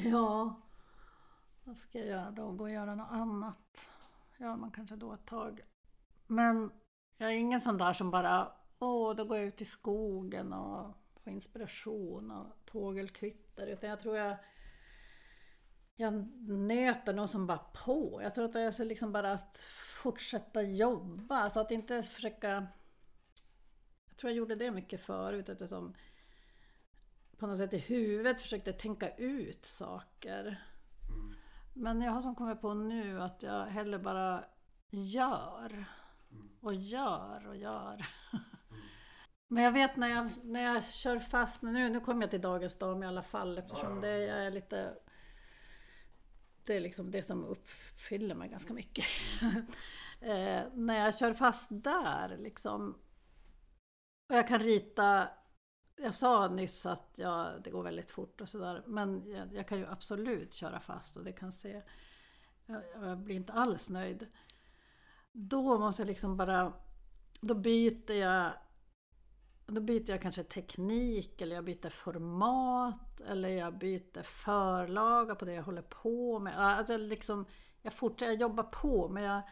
Ja, 0.00 0.60
vad 1.64 1.78
ska 1.78 1.98
jag 1.98 2.06
göra 2.06 2.30
då? 2.30 2.52
Gå 2.52 2.64
och 2.64 2.70
göra 2.70 2.94
något 2.94 3.10
annat? 3.10 3.88
Gör 4.38 4.56
man 4.56 4.70
kanske 4.70 4.96
då 4.96 5.12
ett 5.12 5.26
tag. 5.26 5.60
Men 6.26 6.70
jag 7.16 7.28
är 7.32 7.36
ingen 7.36 7.60
sån 7.60 7.78
där 7.78 7.92
som 7.92 8.10
bara, 8.10 8.52
åh, 8.78 9.14
då 9.14 9.24
går 9.24 9.36
jag 9.36 9.46
ut 9.46 9.60
i 9.60 9.64
skogen 9.64 10.52
och 10.52 10.94
får 11.28 11.34
inspiration 11.34 12.30
och 12.30 12.70
fågelkvitter. 12.70 13.66
Utan 13.66 13.90
jag 13.90 14.00
tror 14.00 14.16
jag, 14.16 14.36
jag 15.96 16.12
nöter 16.48 17.12
nog 17.12 17.28
som 17.28 17.46
bara 17.46 17.58
på. 17.58 18.20
Jag 18.22 18.34
tror 18.34 18.44
att 18.44 18.52
det 18.52 18.60
är 18.60 18.70
så 18.70 18.84
liksom 18.84 19.12
bara 19.12 19.32
att 19.32 19.68
fortsätta 20.02 20.62
jobba. 20.62 21.36
Alltså 21.36 21.60
att 21.60 21.70
inte 21.70 22.02
försöka... 22.02 22.66
Jag 24.08 24.16
tror 24.16 24.30
jag 24.30 24.36
gjorde 24.36 24.54
det 24.54 24.70
mycket 24.70 25.00
förut. 25.00 25.48
Att 25.48 25.58
det 25.58 25.68
som 25.68 25.94
på 27.38 27.46
något 27.46 27.58
sätt 27.58 27.74
i 27.74 27.78
huvudet 27.78 28.40
försökte 28.40 28.72
tänka 28.72 29.14
ut 29.16 29.64
saker. 29.64 30.64
Men 31.74 32.02
jag 32.02 32.12
har 32.12 32.20
som 32.20 32.34
kommit 32.34 32.60
på 32.60 32.74
nu 32.74 33.22
att 33.22 33.42
jag 33.42 33.66
hellre 33.66 33.98
bara 33.98 34.44
gör. 34.90 35.84
Och 36.60 36.74
gör 36.74 37.46
och 37.46 37.56
gör. 37.56 38.06
Men 39.48 39.64
jag 39.64 39.72
vet 39.72 39.96
när 39.96 40.08
jag, 40.08 40.30
när 40.44 40.62
jag 40.62 40.84
kör 40.84 41.18
fast, 41.18 41.62
nu, 41.62 41.90
nu 41.90 42.00
kommer 42.00 42.22
jag 42.22 42.30
till 42.30 42.40
dagens 42.40 42.78
dam 42.78 43.02
i 43.02 43.06
alla 43.06 43.22
fall 43.22 43.58
eftersom 43.58 44.00
det 44.00 44.28
är 44.28 44.50
lite 44.50 44.94
Det 46.64 46.76
är 46.76 46.80
liksom 46.80 47.10
det 47.10 47.22
som 47.22 47.44
uppfyller 47.44 48.34
mig 48.34 48.48
ganska 48.48 48.74
mycket. 48.74 49.04
eh, 50.20 50.62
när 50.74 51.04
jag 51.04 51.18
kör 51.18 51.34
fast 51.34 51.68
där 51.70 52.36
liksom 52.38 52.98
och 54.28 54.36
jag 54.36 54.48
kan 54.48 54.58
rita 54.58 55.28
jag 55.98 56.14
sa 56.14 56.48
nyss 56.48 56.86
att 56.86 57.12
jag, 57.14 57.62
det 57.62 57.70
går 57.70 57.82
väldigt 57.82 58.10
fort 58.10 58.40
och 58.40 58.48
sådär. 58.48 58.82
Men 58.86 59.30
jag, 59.30 59.54
jag 59.54 59.68
kan 59.68 59.78
ju 59.78 59.86
absolut 59.86 60.54
köra 60.54 60.80
fast 60.80 61.16
och 61.16 61.24
det 61.24 61.32
kan 61.32 61.52
se... 61.52 61.82
Jag, 62.66 62.82
jag 62.94 63.18
blir 63.18 63.36
inte 63.36 63.52
alls 63.52 63.90
nöjd. 63.90 64.26
Då 65.32 65.78
måste 65.78 66.02
jag 66.02 66.06
liksom 66.06 66.36
bara... 66.36 66.72
Då 67.40 67.54
byter 67.54 68.12
jag... 68.12 68.52
Då 69.70 69.80
byter 69.80 70.10
jag 70.10 70.22
kanske 70.22 70.42
teknik 70.42 71.40
eller 71.40 71.56
jag 71.56 71.64
byter 71.64 71.88
format 71.88 73.20
eller 73.20 73.48
jag 73.48 73.78
byter 73.78 74.22
förlaga 74.22 75.34
på 75.34 75.44
det 75.44 75.52
jag 75.52 75.62
håller 75.62 75.82
på 75.82 76.38
med. 76.38 76.58
Alltså 76.58 76.92
jag 76.92 77.00
liksom, 77.00 77.46
jag 77.82 77.92
fortsätter, 77.92 78.32
jag 78.32 78.40
jobbar 78.40 78.64
på 78.64 79.08
men 79.08 79.22
jag, 79.22 79.42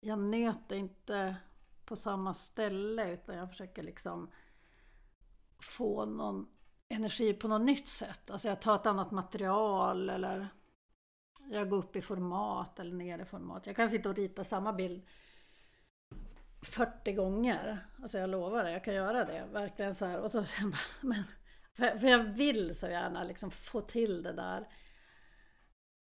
jag 0.00 0.18
nöter 0.18 0.76
inte 0.76 1.36
på 1.84 1.96
samma 1.96 2.34
ställe 2.34 3.12
utan 3.12 3.36
jag 3.36 3.50
försöker 3.50 3.82
liksom 3.82 4.30
få 5.58 6.04
någon 6.04 6.46
energi 6.88 7.34
på 7.34 7.48
något 7.48 7.62
nytt 7.66 7.88
sätt. 7.88 8.30
Alltså 8.30 8.48
jag 8.48 8.60
tar 8.62 8.74
ett 8.74 8.86
annat 8.86 9.10
material 9.10 10.10
eller 10.10 10.48
jag 11.50 11.70
går 11.70 11.76
upp 11.76 11.96
i 11.96 12.00
format 12.00 12.78
eller 12.78 12.94
ner 12.94 13.18
i 13.18 13.24
format. 13.24 13.66
Jag 13.66 13.76
kan 13.76 13.88
sitta 13.88 14.08
och 14.08 14.16
rita 14.16 14.44
samma 14.44 14.72
bild 14.72 15.02
40 16.64 17.12
gånger. 17.12 17.86
Alltså 18.02 18.18
jag 18.18 18.30
lovar 18.30 18.64
det, 18.64 18.72
jag 18.72 18.84
kan 18.84 18.94
göra 18.94 19.24
det. 19.24 19.44
Verkligen 19.52 19.94
så 19.94 20.06
här. 20.06 20.20
Och 20.20 20.30
så 20.30 20.44
sen 20.44 20.70
bara, 20.70 20.78
men, 21.08 21.24
för, 21.72 21.98
för 21.98 22.08
jag 22.08 22.24
vill 22.24 22.78
så 22.78 22.88
gärna 22.88 23.24
liksom 23.24 23.50
få 23.50 23.80
till 23.80 24.22
det 24.22 24.32
där. 24.32 24.68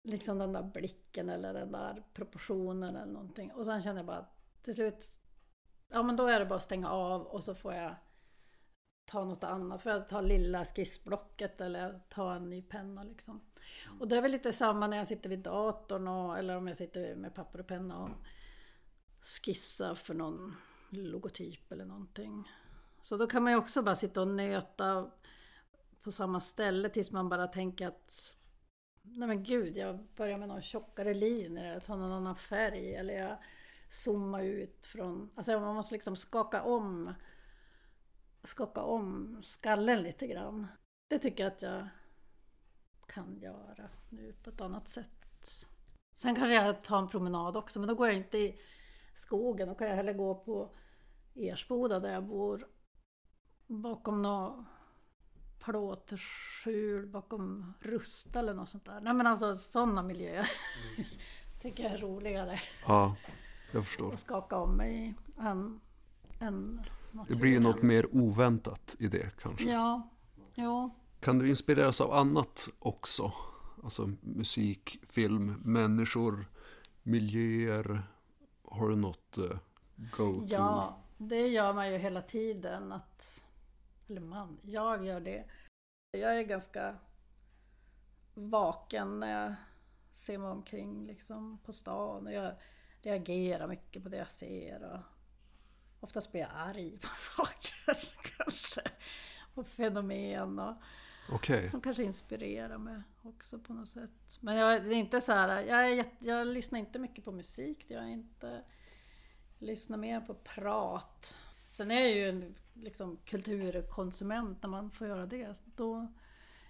Liksom 0.09 0.39
den 0.39 0.53
där 0.53 0.63
blicken 0.63 1.29
eller 1.29 1.55
den 1.55 1.73
där 1.73 2.03
proportionen 2.13 2.97
eller 2.97 3.13
någonting. 3.13 3.53
Och 3.53 3.65
sen 3.65 3.83
känner 3.83 3.99
jag 3.99 4.07
bara 4.07 4.27
till 4.63 4.75
slut, 4.75 5.05
ja 5.89 6.03
men 6.03 6.17
då 6.17 6.27
är 6.27 6.39
det 6.39 6.47
bara 6.47 6.57
att 6.57 6.63
stänga 6.63 6.91
av 6.91 7.23
och 7.23 7.45
så 7.45 7.55
får 7.55 7.75
jag 7.75 7.95
ta 9.05 9.25
något 9.25 9.45
annat. 9.45 9.83
Får 9.83 9.93
jag 9.93 10.09
ta 10.09 10.21
lilla 10.21 10.65
skissblocket 10.65 11.61
eller 11.61 12.01
ta 12.09 12.35
en 12.35 12.51
ny 12.51 12.63
penna 12.63 13.03
liksom. 13.03 13.41
Och 14.01 14.09
det 14.09 14.17
är 14.17 14.23
väl 14.23 14.31
lite 14.31 14.53
samma 14.53 14.87
när 14.87 14.97
jag 14.97 15.07
sitter 15.07 15.29
vid 15.29 15.39
datorn 15.39 16.09
och, 16.09 16.39
eller 16.39 16.57
om 16.57 16.69
jag 16.69 16.77
sitter 16.77 17.15
med 17.15 17.35
papper 17.35 17.61
och 17.61 17.67
penna 17.67 17.99
och 17.99 18.11
skissa 19.25 19.95
för 19.95 20.15
någon 20.15 20.57
logotyp 20.91 21.73
eller 21.73 21.85
någonting. 21.85 22.53
Så 23.03 23.17
då 23.17 23.27
kan 23.27 23.43
man 23.43 23.53
ju 23.53 23.59
också 23.59 23.83
bara 23.83 23.95
sitta 23.95 24.21
och 24.21 24.29
nöta 24.29 25.11
på 26.03 26.13
samma 26.13 26.41
ställe 26.41 26.89
tills 26.89 27.11
man 27.11 27.29
bara 27.29 27.47
tänker 27.47 27.87
att 27.87 28.37
Nej 29.03 29.29
men 29.29 29.43
gud, 29.43 29.77
jag 29.77 29.99
börjar 30.17 30.39
med 30.39 30.49
någon 30.49 30.63
tjockare 30.63 31.15
linje, 31.15 31.71
eller 31.71 31.81
tar 31.81 31.97
någon 31.97 32.13
annan 32.13 32.37
färg 32.37 32.95
eller 32.95 33.15
jag 33.15 33.37
zoomar 33.89 34.43
ut 34.43 34.87
från... 34.87 35.31
Alltså 35.35 35.61
man 35.61 35.75
måste 35.75 35.95
liksom 35.95 36.17
skaka 36.17 36.63
om 36.63 37.15
skaka 38.43 38.83
om 38.83 39.39
skallen 39.43 40.03
lite 40.03 40.27
grann. 40.27 40.67
Det 41.09 41.19
tycker 41.19 41.45
jag 41.45 41.53
att 41.53 41.63
jag 41.63 41.89
kan 43.07 43.39
göra 43.39 43.91
nu 44.11 44.33
på 44.33 44.51
ett 44.51 44.61
annat 44.61 44.89
sätt. 44.89 45.11
Sen 46.15 46.35
kanske 46.35 46.55
jag 46.55 46.83
tar 46.83 46.99
en 46.99 47.09
promenad 47.09 47.57
också, 47.57 47.79
men 47.79 47.89
då 47.89 47.95
går 47.95 48.07
jag 48.07 48.17
inte 48.17 48.39
i 48.39 48.61
skogen. 49.15 49.69
Då 49.69 49.75
kan 49.75 49.89
jag 49.89 49.97
hellre 49.97 50.13
gå 50.13 50.35
på 50.35 50.75
Ersboda 51.35 52.01
där 52.01 52.13
jag 52.13 52.25
bor. 52.25 52.67
Bakom 53.67 54.23
något 54.23 54.67
plåtskjul, 55.59 57.07
bakom 57.07 57.75
Rusta 57.81 58.39
eller 58.39 58.55
något 58.55 58.69
sånt 58.69 58.85
där. 58.85 59.01
Nej 59.01 59.15
men 59.15 59.27
alltså 59.27 59.57
sådana 59.57 60.03
miljöer. 60.03 60.51
tycker 61.63 61.85
jag 61.85 61.93
är 61.93 61.99
roligare. 61.99 62.61
Ja, 62.87 63.17
jag 63.73 63.87
förstår. 63.87 64.13
Att 64.13 64.19
skaka 64.19 64.57
om 64.57 64.77
mig 64.77 65.15
än, 65.39 65.81
än 66.41 66.81
det 67.29 67.35
blir 67.35 67.51
ju 67.51 67.61
något 67.61 67.83
mer 67.83 68.07
oväntat 68.13 68.97
i 68.99 69.07
det 69.09 69.31
kanske. 69.43 69.71
Ja, 69.71 70.09
ja. 70.55 70.91
Kan 71.21 71.39
du 71.39 71.49
inspireras 71.49 72.01
av 72.01 72.13
annat 72.13 72.69
också? 72.79 73.33
Alltså 73.85 74.11
musik, 74.21 74.99
film, 75.09 75.55
människor, 75.65 76.47
miljöer. 77.03 78.03
Har 78.79 78.89
du 78.89 78.97
något 78.97 79.39
eh, 79.39 79.59
go-to? 79.97 80.47
Ja, 80.49 81.03
det 81.19 81.49
gör 81.49 81.73
man 81.73 81.93
ju 81.93 81.99
hela 81.99 82.23
tiden. 82.23 82.93
Att, 82.93 83.45
eller 84.09 84.21
man, 84.21 84.61
jag 84.63 85.05
gör 85.05 85.21
det. 85.21 85.45
Jag 86.11 86.39
är 86.39 86.43
ganska 86.43 86.97
vaken 88.35 89.21
när 89.21 89.43
jag 89.43 89.55
ser 90.13 90.39
mig 90.39 90.51
omkring 90.51 91.07
liksom, 91.07 91.59
på 91.65 91.73
stan. 91.73 92.27
Och 92.27 92.33
jag 92.33 92.55
reagerar 93.03 93.67
mycket 93.67 94.03
på 94.03 94.09
det 94.09 94.17
jag 94.17 94.31
ser. 94.31 94.83
Och 94.83 95.01
Oftast 96.05 96.33
blir 96.33 96.41
jag 96.41 96.51
arg 96.55 96.99
på 96.99 97.09
saker 97.37 97.99
kanske. 98.37 98.81
På 99.55 99.65
fenomen 99.65 100.59
och 100.59 100.75
okay. 101.33 101.69
som 101.69 101.81
kanske 101.81 102.03
inspirerar 102.03 102.79
mig 102.79 103.03
också 103.23 103.59
på 103.59 103.73
något 103.73 103.89
sätt. 103.89 104.39
Men 104.41 104.57
jag, 104.57 104.85
det 104.85 104.95
är 104.95 104.99
inte 104.99 105.21
så 105.21 105.33
här, 105.33 105.63
jag, 105.63 105.93
är, 105.93 106.07
jag 106.19 106.47
lyssnar 106.47 106.79
inte 106.79 106.99
mycket 106.99 107.25
på 107.25 107.33
musik. 107.33 107.85
Jag 107.89 108.05
är 108.05 108.09
inte, 108.09 108.65
jag 109.59 109.67
lyssnar 109.67 109.97
mer 109.97 110.21
på 110.21 110.35
prat. 110.35 111.35
Sen 111.71 111.91
är 111.91 112.01
jag 112.01 112.11
ju 112.11 112.29
en 112.29 112.55
liksom, 112.75 113.17
kulturkonsument 113.25 114.63
när 114.63 114.69
man 114.69 114.91
får 114.91 115.07
göra 115.07 115.27
det. 115.27 115.63
Då 115.77 116.13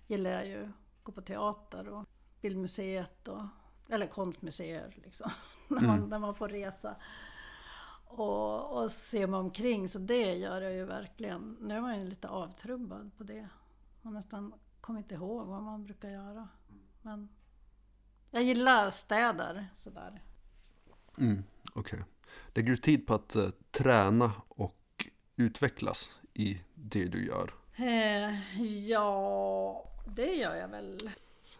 gillar 0.07 0.31
jag 0.31 0.47
ju 0.47 0.65
att 0.65 0.71
gå 1.03 1.13
på 1.13 1.21
teater 1.21 1.89
och 1.89 2.05
Bildmuseet 2.41 3.29
och, 3.29 3.43
eller 3.89 4.07
konstmuseer 4.07 4.95
liksom. 5.05 5.31
när, 5.69 5.83
man, 5.83 5.97
mm. 5.99 6.09
när 6.09 6.19
man 6.19 6.35
får 6.35 6.49
resa 6.49 6.97
och, 8.07 8.83
och 8.83 8.91
se 8.91 9.27
mig 9.27 9.41
omkring. 9.41 9.89
Så 9.89 9.99
det 9.99 10.35
gör 10.35 10.61
jag 10.61 10.73
ju 10.73 10.85
verkligen. 10.85 11.57
Nu 11.61 11.75
är 11.75 11.81
man 11.81 12.01
ju 12.01 12.05
lite 12.05 12.29
avtrubbad 12.29 13.11
på 13.17 13.25
det. 13.25 13.49
Man 14.05 14.15
nästan 14.15 14.55
kommer 14.81 14.99
inte 14.99 15.15
ihåg 15.15 15.47
vad 15.47 15.63
man 15.63 15.85
brukar 15.85 16.11
göra. 16.11 16.49
Men 17.03 17.29
jag 18.31 18.43
gillar 18.43 18.91
städer 18.91 19.69
sådär. 19.75 20.23
Mm, 21.19 21.45
Okej. 21.75 21.99
Okay. 21.99 22.11
Lägger 22.55 22.71
du 22.71 22.77
tid 22.77 23.07
på 23.07 23.15
att 23.15 23.37
uh, 23.37 23.49
träna 23.71 24.33
och 24.49 25.07
utvecklas 25.37 26.11
i 26.35 26.61
det 26.75 27.05
du 27.05 27.27
gör? 27.27 27.51
Eh, 27.77 28.61
ja, 28.63 29.91
det 30.07 30.35
gör 30.35 30.55
jag 30.55 30.69
väl. 30.69 31.11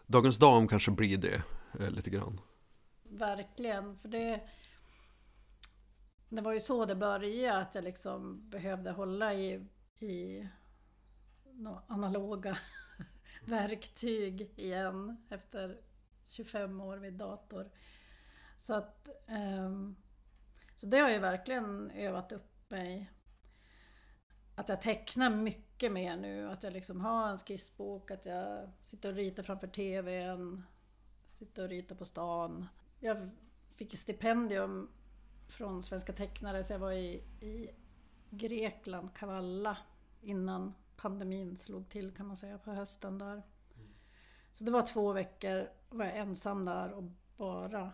Dagens 0.07 0.37
dam 0.37 0.67
kanske 0.67 0.91
blir 0.91 1.17
det 1.17 1.43
eh, 1.79 1.89
lite 1.91 2.09
grann. 2.09 2.39
Verkligen, 3.03 3.97
för 3.97 4.07
det 4.07 4.49
det 6.29 6.41
var 6.41 6.53
ju 6.53 6.59
så 6.59 6.85
det 6.85 6.95
började, 6.95 7.61
att 7.61 7.75
jag 7.75 7.83
liksom 7.83 8.49
behövde 8.49 8.91
hålla 8.91 9.33
i, 9.33 9.65
i 9.99 10.47
analoga 11.87 12.57
verktyg 13.45 14.51
igen 14.55 15.17
efter 15.29 15.81
25 16.27 16.81
år 16.81 16.97
vid 16.97 17.13
dator. 17.13 17.71
Så 18.57 18.73
att 18.73 19.09
ehm, 19.27 19.95
så 20.75 20.85
det 20.85 20.97
har 20.97 21.09
ju 21.09 21.19
verkligen 21.19 21.91
övat 21.91 22.31
upp 22.31 22.71
mig. 22.71 23.11
Att 24.55 24.69
jag 24.69 24.81
tecknar 24.81 25.29
mycket 25.29 25.91
mer 25.91 26.17
nu, 26.17 26.49
att 26.49 26.63
jag 26.63 26.73
liksom 26.73 27.01
har 27.01 27.29
en 27.29 27.37
skissbok, 27.37 28.11
att 28.11 28.25
jag 28.25 28.69
sitter 28.85 29.09
och 29.09 29.15
ritar 29.15 29.43
framför 29.43 29.67
TVn, 29.67 30.63
sitter 31.25 31.63
och 31.63 31.69
ritar 31.69 31.95
på 31.95 32.05
stan. 32.05 32.67
Jag 32.99 33.29
fick 33.69 33.97
stipendium 33.97 34.89
från 35.47 35.83
Svenska 35.83 36.13
tecknare 36.13 36.63
så 36.63 36.73
jag 36.73 36.79
var 36.79 36.91
i, 36.91 37.13
i 37.41 37.69
Grekland, 38.29 39.13
Kavalla, 39.13 39.77
innan 40.21 40.73
pandemin 40.97 41.57
slog 41.57 41.89
till 41.89 42.15
kan 42.15 42.27
man 42.27 42.37
säga 42.37 42.57
på 42.57 42.71
hösten 42.71 43.17
där. 43.17 43.43
Så 44.51 44.63
det 44.63 44.71
var 44.71 44.81
två 44.81 45.13
veckor, 45.13 45.69
var 45.89 46.05
jag 46.05 46.17
ensam 46.17 46.65
där 46.65 46.91
och 46.91 47.03
bara 47.37 47.91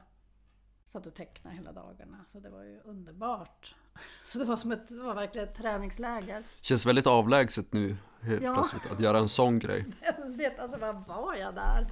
satt 0.86 1.08
och 1.08 1.14
tecknade 1.14 1.56
hela 1.56 1.72
dagarna. 1.72 2.26
Så 2.32 2.39
det 2.39 2.49
var 2.49 2.64
ju 2.64 2.80
underbart. 2.80 3.76
Så 4.24 4.39
det 4.39 4.45
var 4.45 4.56
som 4.56 4.72
ett, 4.72 4.88
det 4.88 5.04
var 5.04 5.16
verkligen 5.16 5.47
ett 5.47 5.56
träningsläger. 5.56 6.43
Känns 6.62 6.86
väldigt 6.86 7.08
avlägset 7.08 7.74
nu 7.74 7.97
helt 8.22 8.43
ja. 8.43 8.54
plötsligt 8.54 8.91
att 8.91 8.99
göra 8.99 9.20
en 9.20 9.30
sån 9.30 9.60
grej. 9.60 9.86
Väldigt, 10.18 10.60
alltså 10.60 10.78
vad 10.78 11.08
var 11.08 11.36
jag 11.36 11.56
där? 11.56 11.88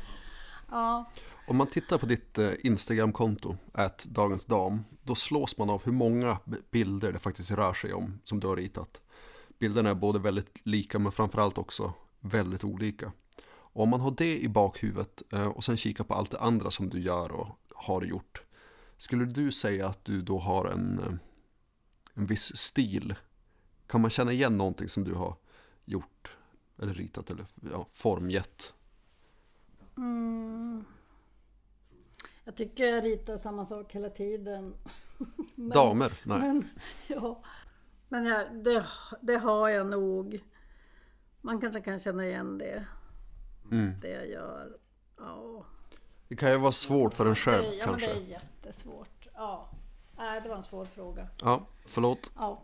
Ja. 0.72 1.12
Om 1.48 1.58
man 1.58 1.68
tittar 1.68 1.98
på 1.98 2.06
ditt 2.06 2.38
eh, 2.38 2.52
Instagramkonto, 2.64 3.58
att 3.74 4.06
dagens 4.06 4.46
dam, 4.46 4.86
då 5.04 5.16
slås 5.16 5.58
man 5.58 5.70
av 5.70 5.84
hur 5.86 5.92
många 5.92 6.38
bilder 6.72 7.12
det 7.12 7.20
faktiskt 7.20 7.52
rör 7.52 7.74
sig 7.74 7.94
om 7.94 8.20
som 8.24 8.40
du 8.40 8.48
har 8.48 8.56
ritat. 8.56 9.02
Bilderna 9.60 9.90
är 9.90 9.96
både 9.96 10.20
väldigt 10.20 10.62
lika 10.64 11.00
men 11.00 11.12
framförallt 11.12 11.58
också 11.58 11.94
väldigt 12.20 12.64
olika. 12.64 13.12
Och 13.48 13.84
om 13.84 13.90
man 13.90 14.02
har 14.02 14.12
det 14.12 14.40
i 14.40 14.50
bakhuvudet 14.50 15.34
eh, 15.34 15.48
och 15.48 15.64
sen 15.64 15.78
kikar 15.78 16.04
på 16.04 16.14
allt 16.14 16.32
det 16.32 16.40
andra 16.40 16.72
som 16.72 16.90
du 16.90 17.00
gör 17.00 17.32
och 17.32 17.48
har 17.76 18.02
gjort. 18.02 18.44
Skulle 18.98 19.26
du 19.26 19.52
säga 19.52 19.88
att 19.88 20.06
du 20.06 20.22
då 20.22 20.40
har 20.40 20.66
en, 20.66 21.00
eh, 21.00 21.14
en 22.14 22.26
viss 22.26 22.58
stil? 22.58 23.16
Kan 23.88 24.02
man 24.02 24.10
känna 24.10 24.32
igen 24.32 24.58
någonting 24.58 24.90
som 24.90 25.04
du 25.04 25.14
har 25.14 25.36
gjort 25.86 26.32
eller 26.82 26.94
ritat 26.94 27.30
eller 27.30 27.46
ja, 27.72 27.88
formgett? 27.92 28.74
Mm. 29.98 30.86
Jag 32.44 32.56
tycker 32.56 32.84
jag 32.84 33.06
ritar 33.06 33.38
samma 33.38 33.66
sak 33.66 33.92
hela 33.92 34.10
tiden. 34.10 34.74
men, 35.56 35.70
Damer? 35.70 36.20
Nej. 36.24 36.40
Men, 36.40 36.70
ja, 37.08 37.44
men 38.10 38.26
jag, 38.26 38.64
det, 38.64 38.86
det 39.22 39.38
har 39.38 39.70
jag 39.70 39.88
nog. 39.88 40.44
Man 41.42 41.62
kanske 41.62 41.82
kan 41.82 42.00
känna 42.00 42.26
igen 42.26 42.58
det. 42.58 42.86
Mm. 43.72 44.00
Det 44.02 44.10
jag 44.10 44.30
gör. 44.30 44.78
Ja. 45.18 45.66
Det 46.28 46.36
kan 46.36 46.52
ju 46.52 46.58
vara 46.58 46.72
svårt 46.72 47.14
för 47.14 47.26
en 47.26 47.36
själv 47.36 47.64
det, 47.64 47.76
ja, 47.76 47.86
kanske. 47.86 48.08
Ja, 48.08 48.14
men 48.16 48.26
det 48.26 48.30
är 48.30 48.32
jättesvårt. 48.32 49.28
Ja. 49.34 49.70
Nej, 50.18 50.42
det 50.42 50.50
var 50.50 50.56
en 50.56 50.64
svår 50.64 50.86
fråga. 50.86 51.28
Ja, 51.42 51.66
förlåt. 51.86 52.32
Ja. 52.36 52.64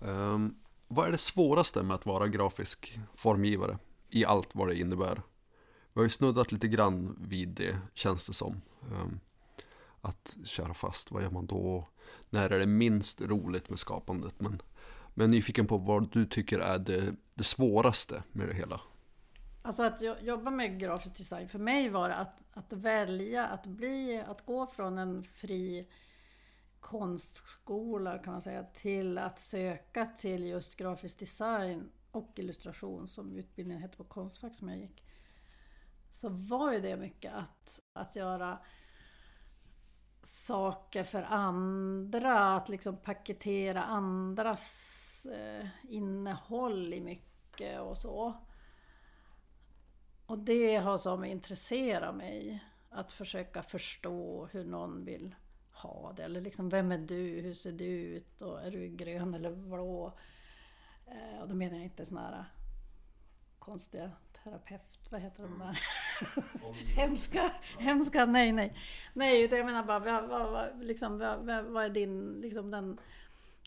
um, 0.00 0.56
vad 0.88 1.06
är 1.06 1.12
det 1.12 1.18
svåraste 1.18 1.82
med 1.82 1.94
att 1.94 2.06
vara 2.06 2.28
grafisk 2.28 2.98
formgivare? 3.14 3.78
I 4.08 4.24
allt 4.24 4.48
vad 4.52 4.68
det 4.68 4.78
innebär. 4.78 5.22
Vi 5.92 6.00
har 6.00 6.02
ju 6.02 6.08
snuddat 6.08 6.52
lite 6.52 6.68
grann 6.68 7.16
vid 7.20 7.48
det, 7.48 7.78
känns 7.94 8.26
det 8.26 8.32
som. 8.32 8.62
Um, 8.80 9.20
att 10.00 10.36
köra 10.44 10.74
fast, 10.74 11.10
vad 11.10 11.22
gör 11.22 11.30
man 11.30 11.46
då? 11.46 11.88
När 12.30 12.50
är 12.50 12.58
det 12.58 12.66
minst 12.66 13.20
roligt 13.20 13.68
med 13.68 13.78
skapandet? 13.78 14.34
Men, 14.40 14.62
men 15.14 15.30
nyfiken 15.30 15.66
på 15.66 15.78
vad 15.78 16.12
du 16.12 16.26
tycker 16.26 16.58
är 16.58 16.78
det, 16.78 17.14
det 17.34 17.44
svåraste 17.44 18.22
med 18.32 18.48
det 18.48 18.54
hela? 18.54 18.80
Alltså 19.62 19.82
att 19.82 20.02
jobba 20.22 20.50
med 20.50 20.80
grafisk 20.80 21.16
design, 21.16 21.48
för 21.48 21.58
mig 21.58 21.88
var 21.88 22.08
det 22.08 22.14
att, 22.14 22.44
att 22.52 22.72
välja 22.72 23.46
att 23.46 23.66
bli, 23.66 24.24
att 24.26 24.46
gå 24.46 24.66
från 24.66 24.98
en 24.98 25.22
fri 25.22 25.86
konstskola 26.80 28.18
kan 28.18 28.32
man 28.32 28.42
säga, 28.42 28.64
till 28.64 29.18
att 29.18 29.40
söka 29.40 30.06
till 30.18 30.46
just 30.46 30.76
grafisk 30.76 31.18
design 31.18 31.90
och 32.10 32.32
illustration 32.36 33.08
som 33.08 33.32
utbildningen 33.32 33.82
hette 33.82 33.96
på 33.96 34.04
Konstfack 34.04 34.54
som 34.54 34.68
jag 34.68 34.78
gick. 34.78 35.04
Så 36.10 36.28
var 36.28 36.72
ju 36.72 36.80
det 36.80 36.96
mycket 36.96 37.34
att, 37.34 37.80
att 37.92 38.16
göra 38.16 38.58
saker 40.22 41.04
för 41.04 41.22
andra, 41.22 42.56
att 42.56 42.68
liksom 42.68 42.96
paketera 42.96 43.82
andras 43.82 45.26
eh, 45.26 45.66
innehåll 45.88 46.94
i 46.94 47.00
mycket 47.00 47.80
och 47.80 47.98
så. 47.98 48.34
Och 50.26 50.38
det 50.38 50.76
har 50.76 50.96
som 50.96 51.24
intresserat 51.24 52.14
mig, 52.14 52.64
att 52.90 53.12
försöka 53.12 53.62
förstå 53.62 54.46
hur 54.52 54.64
någon 54.64 55.04
vill 55.04 55.34
ha 55.72 56.12
det. 56.12 56.24
Eller 56.24 56.40
liksom, 56.40 56.68
vem 56.68 56.92
är 56.92 56.98
du? 56.98 57.40
Hur 57.40 57.54
ser 57.54 57.72
du 57.72 57.84
ut? 57.84 58.42
Och 58.42 58.62
är 58.62 58.70
du 58.70 58.88
grön 58.88 59.34
eller 59.34 59.52
blå? 59.52 60.12
Eh, 61.06 61.40
och 61.40 61.48
då 61.48 61.54
menar 61.54 61.76
jag 61.76 61.84
inte 61.84 62.06
såna 62.06 62.20
här 62.20 62.44
konstiga 63.58 64.10
terapeut, 64.44 65.01
vad 65.12 65.20
heter 65.20 65.42
de 65.42 65.58
där? 65.58 65.80
hemska, 66.96 67.52
hemska, 67.78 68.26
nej 68.26 68.52
nej. 68.52 68.76
Nej, 69.12 69.42
utan 69.42 69.58
jag 69.58 69.66
menar 69.66 69.82
bara, 69.82 69.98
vad, 69.98 70.28
vad, 70.28 70.52
vad, 70.52 70.84
liksom, 70.84 71.18
vad, 71.18 71.64
vad 71.64 71.84
är 71.84 71.90
din, 71.90 72.40
liksom 72.40 72.70
den 72.70 73.00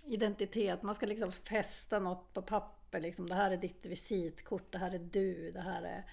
identitet? 0.03 0.83
Man 0.83 0.95
ska 0.95 1.05
liksom 1.05 1.31
fästa 1.31 1.99
något 1.99 2.33
på 2.33 2.41
papper, 2.41 2.99
liksom, 2.99 3.29
det 3.29 3.35
här 3.35 3.51
är 3.51 3.57
ditt 3.57 3.85
visitkort, 3.85 4.71
det 4.71 4.77
här 4.77 4.95
är 4.95 4.99
du, 4.99 5.51
det 5.51 5.61
här 5.61 5.81
är... 5.81 6.05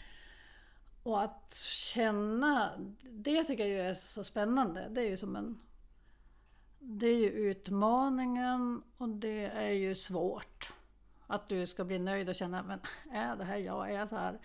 Och 1.03 1.23
att 1.23 1.55
känna, 1.65 2.73
det 3.03 3.45
tycker 3.45 3.67
jag 3.67 3.87
är 3.87 3.95
så 3.95 4.25
spännande. 4.25 4.89
Det 4.91 5.01
är 5.01 5.09
ju 5.09 5.17
som 5.17 5.37
en... 5.37 5.61
Det 6.79 7.07
är 7.07 7.19
ju 7.19 7.31
utmaningen 7.31 8.83
och 8.97 9.09
det 9.09 9.45
är 9.45 9.71
ju 9.71 9.95
svårt. 9.95 10.73
Att 11.27 11.49
du 11.49 11.67
ska 11.67 11.85
bli 11.85 11.99
nöjd 11.99 12.29
och 12.29 12.35
känna, 12.35 12.63
men 12.63 12.81
är 13.13 13.37
det 13.37 13.45
här 13.45 13.57
jag? 13.57 13.91
Är 13.91 13.95
jag 13.99 14.09
så 14.09 14.17
här 14.17 14.39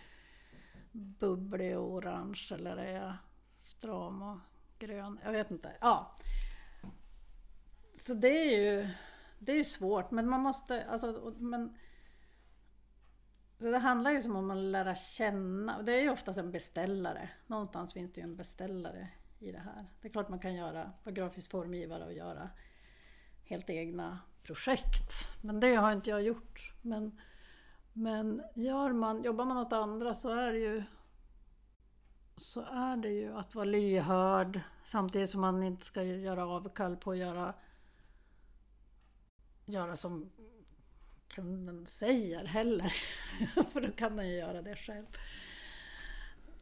bubblig 0.98 1.78
och 1.78 1.92
orange 1.92 2.48
eller 2.52 2.78
är 2.78 3.02
jag 3.02 3.14
stram 3.60 4.22
och 4.22 4.38
grön? 4.80 5.20
Jag 5.24 5.32
vet 5.32 5.52
inte. 5.52 5.76
Ja. 5.82 6.16
Så 7.94 8.14
det 8.14 8.30
är 8.30 8.62
ju, 8.62 8.90
det 9.40 9.52
är 9.52 9.58
ju 9.58 9.64
svårt, 9.64 10.12
men 10.12 10.30
man 10.30 10.42
måste, 10.42 10.86
alltså, 10.86 11.34
men 11.38 11.78
så 13.60 13.64
det 13.66 13.78
handlar 13.78 14.12
ju 14.12 14.22
som 14.22 14.36
om 14.36 14.52
att 14.52 14.58
lära 14.58 14.96
känna, 14.96 15.78
och 15.78 15.86
det 15.86 15.92
är 15.92 16.02
ju 16.02 16.10
oftast 16.10 16.40
en 16.40 16.52
beställare. 16.52 17.30
Någonstans 17.48 17.94
finns 17.94 18.14
det 18.14 18.22
ju 18.22 18.24
en 18.24 18.36
beställare 18.36 19.10
i 19.40 19.52
det 19.52 19.60
här. 19.60 19.88
Det 20.02 20.08
är 20.08 20.12
klart 20.12 20.30
man 20.30 20.40
kan 20.40 20.56
göra, 20.56 20.92
vara 21.04 21.14
grafisk 21.14 21.52
formgivare 21.52 22.06
och 22.06 22.14
göra 22.14 22.50
helt 23.44 23.70
egna 23.70 24.20
projekt. 24.44 25.12
Men 25.42 25.60
det 25.60 25.76
har 25.76 25.92
inte 25.92 26.10
jag 26.10 26.22
gjort. 26.22 26.74
Men, 26.82 27.22
men 27.98 28.42
gör 28.56 28.94
man, 28.94 29.24
jobbar 29.24 29.46
man 29.46 29.58
åt 29.58 29.74
andra 29.74 30.14
så 30.14 30.30
är 30.30 30.52
det 30.52 30.60
ju 30.60 30.84
så 32.36 32.62
är 32.62 32.98
det 32.98 33.10
ju 33.10 33.38
att 33.38 33.56
vara 33.56 33.66
lyhörd 33.66 34.62
samtidigt 34.86 35.30
som 35.30 35.42
man 35.42 35.64
inte 35.64 35.86
ska 35.86 36.04
göra 36.04 36.48
avkall 36.48 36.98
på 36.98 37.12
att 37.12 37.18
göra, 37.18 37.54
göra 39.66 39.96
som 39.96 40.30
kunden 41.28 41.86
säger 41.86 42.46
heller. 42.46 42.94
För 43.72 43.82
då 43.82 43.92
kan 43.92 44.16
den 44.16 44.30
ju 44.30 44.36
göra 44.36 44.62
det 44.62 44.76
själv. 44.76 45.06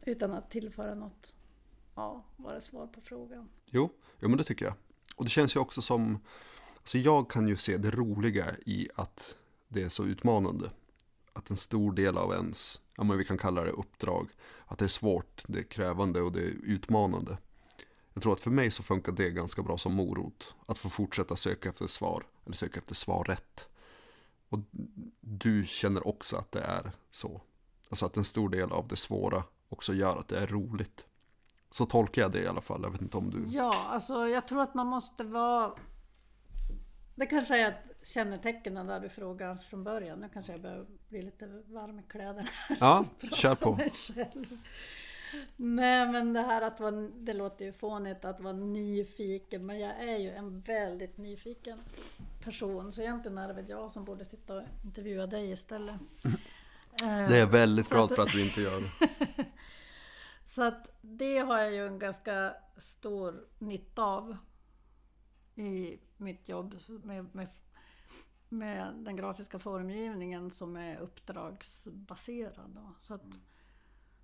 Utan 0.02 0.32
att 0.32 0.50
tillföra 0.50 0.94
något. 0.94 1.34
Ja, 1.94 2.24
vara 2.36 2.60
svar 2.60 2.86
på 2.86 3.00
frågan? 3.00 3.48
Jo, 3.66 3.90
ja, 4.18 4.28
men 4.28 4.38
det 4.38 4.44
tycker 4.44 4.64
jag. 4.64 4.74
Och 5.16 5.24
det 5.24 5.30
känns 5.30 5.56
ju 5.56 5.60
också 5.60 5.82
som 5.82 6.18
Alltså 6.76 6.98
jag 6.98 7.30
kan 7.30 7.48
ju 7.48 7.56
se 7.56 7.76
det 7.76 7.90
roliga 7.90 8.44
i 8.66 8.88
att 8.94 9.36
det 9.68 9.82
är 9.82 9.88
så 9.88 10.04
utmanande. 10.04 10.70
Att 11.36 11.50
en 11.50 11.56
stor 11.56 11.92
del 11.92 12.18
av 12.18 12.32
ens, 12.32 12.80
ja 12.96 13.04
men 13.04 13.18
vi 13.18 13.24
kan 13.24 13.38
kalla 13.38 13.62
det 13.62 13.70
uppdrag, 13.70 14.28
att 14.66 14.78
det 14.78 14.84
är 14.84 14.88
svårt, 14.88 15.42
det 15.46 15.58
är 15.58 15.62
krävande 15.62 16.22
och 16.22 16.32
det 16.32 16.40
är 16.40 16.54
utmanande. 16.62 17.38
Jag 18.12 18.22
tror 18.22 18.32
att 18.32 18.40
för 18.40 18.50
mig 18.50 18.70
så 18.70 18.82
funkar 18.82 19.12
det 19.12 19.30
ganska 19.30 19.62
bra 19.62 19.78
som 19.78 19.94
morot. 19.94 20.54
Att 20.66 20.78
få 20.78 20.88
fortsätta 20.88 21.36
söka 21.36 21.68
efter 21.68 21.86
svar, 21.86 22.26
eller 22.44 22.56
söka 22.56 22.78
efter 22.78 22.94
svar 22.94 23.24
rätt. 23.24 23.68
Och 24.48 24.58
du 25.20 25.64
känner 25.64 26.08
också 26.08 26.36
att 26.36 26.52
det 26.52 26.60
är 26.60 26.92
så. 27.10 27.40
Alltså 27.88 28.06
att 28.06 28.16
en 28.16 28.24
stor 28.24 28.48
del 28.48 28.72
av 28.72 28.88
det 28.88 28.96
svåra 28.96 29.44
också 29.68 29.94
gör 29.94 30.16
att 30.16 30.28
det 30.28 30.38
är 30.38 30.46
roligt. 30.46 31.06
Så 31.70 31.86
tolkar 31.86 32.22
jag 32.22 32.32
det 32.32 32.42
i 32.42 32.46
alla 32.46 32.60
fall. 32.60 32.80
Jag 32.82 32.90
vet 32.90 33.02
inte 33.02 33.16
om 33.16 33.30
du... 33.30 33.44
Ja, 33.48 33.86
alltså 33.88 34.28
jag 34.28 34.48
tror 34.48 34.62
att 34.62 34.74
man 34.74 34.86
måste 34.86 35.24
vara 35.24 35.72
det 37.16 37.26
kanske 37.26 37.56
är 37.56 37.68
ett 37.68 38.06
kännetecken 38.06 38.74
där 38.74 39.00
du 39.00 39.08
frågade 39.08 39.58
från 39.58 39.84
början. 39.84 40.20
Nu 40.20 40.28
kanske 40.32 40.52
jag 40.52 40.60
börjar 40.60 40.86
bli 41.08 41.22
lite 41.22 41.46
varm 41.46 41.98
i 41.98 42.02
kläderna. 42.02 42.48
Ja, 42.80 43.04
kör 43.32 43.54
på. 43.54 43.78
Nej 45.56 46.08
men 46.08 46.32
det 46.32 46.42
här 46.42 46.62
att 46.62 46.80
vara, 46.80 46.90
det 47.14 47.32
låter 47.32 47.64
ju 47.64 47.72
fånigt 47.72 48.24
att 48.24 48.40
vara 48.40 48.52
nyfiken. 48.52 49.66
Men 49.66 49.78
jag 49.78 50.00
är 50.00 50.16
ju 50.16 50.30
en 50.30 50.60
väldigt 50.60 51.16
nyfiken 51.16 51.78
person. 52.44 52.92
Så 52.92 53.00
egentligen 53.00 53.38
är 53.38 53.48
det 53.48 53.54
väl 53.54 53.68
jag 53.68 53.92
som 53.92 54.04
borde 54.04 54.24
sitta 54.24 54.56
och 54.56 54.62
intervjua 54.84 55.26
dig 55.26 55.50
istället. 55.50 55.96
Det 56.98 57.36
är 57.36 57.38
jag 57.38 57.46
väldigt 57.46 57.88
glad 57.88 58.14
för 58.14 58.22
att 58.22 58.32
du 58.32 58.44
inte 58.44 58.60
gör. 58.60 58.82
så 60.46 60.62
att 60.62 60.98
det 61.00 61.38
har 61.38 61.58
jag 61.58 61.72
ju 61.72 61.86
en 61.86 61.98
ganska 61.98 62.54
stor 62.78 63.46
nytta 63.58 64.02
av 64.02 64.36
i 65.54 65.98
mitt 66.16 66.48
jobb 66.48 66.74
med, 66.88 67.34
med, 67.34 67.48
med 68.48 68.94
den 68.94 69.16
grafiska 69.16 69.58
formgivningen 69.58 70.50
som 70.50 70.76
är 70.76 70.98
uppdragsbaserad. 70.98 72.70
Då. 72.70 72.94
Så 73.00 73.14
att, 73.14 73.24
mm. 73.24 73.40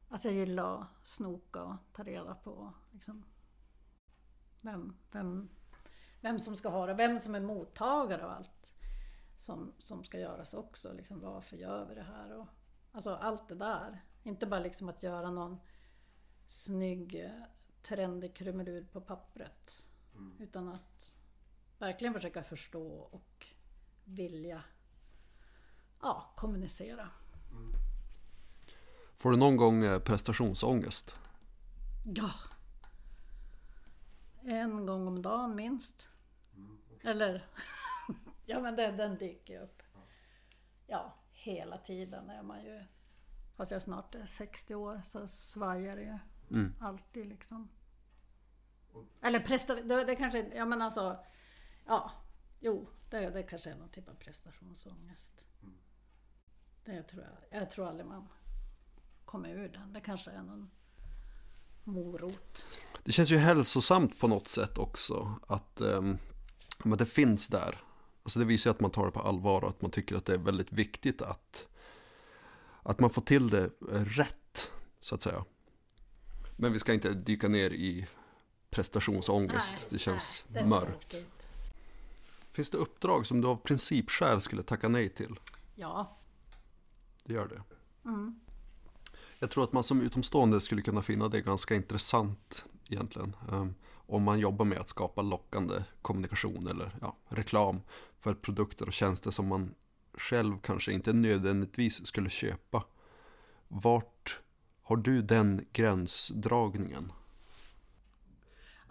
att 0.08 0.24
jag 0.24 0.34
gillar 0.34 0.80
att 0.80 1.06
snoka 1.06 1.62
och 1.62 1.76
ta 1.92 2.02
reda 2.02 2.34
på 2.34 2.72
liksom, 2.90 3.24
vem, 4.60 4.96
vem, 5.10 5.48
vem 6.20 6.38
som 6.38 6.56
ska 6.56 6.68
ha 6.68 6.86
det, 6.86 6.94
vem 6.94 7.18
som 7.18 7.34
är 7.34 7.40
mottagare 7.40 8.24
av 8.24 8.30
allt 8.30 8.74
som, 9.36 9.72
som 9.78 10.04
ska 10.04 10.18
göras 10.18 10.54
också. 10.54 10.92
Liksom, 10.92 11.20
varför 11.20 11.56
gör 11.56 11.86
vi 11.88 11.94
det 11.94 12.02
här? 12.02 12.38
Och, 12.38 12.46
alltså 12.92 13.14
allt 13.14 13.48
det 13.48 13.54
där. 13.54 14.04
Inte 14.22 14.46
bara 14.46 14.60
liksom 14.60 14.88
att 14.88 15.02
göra 15.02 15.30
någon 15.30 15.60
snygg 16.46 17.30
trendig 17.82 18.36
krumelur 18.36 18.84
på 18.84 19.00
pappret. 19.00 19.86
Mm. 20.14 20.36
Utan 20.40 20.68
att 20.68 21.11
verkligen 21.82 22.14
försöka 22.14 22.42
förstå 22.42 22.86
och 22.92 23.46
vilja 24.04 24.62
ja, 26.00 26.32
kommunicera. 26.36 27.08
Mm. 27.50 27.72
Får 29.16 29.30
du 29.30 29.36
någon 29.36 29.56
gång 29.56 29.84
eh, 29.84 29.98
prestationsångest? 29.98 31.14
Ja. 32.14 32.30
En 34.42 34.86
gång 34.86 35.06
om 35.06 35.22
dagen 35.22 35.56
minst. 35.56 36.08
Mm, 36.56 36.78
okay. 36.96 37.10
Eller, 37.10 37.46
ja 38.46 38.60
men 38.60 38.76
den, 38.76 38.96
den 38.96 39.18
dyker 39.18 39.60
upp. 39.60 39.82
Ja, 40.86 41.14
hela 41.32 41.78
tiden 41.78 42.30
är 42.30 42.42
man 42.42 42.64
ju, 42.64 42.84
fast 43.56 43.72
jag 43.72 43.82
snart 43.82 44.14
är 44.14 44.24
60 44.24 44.74
år 44.74 45.02
så 45.04 45.26
svajar 45.26 45.96
det 45.96 46.02
ju 46.02 46.18
mm. 46.50 46.74
alltid 46.80 47.26
liksom. 47.26 47.68
Eller 49.20 49.40
prestation, 49.40 49.88
det, 49.88 50.04
det 50.04 50.16
kanske, 50.16 50.56
ja 50.56 50.64
men 50.64 50.82
alltså 50.82 51.24
Ja, 51.86 52.12
jo, 52.60 52.88
det, 53.10 53.30
det 53.30 53.42
kanske 53.42 53.70
är 53.70 53.76
någon 53.76 53.88
typ 53.88 54.08
av 54.08 54.14
prestationsångest. 54.14 55.46
Mm. 55.62 55.74
Det 56.84 57.02
tror 57.02 57.22
jag. 57.22 57.60
Jag 57.60 57.70
tror 57.70 57.88
aldrig 57.88 58.06
man 58.06 58.28
kommer 59.24 59.48
ur 59.48 59.68
den. 59.68 59.92
Det 59.92 60.00
kanske 60.00 60.30
är 60.30 60.42
någon 60.42 60.70
morot. 61.84 62.66
Det 63.04 63.12
känns 63.12 63.30
ju 63.30 63.36
hälsosamt 63.36 64.18
på 64.18 64.28
något 64.28 64.48
sätt 64.48 64.78
också 64.78 65.38
att 65.46 65.80
um, 65.80 66.18
det 66.84 67.06
finns 67.06 67.48
där. 67.48 67.84
Alltså 68.22 68.38
det 68.38 68.44
visar 68.44 68.70
ju 68.70 68.74
att 68.74 68.80
man 68.80 68.90
tar 68.90 69.06
det 69.06 69.12
på 69.12 69.20
allvar 69.20 69.64
och 69.64 69.70
att 69.70 69.82
man 69.82 69.90
tycker 69.90 70.16
att 70.16 70.24
det 70.24 70.34
är 70.34 70.38
väldigt 70.38 70.72
viktigt 70.72 71.22
att, 71.22 71.66
att 72.82 73.00
man 73.00 73.10
får 73.10 73.22
till 73.22 73.50
det 73.50 73.70
rätt, 73.90 74.70
så 75.00 75.14
att 75.14 75.22
säga. 75.22 75.44
Men 76.56 76.72
vi 76.72 76.78
ska 76.78 76.92
inte 76.92 77.12
dyka 77.12 77.48
ner 77.48 77.70
i 77.70 78.06
prestationsångest. 78.70 79.72
Nej, 79.72 79.86
det 79.88 79.98
känns 79.98 80.44
nej, 80.48 80.62
det 80.62 80.68
mörkt. 80.68 81.14
Finns 82.52 82.70
det 82.70 82.78
uppdrag 82.78 83.26
som 83.26 83.40
du 83.40 83.48
av 83.48 83.56
principskäl 83.56 84.40
skulle 84.40 84.62
tacka 84.62 84.88
nej 84.88 85.08
till? 85.08 85.40
Ja. 85.74 86.18
Det 87.24 87.34
gör 87.34 87.48
det? 87.48 87.62
Mm. 88.08 88.40
Jag 89.38 89.50
tror 89.50 89.64
att 89.64 89.72
man 89.72 89.84
som 89.84 90.00
utomstående 90.00 90.60
skulle 90.60 90.82
kunna 90.82 91.02
finna 91.02 91.28
det 91.28 91.40
ganska 91.40 91.74
intressant 91.74 92.64
egentligen. 92.88 93.36
Um, 93.50 93.74
om 94.06 94.22
man 94.22 94.38
jobbar 94.38 94.64
med 94.64 94.78
att 94.78 94.88
skapa 94.88 95.22
lockande 95.22 95.74
kommunikation 96.02 96.66
eller 96.68 96.96
ja, 97.00 97.16
reklam 97.28 97.80
för 98.18 98.34
produkter 98.34 98.86
och 98.86 98.92
tjänster 98.92 99.30
som 99.30 99.48
man 99.48 99.74
själv 100.14 100.58
kanske 100.62 100.92
inte 100.92 101.12
nödvändigtvis 101.12 102.06
skulle 102.06 102.30
köpa. 102.30 102.84
Vart 103.68 104.40
har 104.82 104.96
du 104.96 105.22
den 105.22 105.66
gränsdragningen? 105.72 107.12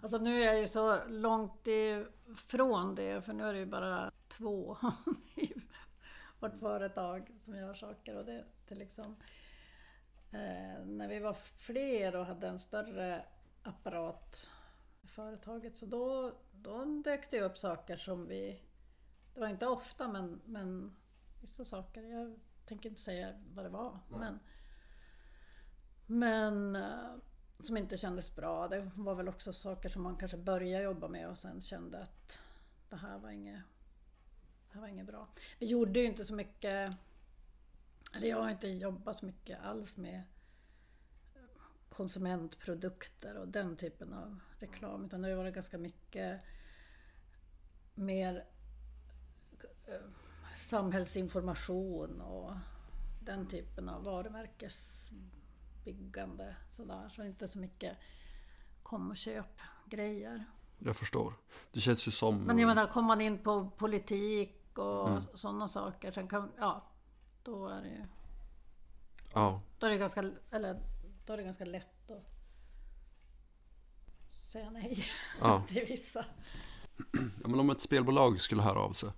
Alltså 0.02 0.18
nu 0.18 0.42
är 0.42 0.46
jag 0.46 0.60
ju 0.60 0.68
så 0.68 1.08
långt 1.08 1.66
ifrån 1.66 2.94
det, 2.94 3.24
för 3.24 3.32
nu 3.32 3.44
är 3.44 3.52
det 3.52 3.58
ju 3.58 3.66
bara 3.66 4.10
två 4.28 4.76
i 5.36 5.52
vårt 6.40 6.58
företag 6.58 7.32
som 7.40 7.56
gör 7.56 7.74
saker. 7.74 8.16
Och 8.16 8.24
det 8.24 8.44
till 8.66 8.78
liksom, 8.78 9.16
eh, 10.30 10.84
när 10.84 11.08
vi 11.08 11.18
var 11.18 11.32
fler 11.58 12.16
och 12.16 12.26
hade 12.26 12.48
en 12.48 12.58
större 12.58 13.24
apparat 13.62 14.50
företaget. 15.02 15.76
Så 15.76 15.86
då, 15.86 16.32
då 16.52 16.84
dök 16.84 17.30
det 17.30 17.40
upp 17.40 17.58
saker 17.58 17.96
som 17.96 18.26
vi... 18.26 18.62
Det 19.34 19.40
var 19.40 19.48
inte 19.48 19.66
ofta 19.66 20.08
men, 20.08 20.40
men 20.44 20.96
vissa 21.40 21.64
saker. 21.64 22.02
Jag 22.02 22.40
tänker 22.64 22.88
inte 22.88 23.00
säga 23.00 23.42
vad 23.54 23.64
det 23.64 23.68
var. 23.68 23.98
Men, 24.08 24.38
men 26.06 26.76
eh, 26.76 27.14
som 27.66 27.76
inte 27.76 27.96
kändes 27.96 28.34
bra. 28.34 28.68
Det 28.68 28.90
var 28.94 29.14
väl 29.14 29.28
också 29.28 29.52
saker 29.52 29.88
som 29.88 30.02
man 30.02 30.16
kanske 30.16 30.36
började 30.36 30.84
jobba 30.84 31.08
med 31.08 31.28
och 31.28 31.38
sen 31.38 31.60
kände 31.60 32.02
att 32.02 32.38
det 32.88 32.96
här 32.96 33.18
var 33.18 33.30
inget, 33.30 33.62
det 34.68 34.74
här 34.74 34.80
var 34.80 34.88
inget 34.88 35.06
bra. 35.06 35.28
Vi 35.58 35.66
gjorde 35.66 36.00
ju 36.00 36.06
inte 36.06 36.24
så 36.24 36.34
mycket, 36.34 36.96
eller 38.14 38.28
jag 38.28 38.42
har 38.42 38.50
inte 38.50 38.68
jobbat 38.68 39.16
så 39.16 39.26
mycket 39.26 39.60
alls 39.60 39.96
med 39.96 40.22
konsumentprodukter 41.88 43.36
och 43.36 43.48
den 43.48 43.76
typen 43.76 44.12
av 44.12 44.40
reklam. 44.58 45.04
Utan 45.04 45.22
det 45.22 45.28
har 45.28 45.36
varit 45.36 45.54
ganska 45.54 45.78
mycket 45.78 46.40
mer 47.94 48.44
eh, 49.86 50.10
samhällsinformation 50.56 52.20
och 52.20 52.52
den 53.20 53.48
typen 53.48 53.88
av 53.88 54.04
varumärkes 54.04 55.10
varumärkesbyggande. 55.84 56.56
Sådär. 56.68 57.08
Så 57.16 57.24
inte 57.24 57.48
så 57.48 57.58
mycket 57.58 57.96
kom 58.82 59.10
och 59.10 59.16
köp 59.16 59.60
grejer. 59.86 60.44
Jag 60.78 60.96
förstår. 60.96 61.34
Det 61.72 61.80
känns 61.80 62.06
ju 62.08 62.10
som... 62.10 62.38
Men 62.42 62.58
jag 62.58 62.66
menar, 62.66 62.86
kommer 62.86 63.06
man 63.08 63.20
in 63.20 63.38
på 63.38 63.70
politik 63.70 64.78
och 64.78 65.08
Mm. 65.08 65.22
sådana 65.34 65.68
saker, 65.68 66.12
sen 66.12 66.28
kan, 66.28 66.52
ja, 66.58 66.84
då 67.42 67.66
är 67.68 67.82
det 67.82 67.88
ju... 67.88 68.04
Ja, 69.34 69.60
Då 69.78 69.86
är 69.86 69.90
det 69.90 69.98
ganska, 69.98 70.32
eller, 70.50 70.80
då 71.26 71.32
är 71.32 71.36
det 71.36 71.42
ganska 71.42 71.64
lätt 71.64 72.10
att 72.10 72.24
säga 74.34 74.70
nej 74.70 75.04
Ja. 75.40 75.62
till 75.68 75.84
vissa. 75.88 76.24
Ja, 77.42 77.48
men 77.48 77.60
om 77.60 77.70
ett 77.70 77.80
spelbolag 77.80 78.40
skulle 78.40 78.62
höra 78.62 78.78
av 78.78 78.92
sig. 78.92 79.10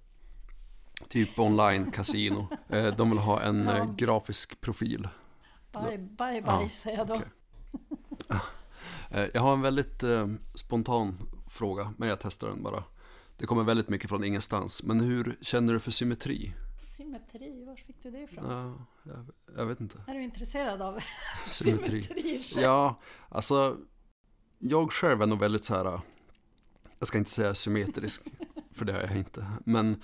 Typ 1.08 1.38
online 1.38 1.90
casino. 1.90 2.46
Eh, 2.68 2.96
De 2.96 3.10
vill 3.10 3.18
ha 3.18 3.40
en 3.42 3.64
Ja. 3.64 3.76
eh, 3.76 3.94
grafisk 3.94 4.60
profil. 4.60 5.08
Bye, 5.74 5.98
bye, 5.98 6.08
bye 6.16 6.40
Ja, 6.46 6.68
säger 6.72 6.98
jag 6.98 7.06
då. 7.06 7.14
okej. 7.14 7.28
Eh, 9.10 9.26
Jag 9.34 9.40
har 9.40 9.52
en 9.52 9.62
väldigt 9.62 10.02
eh, 10.02 10.26
spontan 10.54 11.18
fråga, 11.48 11.94
men 11.96 12.08
jag 12.08 12.18
testar 12.20 12.48
den 12.48 12.62
bara. 12.62 12.84
Det 13.36 13.46
kommer 13.46 13.62
väldigt 13.64 13.88
mycket 13.88 14.08
från 14.10 14.24
ingenstans. 14.24 14.82
Men 14.82 15.00
hur 15.00 15.36
känner 15.40 15.72
du 15.72 15.80
för 15.80 15.90
symmetri? 15.90 16.54
Symmetri, 16.96 17.64
var 17.64 17.76
fick 17.76 18.02
du 18.02 18.10
det 18.10 18.18
ifrån? 18.22 18.44
Ja, 18.50 18.86
jag, 19.12 19.26
jag 19.56 19.66
vet 19.66 19.80
inte. 19.80 19.98
Är 20.06 20.14
du 20.14 20.22
intresserad 20.24 20.82
av 20.82 20.98
Symmetri. 21.38 22.02
symmetri? 22.02 22.44
Ja, 22.62 23.00
alltså 23.28 23.76
jag 24.58 24.92
själv 24.92 25.22
är 25.22 25.26
nog 25.26 25.38
väldigt 25.38 25.64
så 25.64 25.74
här, 25.74 26.00
jag 26.98 27.08
ska 27.08 27.18
inte 27.18 27.30
säga 27.30 27.54
symmetrisk, 27.54 28.22
för 28.72 28.84
det 28.84 28.92
är 28.92 29.06
jag 29.08 29.16
inte. 29.16 29.46
Men 29.64 30.02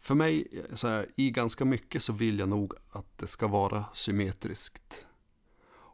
för 0.00 0.14
mig, 0.14 0.46
så 0.74 0.88
här, 0.88 1.06
i 1.16 1.30
ganska 1.30 1.64
mycket 1.64 2.02
så 2.02 2.12
vill 2.12 2.38
jag 2.38 2.48
nog 2.48 2.74
att 2.94 3.18
det 3.18 3.26
ska 3.26 3.46
vara 3.46 3.84
symmetriskt. 3.92 5.04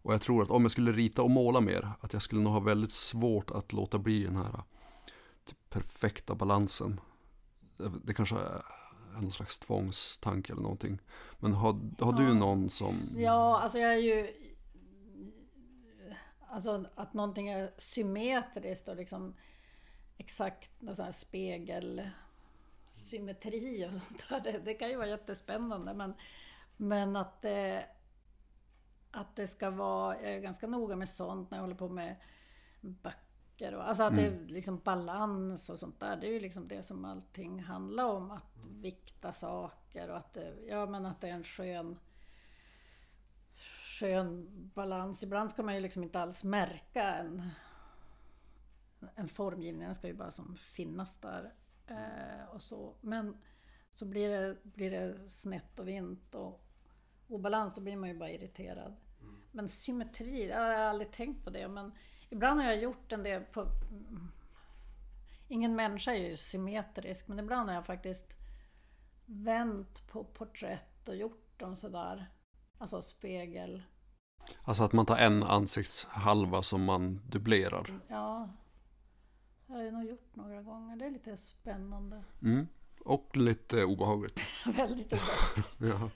Och 0.04 0.12
jag 0.12 0.20
tror 0.22 0.42
att 0.42 0.50
om 0.50 0.62
jag 0.62 0.70
skulle 0.70 0.92
rita 0.92 1.22
och 1.22 1.30
måla 1.30 1.60
mer, 1.60 1.88
att 2.00 2.12
jag 2.12 2.22
skulle 2.22 2.42
nog 2.42 2.52
ha 2.52 2.60
väldigt 2.60 2.92
svårt 2.92 3.50
att 3.50 3.72
låta 3.72 3.98
bli 3.98 4.24
den 4.24 4.36
här 4.36 4.62
typ, 5.44 5.58
perfekta 5.70 6.34
balansen. 6.34 7.00
Det 8.04 8.14
kanske 8.14 8.34
är 8.36 8.62
någon 9.22 9.30
slags 9.30 9.58
tvångstanke 9.58 10.52
eller 10.52 10.62
någonting. 10.62 10.98
Men 11.38 11.52
har, 11.52 11.72
har 12.04 12.12
du 12.12 12.24
Ja. 12.24 12.34
någon 12.34 12.70
som... 12.70 12.94
Ja, 13.16 13.60
alltså 13.60 13.78
jag 13.78 13.94
är 13.94 13.98
ju... 13.98 14.34
Alltså 16.50 16.84
att 16.94 17.14
någonting 17.14 17.48
är 17.48 17.74
symmetriskt 17.78 18.88
och 18.88 18.96
liksom 18.96 19.34
exakt 20.16 20.70
någon 20.80 20.94
sån 20.94 21.04
här 21.04 21.12
spegelsymmetri 21.12 23.86
och 23.88 23.94
sånt 23.94 24.24
där. 24.28 24.40
Det, 24.40 24.58
det 24.58 24.74
kan 24.74 24.88
ju 24.88 24.96
vara 24.96 25.08
jättespännande 25.08 25.94
men, 25.94 26.14
men 26.76 27.16
att 27.16 27.42
det, 27.42 27.86
att 29.14 29.36
det 29.36 29.46
ska 29.46 29.70
vara, 29.70 30.22
jag 30.22 30.32
är 30.32 30.40
ganska 30.40 30.66
noga 30.66 30.96
med 30.96 31.08
sånt 31.08 31.50
när 31.50 31.58
jag 31.58 31.62
håller 31.62 31.74
på 31.74 31.88
med 31.88 32.16
böcker 32.80 33.74
och 33.74 33.88
alltså 33.88 34.02
att 34.02 34.16
det 34.16 34.26
är 34.26 34.46
liksom 34.48 34.78
balans 34.78 35.70
och 35.70 35.78
sånt 35.78 36.00
där. 36.00 36.16
Det 36.16 36.26
är 36.26 36.32
ju 36.32 36.40
liksom 36.40 36.68
det 36.68 36.82
som 36.82 37.04
allting 37.04 37.62
handlar 37.62 38.04
om. 38.04 38.30
Att 38.30 38.66
vikta 38.66 39.32
saker 39.32 40.10
och 40.10 40.16
att 40.16 40.34
det, 40.34 40.54
ja 40.68 40.86
men 40.86 41.06
att 41.06 41.20
det 41.20 41.28
är 41.28 41.32
en 41.32 41.44
skön 41.44 41.98
skön 43.84 44.48
balans. 44.74 45.22
Ibland 45.22 45.50
ska 45.50 45.62
man 45.62 45.74
ju 45.74 45.80
liksom 45.80 46.02
inte 46.02 46.20
alls 46.20 46.44
märka 46.44 47.14
en, 47.14 47.50
en 49.14 49.28
formgivning. 49.28 49.86
Den 49.86 49.94
ska 49.94 50.06
ju 50.06 50.14
bara 50.14 50.30
som 50.30 50.56
finnas 50.56 51.16
där. 51.16 51.52
Eh, 51.86 52.48
och 52.52 52.62
så. 52.62 52.94
Men 53.00 53.36
så 53.90 54.04
blir 54.04 54.28
det, 54.28 54.56
blir 54.62 54.90
det 54.90 55.28
snett 55.28 55.78
och 55.78 55.88
vint 55.88 56.34
och 56.34 56.64
obalans, 57.28 57.74
då 57.74 57.80
blir 57.80 57.96
man 57.96 58.08
ju 58.08 58.18
bara 58.18 58.30
irriterad. 58.30 58.96
Men 59.52 59.68
symmetri, 59.68 60.48
jag 60.48 60.60
har 60.60 60.74
aldrig 60.74 61.10
tänkt 61.10 61.44
på 61.44 61.50
det. 61.50 61.68
Men 61.68 61.92
ibland 62.30 62.60
har 62.60 62.66
jag 62.66 62.82
gjort 62.82 63.12
en 63.12 63.22
del 63.22 63.42
på... 63.42 63.66
Ingen 65.48 65.76
människa 65.76 66.12
är 66.12 66.30
ju 66.30 66.36
symmetrisk, 66.36 67.28
men 67.28 67.38
ibland 67.38 67.68
har 67.68 67.74
jag 67.74 67.86
faktiskt 67.86 68.36
vänt 69.26 70.06
på 70.06 70.24
porträtt 70.24 71.08
och 71.08 71.16
gjort 71.16 71.58
dem 71.58 71.76
sådär. 71.76 72.30
Alltså 72.78 73.02
spegel. 73.02 73.82
Alltså 74.62 74.82
att 74.82 74.92
man 74.92 75.06
tar 75.06 75.16
en 75.16 75.42
ansiktshalva 75.42 76.62
som 76.62 76.84
man 76.84 77.20
dubblerar. 77.28 78.00
Ja, 78.08 78.48
jag 79.66 79.74
har 79.74 79.82
ju 79.82 79.90
nog 79.90 80.04
gjort 80.04 80.36
några 80.36 80.62
gånger. 80.62 80.96
Det 80.96 81.06
är 81.06 81.10
lite 81.10 81.36
spännande. 81.36 82.24
Mm. 82.42 82.68
Och 83.00 83.36
lite 83.36 83.84
obehagligt. 83.84 84.40
Väldigt 84.66 85.12
obehagligt. 85.12 85.68
Ja. 85.78 86.10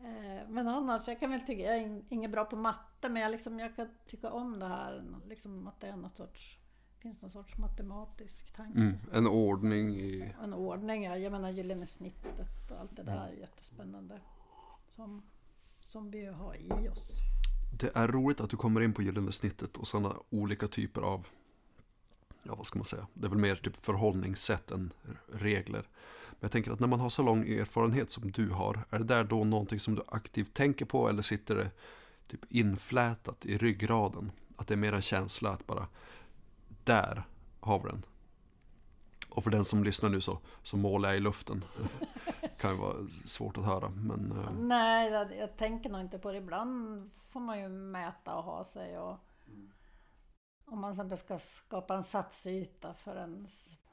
Eh, 0.00 0.48
Men 0.48 0.68
annars, 0.68 1.08
jag 1.08 1.20
kan 1.20 1.30
väl 1.30 1.40
tycka, 1.40 1.62
jag 1.62 1.76
är 1.76 1.80
in- 1.80 2.04
inget 2.08 2.30
bra 2.30 2.44
på 2.44 2.56
matte, 2.56 3.08
men 3.08 3.22
jag, 3.22 3.30
liksom, 3.30 3.58
jag 3.58 3.76
kan 3.76 3.88
tycka 4.06 4.30
om 4.30 4.58
det 4.58 4.66
här, 4.66 5.04
liksom 5.28 5.68
att 5.68 5.80
det 5.80 5.86
är 5.86 5.96
något 5.96 6.16
sorts, 6.16 6.58
finns 6.98 7.22
någon 7.22 7.30
sorts 7.30 7.58
matematisk 7.58 8.52
tanke. 8.56 8.78
Mm. 8.78 8.96
En 9.12 9.26
ordning 9.26 9.96
i... 9.96 10.34
En 10.42 10.54
ordning, 10.54 11.04
ja. 11.04 11.16
jag 11.16 11.32
menar 11.32 11.50
gyllene 11.50 11.86
snittet 11.86 12.70
och 12.70 12.80
allt 12.80 12.96
det 12.96 13.02
där 13.02 13.28
är 13.28 13.32
jättespännande. 13.32 14.20
Som, 14.88 15.22
som 15.80 16.10
vi 16.10 16.26
har 16.26 16.56
i 16.56 16.88
oss. 16.88 17.10
Det 17.80 17.96
är 17.96 18.08
roligt 18.08 18.40
att 18.40 18.50
du 18.50 18.56
kommer 18.56 18.80
in 18.80 18.92
på 18.92 19.02
gyllene 19.02 19.32
snittet 19.32 19.76
och 19.76 19.86
sådana 19.86 20.14
olika 20.30 20.66
typer 20.66 21.02
av, 21.02 21.26
ja 22.48 22.54
vad 22.56 22.66
ska 22.66 22.78
man 22.78 22.84
säga, 22.84 23.06
det 23.14 23.26
är 23.26 23.30
väl 23.30 23.38
mer 23.38 23.56
typ 23.56 23.76
förhållningssätt 23.76 24.70
än 24.70 24.92
regler. 25.32 25.82
Men 26.30 26.38
jag 26.40 26.52
tänker 26.52 26.70
att 26.70 26.80
när 26.80 26.88
man 26.88 27.00
har 27.00 27.08
så 27.08 27.22
lång 27.22 27.48
erfarenhet 27.48 28.10
som 28.10 28.30
du 28.30 28.50
har, 28.50 28.84
är 28.90 28.98
det 28.98 29.04
där 29.04 29.24
då 29.24 29.44
någonting 29.44 29.80
som 29.80 29.94
du 29.94 30.02
aktivt 30.08 30.54
tänker 30.54 30.84
på 30.84 31.08
eller 31.08 31.22
sitter 31.22 31.54
det 31.54 31.70
typ 32.26 32.40
inflätat 32.52 33.46
i 33.46 33.58
ryggraden? 33.58 34.32
Att 34.56 34.68
det 34.68 34.74
är 34.74 34.78
mer 34.78 34.92
en 34.92 35.02
känsla 35.02 35.50
att 35.50 35.66
bara, 35.66 35.86
där 36.84 37.24
har 37.60 37.78
vi 37.82 37.88
den. 37.88 38.02
Och 39.28 39.44
för 39.44 39.50
den 39.50 39.64
som 39.64 39.84
lyssnar 39.84 40.10
nu 40.10 40.20
så, 40.20 40.38
så 40.62 40.76
målar 40.76 41.08
jag 41.08 41.18
i 41.18 41.20
luften. 41.20 41.64
kan 42.60 42.70
ju 42.70 42.76
vara 42.76 42.94
svårt 43.24 43.56
att 43.56 43.64
höra, 43.64 43.88
men... 43.88 44.32
eh, 44.32 44.52
Nej, 44.58 45.10
jag, 45.10 45.36
jag 45.36 45.56
tänker 45.56 45.90
nog 45.90 46.00
inte 46.00 46.18
på 46.18 46.32
det. 46.32 46.38
Ibland 46.38 47.10
får 47.28 47.40
man 47.40 47.60
ju 47.60 47.68
mäta 47.68 48.34
och 48.34 48.44
ha 48.44 48.64
sig. 48.64 48.98
Och, 48.98 49.16
Om 50.70 50.80
man 50.80 51.16
ska 51.16 51.38
skapa 51.38 51.94
en 51.96 52.04
satsyta 52.04 52.94
för 52.94 53.16
en 53.16 53.46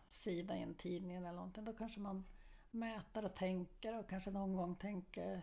sida 0.10 0.58
i 0.58 0.62
en 0.62 0.76
tidning 0.76 1.16
eller 1.16 1.32
någonting. 1.32 1.66
Då 1.66 1.74
kanske 1.74 2.00
man 2.00 2.26
mäter 2.72 3.26
och 3.26 3.36
tänker 3.36 4.00
och 4.00 4.10
kanske 4.10 4.32
någon 4.32 4.56
gång 4.56 4.76
tänker 4.76 5.42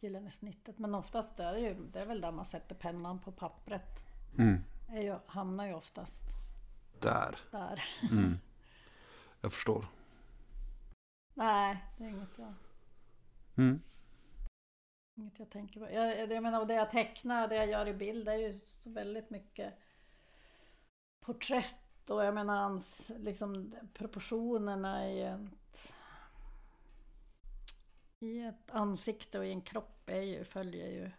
gyllene 0.00 0.30
snittet. 0.30 0.78
Men 0.78 0.94
oftast 0.94 1.40
är 1.40 1.52
det, 1.52 1.60
ju, 1.60 1.74
det 1.74 2.00
är 2.00 2.06
väl 2.06 2.20
där 2.20 2.32
man 2.32 2.44
sätter 2.44 2.74
pennan 2.74 3.20
på 3.20 3.32
pappret. 3.32 4.04
Mm. 4.38 4.60
Är 4.88 5.02
ju, 5.02 5.18
hamnar 5.26 5.66
ju 5.66 5.74
oftast 5.74 6.22
Där. 7.00 7.36
där. 7.50 7.82
Mm. 8.10 8.38
Jag 9.40 9.52
förstår. 9.52 9.86
Nej, 11.34 11.84
det 11.98 12.04
är 12.04 12.08
inget 12.08 12.38
jag, 12.38 12.54
Mm. 13.56 13.82
inget 15.14 15.38
jag 15.38 15.50
tänker 15.50 15.80
på. 15.80 15.92
Jag, 15.92 16.32
jag 16.32 16.42
menar, 16.42 16.60
och 16.60 16.66
det 16.66 16.74
jag 16.74 16.90
tecknar, 16.90 17.48
det 17.48 17.54
jag 17.54 17.68
gör 17.68 17.88
i 17.88 17.94
bild, 17.94 18.24
det 18.26 18.32
är 18.32 18.36
ju 18.36 18.52
så 18.52 18.90
väldigt 18.90 19.30
mycket 19.30 19.74
porträtt 21.22 22.10
och 22.10 22.24
jag 22.24 22.34
menar 22.34 22.56
hans, 22.56 23.12
liksom 23.18 23.74
proportionerna 23.92 25.10
i 25.10 25.22
ett, 25.22 25.94
i 28.18 28.40
ett 28.40 28.70
ansikte 28.70 29.38
och 29.38 29.46
i 29.46 29.50
en 29.50 29.62
kropp 29.62 30.08
är 30.08 30.22
ju, 30.22 30.44
följer 30.44 30.88
ju 30.88 31.10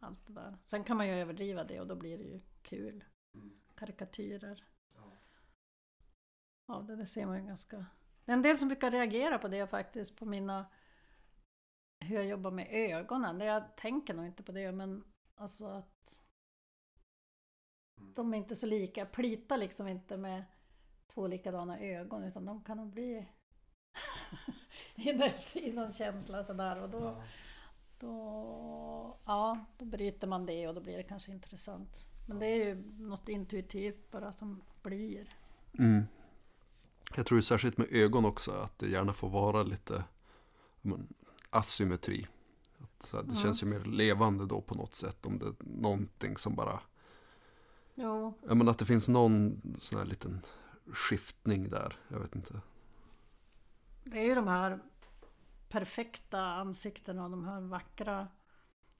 allt 0.00 0.26
det 0.26 0.32
där. 0.32 0.56
Sen 0.62 0.84
kan 0.84 0.96
man 0.96 1.06
ju 1.06 1.12
överdriva 1.12 1.64
det 1.64 1.80
och 1.80 1.86
då 1.86 1.94
blir 1.94 2.18
det 2.18 2.24
ju 2.24 2.40
kul. 2.62 3.04
Karikatyrer. 3.74 4.64
Ja, 6.66 6.80
det, 6.80 6.96
det 6.96 7.06
ser 7.06 7.26
man 7.26 7.40
ju 7.40 7.46
ganska... 7.46 7.86
Det 8.24 8.32
är 8.32 8.36
en 8.36 8.42
del 8.42 8.58
som 8.58 8.68
brukar 8.68 8.90
reagera 8.90 9.38
på 9.38 9.48
det 9.48 9.66
faktiskt, 9.66 10.16
på 10.16 10.26
mina... 10.26 10.66
Hur 12.00 12.16
jag 12.16 12.26
jobbar 12.26 12.50
med 12.50 12.68
ögonen. 12.70 13.40
Jag 13.40 13.76
tänker 13.76 14.14
nog 14.14 14.26
inte 14.26 14.42
på 14.42 14.52
det, 14.52 14.72
men 14.72 15.04
alltså 15.34 15.66
att... 15.66 16.20
de 18.14 18.34
är 18.34 18.38
inte 18.38 18.56
så 18.56 18.66
lika. 18.66 19.06
Plita 19.06 19.56
liksom 19.56 19.88
inte 19.88 20.16
med 20.16 20.44
två 21.14 21.26
likadana 21.26 21.78
ögon 21.80 22.24
utan 22.24 22.44
de 22.44 22.64
kan 22.64 22.76
nog 22.76 22.92
bli 22.92 23.28
i 25.54 25.72
någon 25.72 25.92
känsla 25.92 26.44
sådär 26.44 26.82
och 26.82 26.90
då, 26.90 27.22
då, 27.98 29.18
ja, 29.24 29.66
då 29.78 29.84
bryter 29.84 30.26
man 30.26 30.46
det 30.46 30.68
och 30.68 30.74
då 30.74 30.80
blir 30.80 30.96
det 30.96 31.02
kanske 31.02 31.32
intressant. 31.32 32.08
Men 32.26 32.38
det 32.38 32.46
är 32.46 32.64
ju 32.64 32.82
något 32.98 33.28
intuitivt 33.28 34.10
bara 34.10 34.32
som 34.32 34.62
blir. 34.82 35.36
Mm. 35.78 36.02
Jag 37.16 37.26
tror 37.26 37.38
ju 37.38 37.42
särskilt 37.42 37.78
med 37.78 37.86
ögon 37.90 38.24
också 38.24 38.50
att 38.50 38.78
det 38.78 38.88
gärna 38.88 39.12
får 39.12 39.28
vara 39.28 39.62
lite 39.62 40.04
men, 40.80 41.08
asymmetri. 41.50 42.26
Att, 42.78 43.02
så 43.02 43.16
här, 43.16 43.24
det 43.24 43.32
Ja. 43.34 43.40
känns 43.42 43.62
ju 43.62 43.66
mer 43.66 43.80
levande 43.80 44.46
då 44.46 44.60
på 44.60 44.74
något 44.74 44.94
sätt 44.94 45.26
om 45.26 45.38
det 45.38 45.46
är 45.46 45.54
någonting 45.60 46.36
som 46.36 46.54
bara 46.54 46.80
Jo, 48.00 48.38
Ja 48.48 48.54
men 48.54 48.68
att 48.68 48.78
det 48.78 48.84
finns 48.84 49.08
någon 49.08 49.62
sån 49.78 49.98
här 49.98 50.06
liten 50.06 50.40
skiftning 50.86 51.70
där. 51.70 51.96
Jag 52.08 52.20
vet 52.20 52.34
inte. 52.34 52.60
det 54.04 54.18
är 54.18 54.24
ju 54.24 54.34
de 54.34 54.48
här 54.48 54.80
perfekta 55.68 56.40
ansiktena 56.40 57.24
och 57.24 57.30
de 57.30 57.44
här 57.44 57.60
vackra, 57.60 58.28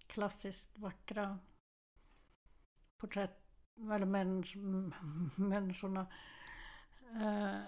klassiskt 0.06 0.78
vackra 0.78 1.38
porträtt, 2.96 3.40
eller 3.76 4.06
mäns, 4.06 4.54
människorna 5.36 6.06
eh, 7.14 7.60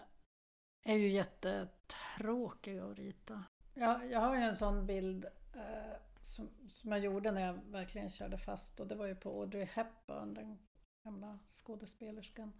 är 0.83 0.97
ju 0.97 1.11
jättetråkiga 1.11 2.85
att 2.85 2.99
rita. 2.99 3.45
Jag, 3.75 4.11
jag 4.11 4.21
har 4.21 4.35
ju 4.35 4.43
en 4.43 4.57
sån 4.57 4.87
bild 4.87 5.25
eh, 5.55 5.97
som, 6.23 6.51
som 6.69 6.93
jag 6.93 7.01
gjorde 7.01 7.31
när 7.31 7.47
jag 7.47 7.55
verkligen 7.55 8.09
körde 8.09 8.39
fast 8.39 8.81
och 8.81 8.87
det 8.87 8.95
var 8.95 9.07
ju 9.07 9.15
på 9.15 9.41
Audrey 9.41 9.65
Hepburn, 9.65 10.35
den 10.35 10.59
gamla 11.05 11.39
skådespelerskan. 11.47 12.53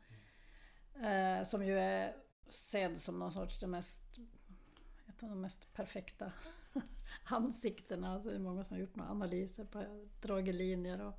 Eh, 0.95 1.43
som 1.45 1.67
ju 1.67 1.79
är 1.79 2.17
sedd 2.49 2.99
som 2.99 3.19
någon 3.19 3.33
sorts 3.33 3.59
det 3.59 3.67
mest, 3.67 4.19
ett 5.09 5.23
av 5.23 5.29
de 5.29 5.41
mest 5.41 5.73
perfekta 5.73 6.33
ansiktena. 7.25 8.15
Alltså 8.15 8.29
det 8.29 8.35
är 8.35 8.41
många 8.41 8.65
som 8.65 8.75
har 8.75 8.81
gjort 8.81 8.97
några 8.97 9.11
analyser, 9.11 9.65
på, 9.65 10.09
dragit 10.21 10.55
linjer 10.55 11.01
och 11.01 11.15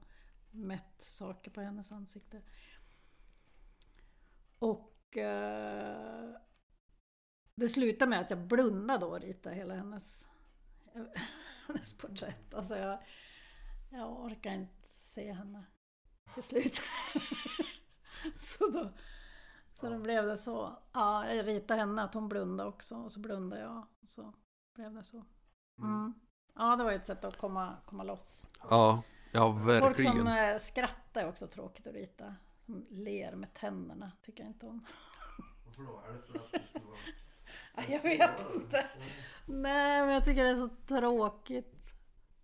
mätt 0.52 1.02
saker 1.02 1.52
på 1.52 1.62
hennes 1.62 1.92
ansikte. 1.92 2.42
Och 4.60 5.18
eh, 5.18 6.36
det 7.56 7.68
slutade 7.68 8.10
med 8.10 8.20
att 8.22 8.30
jag 8.30 8.40
blundade 8.40 9.06
och 9.06 9.20
ritade 9.20 9.56
hela 9.56 9.76
hennes, 9.76 10.28
hennes 11.68 11.98
porträtt. 11.98 12.54
Alltså 12.54 12.78
jag, 12.78 13.00
jag 13.90 14.20
orkar 14.20 14.54
inte 14.54 14.88
se 14.88 15.34
henne 15.34 15.66
till 16.34 16.44
slut. 16.44 16.82
så 18.40 18.68
då, 18.68 18.90
så 19.80 19.90
då 19.90 20.00
blev 20.00 20.26
det 20.26 20.38
så. 20.38 20.80
Ja, 20.94 21.34
jag 21.34 21.48
ritade 21.48 21.80
henne 21.80 22.04
att 22.04 22.14
hon 22.14 22.30
blundade 22.30 22.70
också 22.70 22.96
och 22.96 23.12
så 23.12 23.20
blundade 23.20 23.62
jag. 23.62 23.88
Så 24.04 24.34
blev 24.76 24.94
det 24.94 25.04
så. 25.04 25.26
Mm. 25.80 26.14
Ja, 26.56 26.76
det 26.76 26.84
var 26.84 26.92
ju 26.92 26.98
ett 26.98 27.06
sätt 27.06 27.26
att 27.26 27.38
komma, 27.38 27.78
komma 27.86 28.04
loss. 28.04 28.46
Ja, 28.70 29.04
ja 29.34 29.54
Folk 29.54 29.68
verkligen. 29.68 30.18
som 30.18 30.28
eh, 30.28 30.58
skrattar 30.58 31.22
är 31.22 31.30
också 31.30 31.48
tråkigt 31.48 31.88
att 31.88 31.94
rita. 31.94 32.36
Som 32.66 32.88
ler 32.90 33.36
med 33.36 33.54
tänderna 33.54 34.12
tycker 34.22 34.44
jag 34.44 34.50
inte 34.50 34.66
om. 34.66 34.86
Varför 35.66 35.84
då? 35.84 36.00
Är 36.00 36.14
det 36.14 36.22
för 36.28 36.40
att 36.40 36.52
det 36.52 36.68
skulle 36.68 36.86
vara... 36.86 36.98
Ja, 37.76 37.84
Jag 37.88 38.04
vet 38.04 38.54
inte. 38.56 38.86
Nej, 39.46 40.02
men 40.06 40.10
jag 40.14 40.26
tycker 40.26 40.44
det 40.44 40.50
är 40.50 40.56
så 40.56 40.70
tråkigt. 40.70 41.94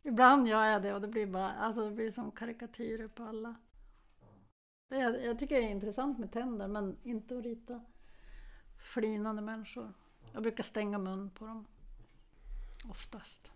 Ibland 0.03 0.47
gör 0.47 0.63
jag 0.65 0.83
det 0.83 0.93
och 0.93 1.01
det 1.01 1.07
blir 1.07 1.27
bara, 1.27 1.51
alltså 1.51 1.89
det 1.89 1.95
blir 1.95 2.11
som 2.11 2.31
karikatyrer 2.31 3.07
på 3.07 3.23
alla. 3.23 3.55
Jag, 4.89 5.23
jag 5.23 5.39
tycker 5.39 5.55
det 5.55 5.67
är 5.67 5.69
intressant 5.69 6.19
med 6.19 6.31
tänder 6.31 6.67
men 6.67 6.97
inte 7.03 7.37
att 7.37 7.43
rita 7.43 7.81
flinande 8.77 9.41
människor. 9.41 9.93
Jag 10.33 10.43
brukar 10.43 10.63
stänga 10.63 10.97
mun 10.97 11.29
på 11.29 11.45
dem. 11.45 11.65
Oftast. 12.89 13.51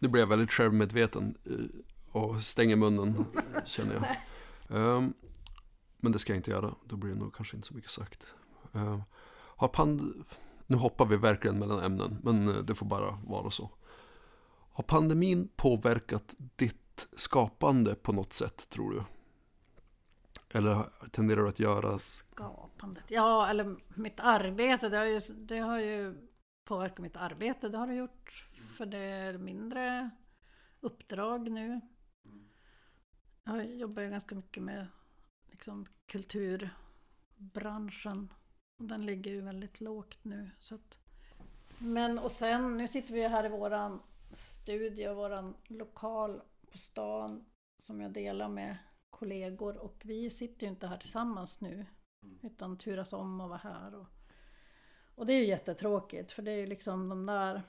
Blir 0.00 0.20
jag 0.20 0.26
väldigt 0.26 0.52
självmedveten 0.52 1.34
eh, 1.44 2.20
och 2.20 2.42
stänger 2.42 2.76
munnen 2.76 3.24
eh, 3.34 3.64
känner 3.64 3.94
jag. 3.94 4.04
Ehm, 4.78 5.14
men 6.00 6.12
det 6.12 6.18
ska 6.18 6.32
jag 6.32 6.38
inte 6.38 6.50
göra. 6.50 6.74
Då 6.84 6.96
blir 6.96 7.12
det 7.12 7.18
nog 7.18 7.34
kanske 7.34 7.56
inte 7.56 7.68
så 7.68 7.74
mycket 7.74 7.90
sagt. 7.90 8.26
Ehm, 8.72 9.02
har 9.56 9.68
pand... 9.68 10.24
Nu 10.66 10.76
hoppar 10.76 11.06
vi 11.06 11.16
verkligen 11.16 11.58
mellan 11.58 11.80
ämnen, 11.80 12.18
men 12.22 12.48
eh, 12.48 12.54
det 12.54 12.74
får 12.74 12.86
bara 12.86 13.18
vara 13.26 13.50
så. 13.50 13.70
Har 14.72 14.84
pandemin 14.84 15.48
påverkat 15.56 16.34
ditt 16.56 17.08
skapande 17.10 17.94
på 17.94 18.12
något 18.12 18.32
sätt, 18.32 18.68
tror 18.68 18.90
du? 18.90 19.02
Eller 20.54 21.08
tenderar 21.10 21.42
du 21.42 21.48
att 21.48 21.60
göra... 21.60 21.98
Skapandet. 21.98 23.10
Ja, 23.10 23.48
eller 23.48 23.76
mitt 23.94 24.20
arbete. 24.20 24.88
Det 24.88 24.96
har 24.96 25.04
ju, 25.04 25.20
det 25.34 25.58
har 25.58 25.78
ju 25.78 26.28
påverkat 26.64 26.98
mitt 26.98 27.16
arbete. 27.16 27.68
Det 27.68 27.78
har 27.78 27.86
det 27.86 27.94
gjort. 27.94 28.48
För 28.76 28.86
det 28.86 28.98
är 28.98 29.38
mindre 29.38 30.10
uppdrag 30.80 31.50
nu. 31.50 31.80
Jag 33.44 33.74
jobbar 33.74 34.02
ju 34.02 34.10
ganska 34.10 34.34
mycket 34.34 34.62
med 34.62 34.86
liksom, 35.50 35.86
kulturbranschen. 36.06 38.32
Och 38.78 38.84
den 38.84 39.06
ligger 39.06 39.30
ju 39.30 39.40
väldigt 39.40 39.80
lågt 39.80 40.18
nu. 40.22 40.50
Så 40.58 40.74
att, 40.74 40.98
men 41.78 42.18
och 42.18 42.30
sen, 42.30 42.76
nu 42.76 42.88
sitter 42.88 43.14
vi 43.14 43.28
här 43.28 43.46
i 43.46 43.48
våran 43.48 44.02
studio, 44.32 45.14
våran 45.14 45.54
lokal 45.64 46.42
på 46.70 46.78
stan 46.78 47.44
som 47.78 48.00
jag 48.00 48.12
delar 48.12 48.48
med 48.48 48.76
kollegor 49.22 49.76
och 49.76 50.02
vi 50.04 50.30
sitter 50.30 50.66
ju 50.66 50.70
inte 50.70 50.86
här 50.86 50.96
tillsammans 50.96 51.60
nu 51.60 51.86
utan 52.42 52.78
turas 52.78 53.12
om 53.12 53.40
att 53.40 53.48
vara 53.48 53.58
här. 53.58 53.94
Och, 53.94 54.06
och 55.14 55.26
det 55.26 55.32
är 55.32 55.40
ju 55.40 55.46
jättetråkigt 55.46 56.32
för 56.32 56.42
det 56.42 56.50
är 56.50 56.56
ju 56.56 56.66
liksom 56.66 57.08
de 57.08 57.26
där 57.26 57.62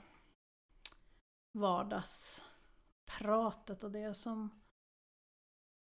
vardagspratet 1.52 3.84
och 3.84 3.90
det 3.90 4.14
som 4.14 4.50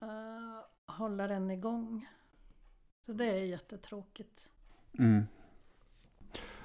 eh, 0.01 0.59
håller 0.95 1.29
en 1.29 1.51
igång. 1.51 2.07
Så 3.05 3.13
det 3.13 3.25
är 3.25 3.45
jättetråkigt. 3.45 4.49
Mm. 4.99 5.23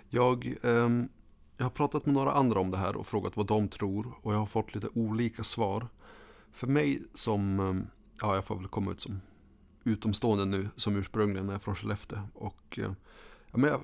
Jag, 0.08 0.54
ehm, 0.64 1.08
jag 1.56 1.64
har 1.64 1.70
pratat 1.70 2.06
med 2.06 2.14
några 2.14 2.32
andra 2.32 2.60
om 2.60 2.70
det 2.70 2.78
här 2.78 2.96
och 2.96 3.06
frågat 3.06 3.36
vad 3.36 3.46
de 3.46 3.68
tror 3.68 4.14
och 4.22 4.34
jag 4.34 4.38
har 4.38 4.46
fått 4.46 4.74
lite 4.74 4.88
olika 4.94 5.44
svar. 5.44 5.88
För 6.52 6.66
mig 6.66 7.02
som, 7.14 7.60
ehm, 7.60 7.86
ja 8.20 8.34
jag 8.34 8.44
får 8.44 8.56
väl 8.56 8.68
komma 8.68 8.90
ut 8.90 9.00
som 9.00 9.20
utomstående 9.84 10.44
nu 10.44 10.68
som 10.76 10.96
ursprungligen 10.96 11.50
är 11.50 11.58
från 11.58 11.76
Skellefteå 11.76 12.18
och 12.34 12.78
eh, 12.78 12.92
ja, 13.50 13.58
men 13.58 13.70
jag 13.70 13.80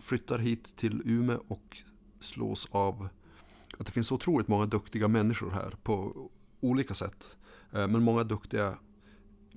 flyttar 0.00 0.38
hit 0.38 0.76
till 0.76 1.02
Umeå 1.04 1.40
och 1.48 1.78
slås 2.20 2.68
av 2.70 3.08
att 3.78 3.86
det 3.86 3.92
finns 3.92 4.06
så 4.06 4.14
otroligt 4.14 4.48
många 4.48 4.66
duktiga 4.66 5.08
människor 5.08 5.50
här 5.50 5.74
på 5.82 6.28
olika 6.60 6.94
sätt. 6.94 7.36
Eh, 7.72 7.88
Men 7.88 8.02
många 8.02 8.24
duktiga 8.24 8.78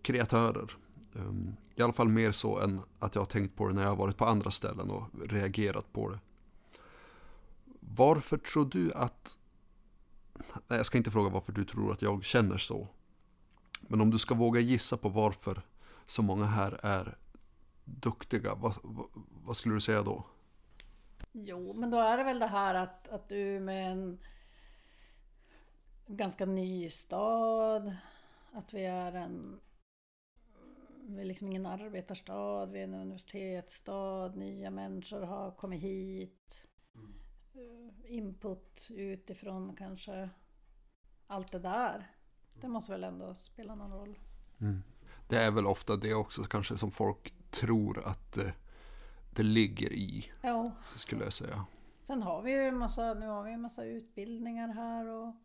kreatörer. 0.02 0.72
Ehm, 1.16 1.56
I 1.76 1.82
alla 1.82 1.94
fall 1.94 2.08
mer 2.08 2.32
så 2.32 2.60
än 2.60 2.82
att 3.00 3.16
jag 3.16 3.22
har 3.22 3.28
tänkt 3.28 3.56
på 3.56 3.68
det 3.68 3.74
när 3.74 3.82
jag 3.82 3.90
har 3.90 3.96
varit 3.96 4.18
på 4.18 4.26
andra 4.26 4.52
ställen 4.52 4.90
och 4.90 5.04
reagerat 5.30 5.94
på 5.94 6.10
det. 6.10 6.20
Varför 7.80 8.38
tror 8.38 8.66
du 8.66 8.94
att... 8.94 9.38
Nej, 10.68 10.78
jag 10.80 10.86
ska 10.86 10.98
inte 10.98 11.12
fråga 11.12 11.30
varför 11.30 11.54
du 11.54 11.66
tror 11.66 11.94
att 11.94 12.02
jag 12.02 12.24
känner 12.24 12.58
så. 12.58 12.88
Men 13.82 14.02
om 14.02 14.12
du 14.12 14.18
ska 14.18 14.36
våga 14.36 14.60
gissa 14.60 14.98
på 14.98 15.10
varför 15.10 15.62
så 16.06 16.22
många 16.22 16.46
här 16.46 16.80
är 16.84 17.18
duktiga, 17.86 18.56
vad, 18.56 18.74
vad, 18.84 19.06
vad 19.46 19.58
skulle 19.58 19.76
du 19.76 19.82
säga 19.82 20.04
då? 20.04 20.26
Jo, 21.32 21.74
men 21.74 21.92
då 21.92 22.00
är 22.00 22.18
det 22.18 22.24
väl 22.24 22.40
det 22.40 22.48
här 22.48 22.76
att, 22.76 23.08
att 23.08 23.30
du 23.30 23.60
med 23.60 23.92
en 23.92 24.20
ganska 26.08 26.46
ny 26.46 26.90
stad, 26.90 27.96
att 28.52 28.74
vi 28.74 28.86
är 28.86 29.12
en 29.12 29.60
vi 31.04 31.22
är 31.22 31.26
liksom 31.26 31.48
ingen 31.48 31.66
arbetarstad, 31.66 32.66
vi 32.66 32.80
är 32.80 32.84
en 32.84 32.94
universitetsstad, 32.94 34.36
nya 34.36 34.70
människor 34.70 35.22
har 35.22 35.52
kommit 35.52 35.82
hit. 35.82 36.68
Eh, 37.54 38.16
Input 38.16 38.88
utifrån 38.90 39.76
kanske. 39.76 40.30
Allt 41.28 41.52
det 41.52 41.60
där. 41.60 42.12
Det 42.62 42.68
måste 42.68 42.92
väl 42.92 43.04
ändå 43.04 43.34
spela 43.36 43.76
någon 43.76 43.92
roll. 43.92 44.20
Mm. 44.62 44.84
Det 45.28 45.38
är 45.38 45.52
väl 45.52 45.66
ofta 45.66 45.96
det 45.96 46.14
också 46.14 46.44
kanske 46.44 46.78
som 46.78 46.92
folk 46.92 47.34
tror 47.52 48.08
att 48.08 48.34
det, 48.34 48.54
det 49.36 49.44
ligger 49.44 49.94
i, 49.94 50.32
Ja. 50.42 50.72
skulle 50.96 51.24
jag 51.24 51.34
säga. 51.34 51.66
Sen 52.04 52.22
har 52.24 52.42
vi 52.42 52.52
ju 52.52 52.68
en 52.68 52.78
massa, 52.78 53.14
nu 53.14 53.28
har 53.28 53.44
vi 53.44 53.52
en 53.54 53.62
massa 53.62 53.84
utbildningar 53.86 54.68
här 54.68 55.06
och 55.08 55.36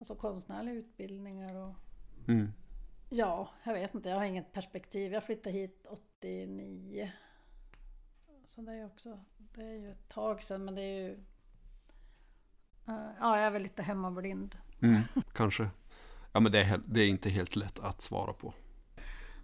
alltså 0.00 0.14
konstnärliga 0.14 0.74
utbildningar 0.74 1.54
och 1.54 1.74
Mm. 2.28 2.52
Ja, 3.10 3.48
jag 3.64 3.72
vet 3.74 3.94
inte. 3.94 4.08
Jag 4.08 4.16
har 4.16 4.24
inget 4.24 4.52
perspektiv. 4.52 5.12
Jag 5.12 5.24
flyttade 5.24 5.56
hit 5.58 5.86
89. 5.88 7.12
Så 8.44 8.60
det 8.60 8.72
är 8.72 8.76
ju 8.76 8.84
också, 8.84 9.24
det 9.36 9.62
är 9.62 9.74
ju 9.74 9.90
ett 9.92 10.08
tag 10.08 10.42
sedan 10.42 10.64
men 10.64 10.74
det 10.74 10.82
är 10.82 11.00
ju... 11.00 11.12
eh, 12.88 13.10
ja, 13.20 13.36
jag 13.38 13.46
är 13.46 13.50
väl 13.50 13.62
lite 13.62 13.82
hemmablind. 13.82 14.56
Mm, 14.82 15.00
kanske. 15.32 15.68
Ja, 16.36 16.40
men 16.40 16.52
det 16.52 16.62
är, 16.62 16.80
det 16.84 17.00
är 17.00 17.08
inte 17.08 17.30
helt 17.30 17.56
lätt 17.56 17.78
att 17.78 18.00
svara 18.00 18.32
på. 18.32 18.54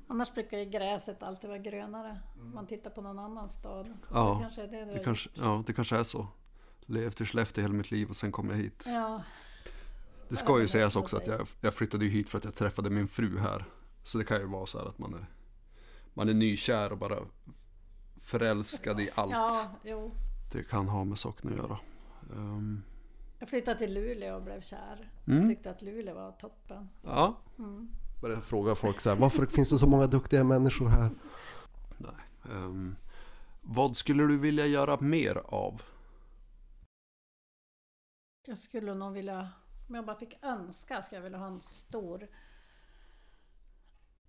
Annars 0.08 0.34
brukar 0.34 0.58
ju 0.58 0.64
gräset 0.64 1.22
alltid 1.22 1.48
vara 1.50 1.58
grönare. 1.58 2.20
Man 2.54 2.66
tittar 2.66 2.90
på 2.90 3.00
någon 3.00 3.18
annan 3.18 3.48
stad. 3.48 3.98
Ja, 4.12 4.34
det 4.38 4.42
kanske 4.42 4.62
är 4.62 4.66
det 4.68 4.84
Det 4.84 4.96
har 4.96 5.04
kanske, 5.04 5.30
ja, 5.34 5.64
det 5.66 5.72
kanske 5.72 5.96
är 5.96 6.04
så. 6.04 6.26
Levt 6.80 7.20
i 7.20 7.24
Skellefteå 7.24 7.62
hela 7.62 7.74
mitt 7.74 7.90
liv 7.90 8.08
och 8.08 8.16
sen 8.16 8.32
kom 8.32 8.50
jag 8.50 8.56
hit. 8.56 8.82
Ja, 8.86 9.22
Det 10.28 10.36
ska 10.36 10.60
ju 10.60 10.68
sägas 10.68 10.96
också 10.96 11.16
att 11.16 11.26
jag, 11.26 11.40
jag 11.60 11.74
flyttade 11.74 12.04
hit 12.04 12.28
för 12.28 12.38
att 12.38 12.44
jag 12.44 12.54
träffade 12.54 12.90
min 12.90 13.08
fru 13.08 13.38
här. 13.38 13.64
Så 14.02 14.18
det 14.18 14.24
kan 14.24 14.40
ju 14.40 14.46
vara 14.46 14.66
så 14.66 14.78
här 14.78 14.86
att 14.86 14.98
man 14.98 15.14
är, 15.14 15.26
man 16.14 16.28
är 16.28 16.34
nykär 16.34 16.92
och 16.92 16.98
bara 16.98 17.18
förälskad 18.20 19.00
i 19.00 19.10
allt. 19.14 19.32
ja. 19.82 20.10
Det 20.52 20.62
kan 20.62 20.88
ha 20.88 21.04
med 21.04 21.18
saken 21.18 21.50
att 21.50 21.56
göra. 21.56 21.78
Ehm, 22.32 22.82
Jag 23.42 23.48
flyttade 23.48 23.78
till 23.78 23.94
Luleå 23.94 24.36
och 24.36 24.42
blev 24.42 24.60
kär. 24.60 25.10
Mm. 25.26 25.48
Tyckte 25.48 25.70
att 25.70 25.82
Luleå 25.82 26.14
var 26.14 26.32
toppen. 26.32 26.88
ja, 27.04 27.36
Mm. 27.58 27.88
Börjar 28.20 28.40
fråga 28.40 28.74
folk 28.74 29.00
så 29.00 29.10
här, 29.10 29.16
varför 29.16 29.46
finns 29.46 29.70
det 29.70 29.78
så 29.78 29.86
många 29.86 30.06
duktiga 30.06 30.44
människor 30.44 30.88
här? 30.88 31.10
ehm, 32.44 32.96
vad 33.60 33.96
skulle 33.96 34.22
du 34.22 34.38
vilja 34.38 34.66
göra 34.66 35.00
mer 35.00 35.36
av? 35.44 35.82
Jag 38.46 38.58
skulle 38.58 38.94
nog 38.94 39.12
vilja, 39.12 39.50
om 39.88 39.94
jag 39.94 40.06
bara 40.06 40.18
fick 40.18 40.44
önska, 40.44 41.02
skulle 41.02 41.18
jag 41.18 41.22
vilja 41.24 41.38
ha 41.38 41.46
en 41.46 41.60
stor... 41.60 42.28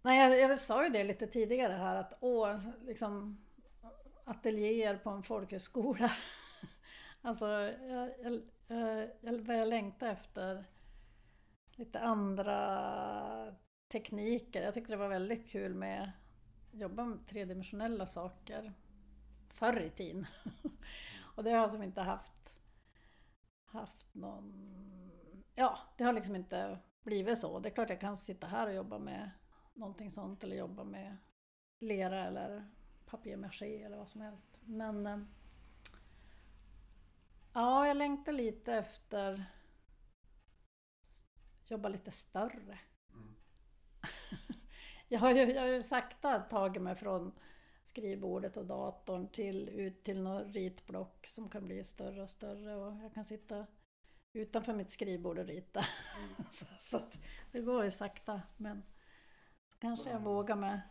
Nej, 0.02 0.20
jag, 0.20 0.52
jag 0.52 0.60
sa 0.60 0.84
ju 0.84 0.90
det 0.90 1.04
lite 1.04 1.28
tidigare 1.28 1.74
här 1.74 1.96
att 1.96 2.14
åh, 2.20 2.58
liksom 2.86 3.38
ateljéer 4.26 4.98
på 4.98 5.10
en 5.10 5.24
folkhögskola. 5.24 6.12
alltså, 7.24 7.48
jag, 7.48 8.10
jag, 8.22 8.42
jag, 9.22 9.44
börjar 9.44 9.66
längta 9.66 10.12
efter 10.12 10.66
lite 11.76 12.00
andra 12.00 13.56
tekniker. 13.88 14.62
Jag 14.62 14.74
tyckte 14.74 14.94
det 14.94 14.98
var 14.98 15.10
väldigt 15.10 15.50
kul 15.50 15.74
med 15.74 16.04
att 16.04 16.80
jobba 16.80 17.06
med 17.06 17.28
tredimensionella 17.28 18.06
saker 18.06 18.74
förr 19.50 19.80
i 19.82 19.90
tiden. 19.90 20.26
Och 21.36 21.44
det 21.44 21.52
har 21.52 21.58
jag 21.58 21.72
som 21.72 21.84
inte 21.84 22.02
haft 22.02 22.60
haft 23.74 24.14
någon... 24.14 24.80
Ja, 25.56 25.80
det 25.98 26.04
har 26.04 26.14
liksom 26.14 26.36
inte 26.36 26.80
blivit 27.04 27.40
så. 27.40 27.60
Det 27.60 27.70
är 27.70 27.74
klart 27.74 27.90
jag 27.90 28.02
kan 28.02 28.18
sitta 28.18 28.48
här 28.48 28.68
och 28.68 28.74
jobba 28.74 29.00
med 29.00 29.32
någonting 29.74 30.12
sånt 30.12 30.44
eller 30.44 30.56
jobba 30.56 30.84
med 30.84 31.18
lera 31.80 32.26
eller 32.26 32.72
papier-maché 33.06 33.84
eller 33.84 33.98
vad 33.98 34.10
som 34.10 34.22
helst. 34.22 34.60
Men 34.62 35.08
eh, 35.08 35.20
ja, 37.54 37.88
jag 37.88 37.98
längtar 37.98 38.32
lite 38.32 38.74
efter 38.74 39.46
jobba 41.66 41.90
lite 41.90 42.12
större. 42.12 42.80
jag, 45.08 45.20
har 45.20 45.32
ju, 45.32 45.52
jag 45.52 45.62
har 45.62 45.70
ju 45.70 45.82
sakta 45.82 46.40
tagit 46.40 46.82
mig 46.82 46.96
från 46.96 47.32
skrivbordet 47.86 48.58
och 48.58 48.66
datorn 48.66 49.28
till 49.28 49.70
ut 49.70 50.04
till 50.04 50.22
något 50.22 50.56
ritblock 50.56 51.28
som 51.28 51.50
kan 51.50 51.66
bli 51.66 51.84
större 51.84 52.22
och 52.22 52.30
större 52.30 52.76
och 52.76 53.04
jag 53.04 53.14
kan 53.14 53.26
sitta 53.26 53.66
utanför 54.34 54.74
mitt 54.74 54.90
skrivbord 54.90 55.38
och 55.38 55.46
rita. 55.46 55.86
så, 56.52 56.66
så 56.80 56.98
att 56.98 57.20
det 57.52 57.62
går 57.62 57.84
ju 57.84 57.92
sakta 57.92 58.42
men 58.58 58.84
kanske 59.80 60.10
jag 60.10 60.20
vågar 60.20 60.56
mig 60.56 60.82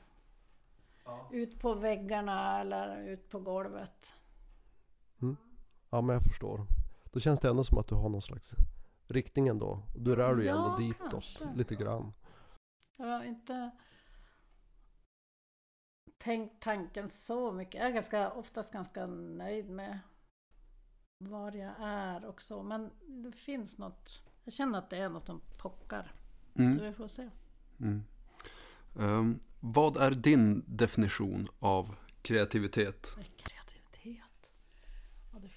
ut 1.31 1.61
på 1.61 1.75
väggarna 1.75 2.61
eller 2.61 2.97
ut 2.97 3.29
på 3.29 3.41
golvet. 3.41 4.15
Mm. 5.23 5.37
Ja 5.93 6.01
men 6.01 6.15
jag 6.15 6.23
förstår. 6.23 6.67
Då 7.13 7.21
känns 7.21 7.41
det 7.41 7.49
ändå 7.49 7.65
som 7.65 7.79
att 7.79 7.89
du 7.89 7.95
har 7.95 8.09
någon 8.09 8.23
slags 8.23 8.53
riktning 9.09 9.49
ändå. 9.49 9.83
Och 9.95 10.01
du 10.01 10.17
rör 10.17 10.37
dig 10.37 10.47
Ja, 10.47 10.53
ändå 10.53 10.77
ditåt 10.79 11.11
kanske. 11.11 11.55
lite 11.57 11.75
grann. 11.75 12.13
Jag 12.97 13.07
har 13.07 13.25
inte 13.25 13.71
tänkt 16.19 16.63
tanken 16.63 17.09
så 17.09 17.53
mycket. 17.53 17.75
Jag 17.75 17.89
är 17.89 17.93
ganska, 17.93 18.33
oftast 18.33 18.73
ganska 18.73 19.07
nöjd 19.07 19.71
med 19.71 19.99
var 21.19 21.53
jag 21.53 21.73
är 21.79 22.25
och 22.25 22.43
så. 22.43 22.63
Men 22.63 22.91
det 23.07 23.33
finns 23.33 23.79
något. 23.79 24.23
Jag 24.45 24.55
känner 24.55 24.79
att 24.79 24.91
det 24.91 24.97
är 24.97 25.09
något 25.09 25.27
som 25.27 25.41
pockar. 25.59 26.15
Mm. 26.55 26.79
Så 26.79 26.85
vi 26.85 26.93
får 26.93 27.09
se. 27.09 27.31
Mm. 27.81 28.05
Ehm, 29.01 29.41
vad 29.61 29.97
är 29.97 30.11
din 30.11 30.65
definition 30.67 31.49
av 31.61 31.95
kreativitet? 32.23 33.07
Kreativitet. 33.15 33.62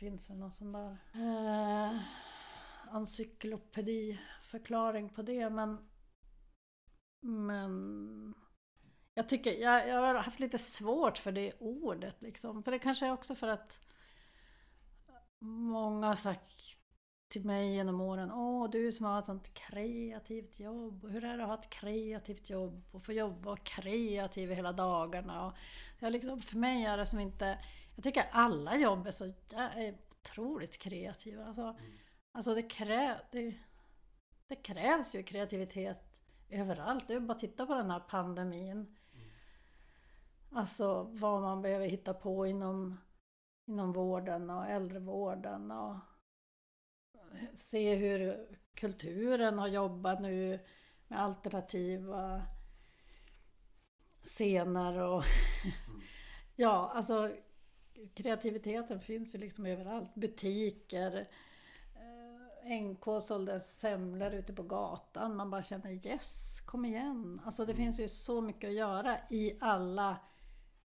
Det 0.05 0.11
finns 0.11 0.29
väl 0.29 0.37
någon 0.37 0.51
sån 0.51 0.71
där 0.71 0.97
eh, 1.13 1.99
encyklopediförklaring 2.95 5.09
på 5.09 5.21
det. 5.21 5.49
Men, 5.49 5.89
men 7.19 8.33
jag 9.13 9.29
tycker 9.29 9.51
jag, 9.51 9.87
jag 9.87 10.01
har 10.01 10.15
haft 10.15 10.39
lite 10.39 10.57
svårt 10.57 11.17
för 11.17 11.31
det 11.31 11.53
ordet. 11.59 12.21
Liksom. 12.21 12.63
För 12.63 12.71
det 12.71 12.79
kanske 12.79 13.05
är 13.05 13.11
också 13.11 13.35
för 13.35 13.47
att 13.47 13.79
många 15.39 16.07
har 16.07 16.15
sagt 16.15 16.51
till 17.27 17.45
mig 17.45 17.73
genom 17.73 18.01
åren 18.01 18.31
Åh, 18.31 18.69
du 18.69 18.91
som 18.91 19.05
har 19.05 19.19
ett 19.19 19.25
sånt 19.25 19.53
kreativt 19.53 20.59
jobb. 20.59 21.03
Och 21.03 21.11
hur 21.11 21.23
är 21.23 21.37
det 21.37 21.43
att 21.43 21.49
ha 21.49 21.59
ett 21.59 21.69
kreativt 21.69 22.49
jobb 22.49 22.85
och 22.91 23.05
få 23.05 23.13
jobba 23.13 23.51
och 23.51 23.63
kreativ 23.63 24.51
hela 24.51 24.73
dagarna? 24.73 25.47
Och 25.47 25.53
jag 25.99 26.11
liksom, 26.11 26.41
för 26.41 26.57
mig 26.57 26.85
är 26.85 26.97
det 26.97 27.05
som 27.05 27.19
inte... 27.19 27.59
Jag 27.95 28.03
tycker 28.03 28.29
alla 28.31 28.77
jobb 28.77 29.07
är 29.07 29.11
så 29.11 29.25
är 29.55 29.97
otroligt 30.09 30.77
kreativa. 30.77 31.45
Alltså, 31.45 31.77
alltså 32.31 32.55
det, 32.55 32.63
krä, 32.63 33.21
det, 33.31 33.55
det 34.47 34.55
krävs 34.55 35.15
ju 35.15 35.23
kreativitet 35.23 36.17
överallt. 36.49 37.07
Det 37.07 37.13
är 37.13 37.19
bara 37.19 37.33
att 37.33 37.39
titta 37.39 37.65
på 37.65 37.73
den 37.73 37.91
här 37.91 37.99
pandemin. 37.99 38.95
Alltså 40.51 41.03
vad 41.03 41.41
man 41.41 41.61
behöver 41.61 41.87
hitta 41.87 42.13
på 42.13 42.47
inom, 42.47 42.97
inom 43.65 43.93
vården 43.93 44.49
och 44.49 44.65
äldrevården. 44.65 45.71
Och 45.71 45.95
se 47.53 47.95
hur 47.95 48.47
kulturen 48.73 49.59
har 49.59 49.67
jobbat 49.67 50.21
nu 50.21 50.59
med 51.07 51.21
alternativa 51.21 52.41
scener 54.23 54.97
och 54.97 55.23
ja, 56.55 56.91
alltså 56.95 57.35
kreativiteten 58.13 58.99
finns 59.01 59.35
ju 59.35 59.39
liksom 59.39 59.65
överallt. 59.65 60.15
Butiker, 60.15 61.27
eh, 61.95 62.81
NK 62.81 63.21
sålde 63.21 63.59
semlor 63.59 64.33
ute 64.33 64.53
på 64.53 64.63
gatan. 64.63 65.35
Man 65.35 65.49
bara 65.49 65.63
känner 65.63 66.07
yes, 66.07 66.61
kom 66.61 66.85
igen. 66.85 67.41
Alltså 67.45 67.65
det 67.65 67.75
finns 67.75 67.99
ju 67.99 68.07
så 68.07 68.41
mycket 68.41 68.67
att 68.67 68.75
göra 68.75 69.17
i 69.29 69.57
alla, 69.61 70.17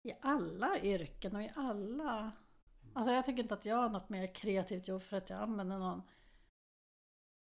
i 0.04 0.14
alla 0.22 0.80
yrken 0.80 1.36
och 1.36 1.44
i 1.44 1.52
alla... 1.56 2.32
Alltså 2.94 3.14
jag 3.14 3.26
tycker 3.26 3.44
inte 3.44 3.54
att 3.54 3.66
jag 3.66 3.76
har 3.76 3.90
något 3.90 4.10
mer 4.10 4.36
kreativt 4.36 4.88
jobb 4.88 5.02
för 5.02 5.18
att 5.18 5.30
jag 5.30 5.42
använder 5.42 5.80
någon 5.80 6.02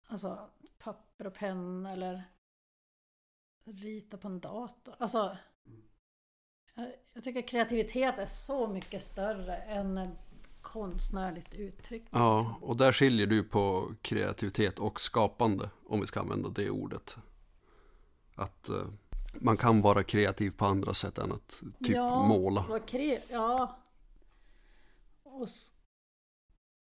alltså, 0.07 0.49
papper 0.77 1.27
och 1.27 1.33
penna 1.33 1.91
eller 1.91 2.23
rita 3.63 4.17
på 4.17 4.27
en 4.27 4.39
dator. 4.39 4.95
Alltså, 4.99 5.37
jag, 7.13 7.23
tycker 7.23 7.47
kreativitet 7.47 8.19
är 8.19 8.25
så 8.25 8.67
mycket 8.67 9.03
större 9.03 9.55
än 9.55 10.15
konstnärligt 10.61 11.53
uttryck. 11.53 12.07
Ja, 12.11 12.59
och 12.61 12.77
där 12.77 12.91
skiljer 12.91 13.27
du 13.27 13.43
på 13.43 13.91
kreativitet 14.01 14.79
och 14.79 15.01
skapande, 15.01 15.69
om 15.85 15.99
vi 15.99 16.07
ska 16.07 16.19
använda 16.19 16.49
det 16.49 16.69
ordet. 16.69 17.17
Att 18.35 18.69
eh, 18.69 18.87
man 19.33 19.57
kan 19.57 19.81
vara 19.81 20.03
kreativ 20.03 20.51
på 20.51 20.65
andra 20.65 20.93
sätt 20.93 21.17
än 21.17 21.31
att 21.31 21.63
typ 21.83 21.97
måla. 21.97 22.65
vad 22.69 22.81
Kre- 22.81 23.21
ja. 23.29 23.79
Och, 25.23 25.47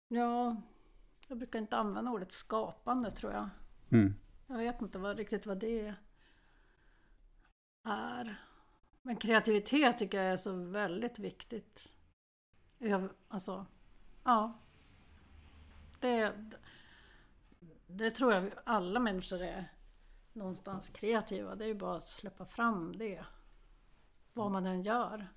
ja, 0.07 0.61
jag 1.27 1.37
brukar 1.37 1.59
inte 1.59 1.77
använda 1.77 2.11
ordet 2.11 2.31
skapande 2.31 3.11
tror 3.11 3.33
jag. 3.33 3.49
Mm. 3.91 4.15
Jag 4.47 4.57
vet 4.57 4.81
inte 4.81 4.99
vad, 4.99 5.17
riktigt 5.17 5.45
vad 5.45 5.59
det 5.59 5.79
är. 5.79 5.95
Men 9.05 9.15
kreativitet 9.15 9.99
tycker 9.99 10.21
jag 10.23 10.33
är 10.33 10.37
så 10.37 10.51
väldigt 10.53 11.19
viktigt. 11.19 11.93
Jag, 12.77 13.09
alltså, 13.27 13.65
ja. 14.23 14.53
Det, 15.99 16.33
det 17.87 18.11
tror 18.11 18.33
jag 18.33 18.51
alla 18.63 18.99
människor 18.99 19.41
är 19.41 19.73
någonstans 20.33 20.89
kreativa. 20.89 21.55
Det 21.55 21.65
är 21.65 21.67
ju 21.67 21.73
bara 21.73 21.95
att 21.95 22.07
släppa 22.07 22.45
fram 22.45 22.97
det. 22.97 23.25
Vad 24.33 24.51
man 24.51 24.65
än 24.65 24.83
gör. 24.83 25.27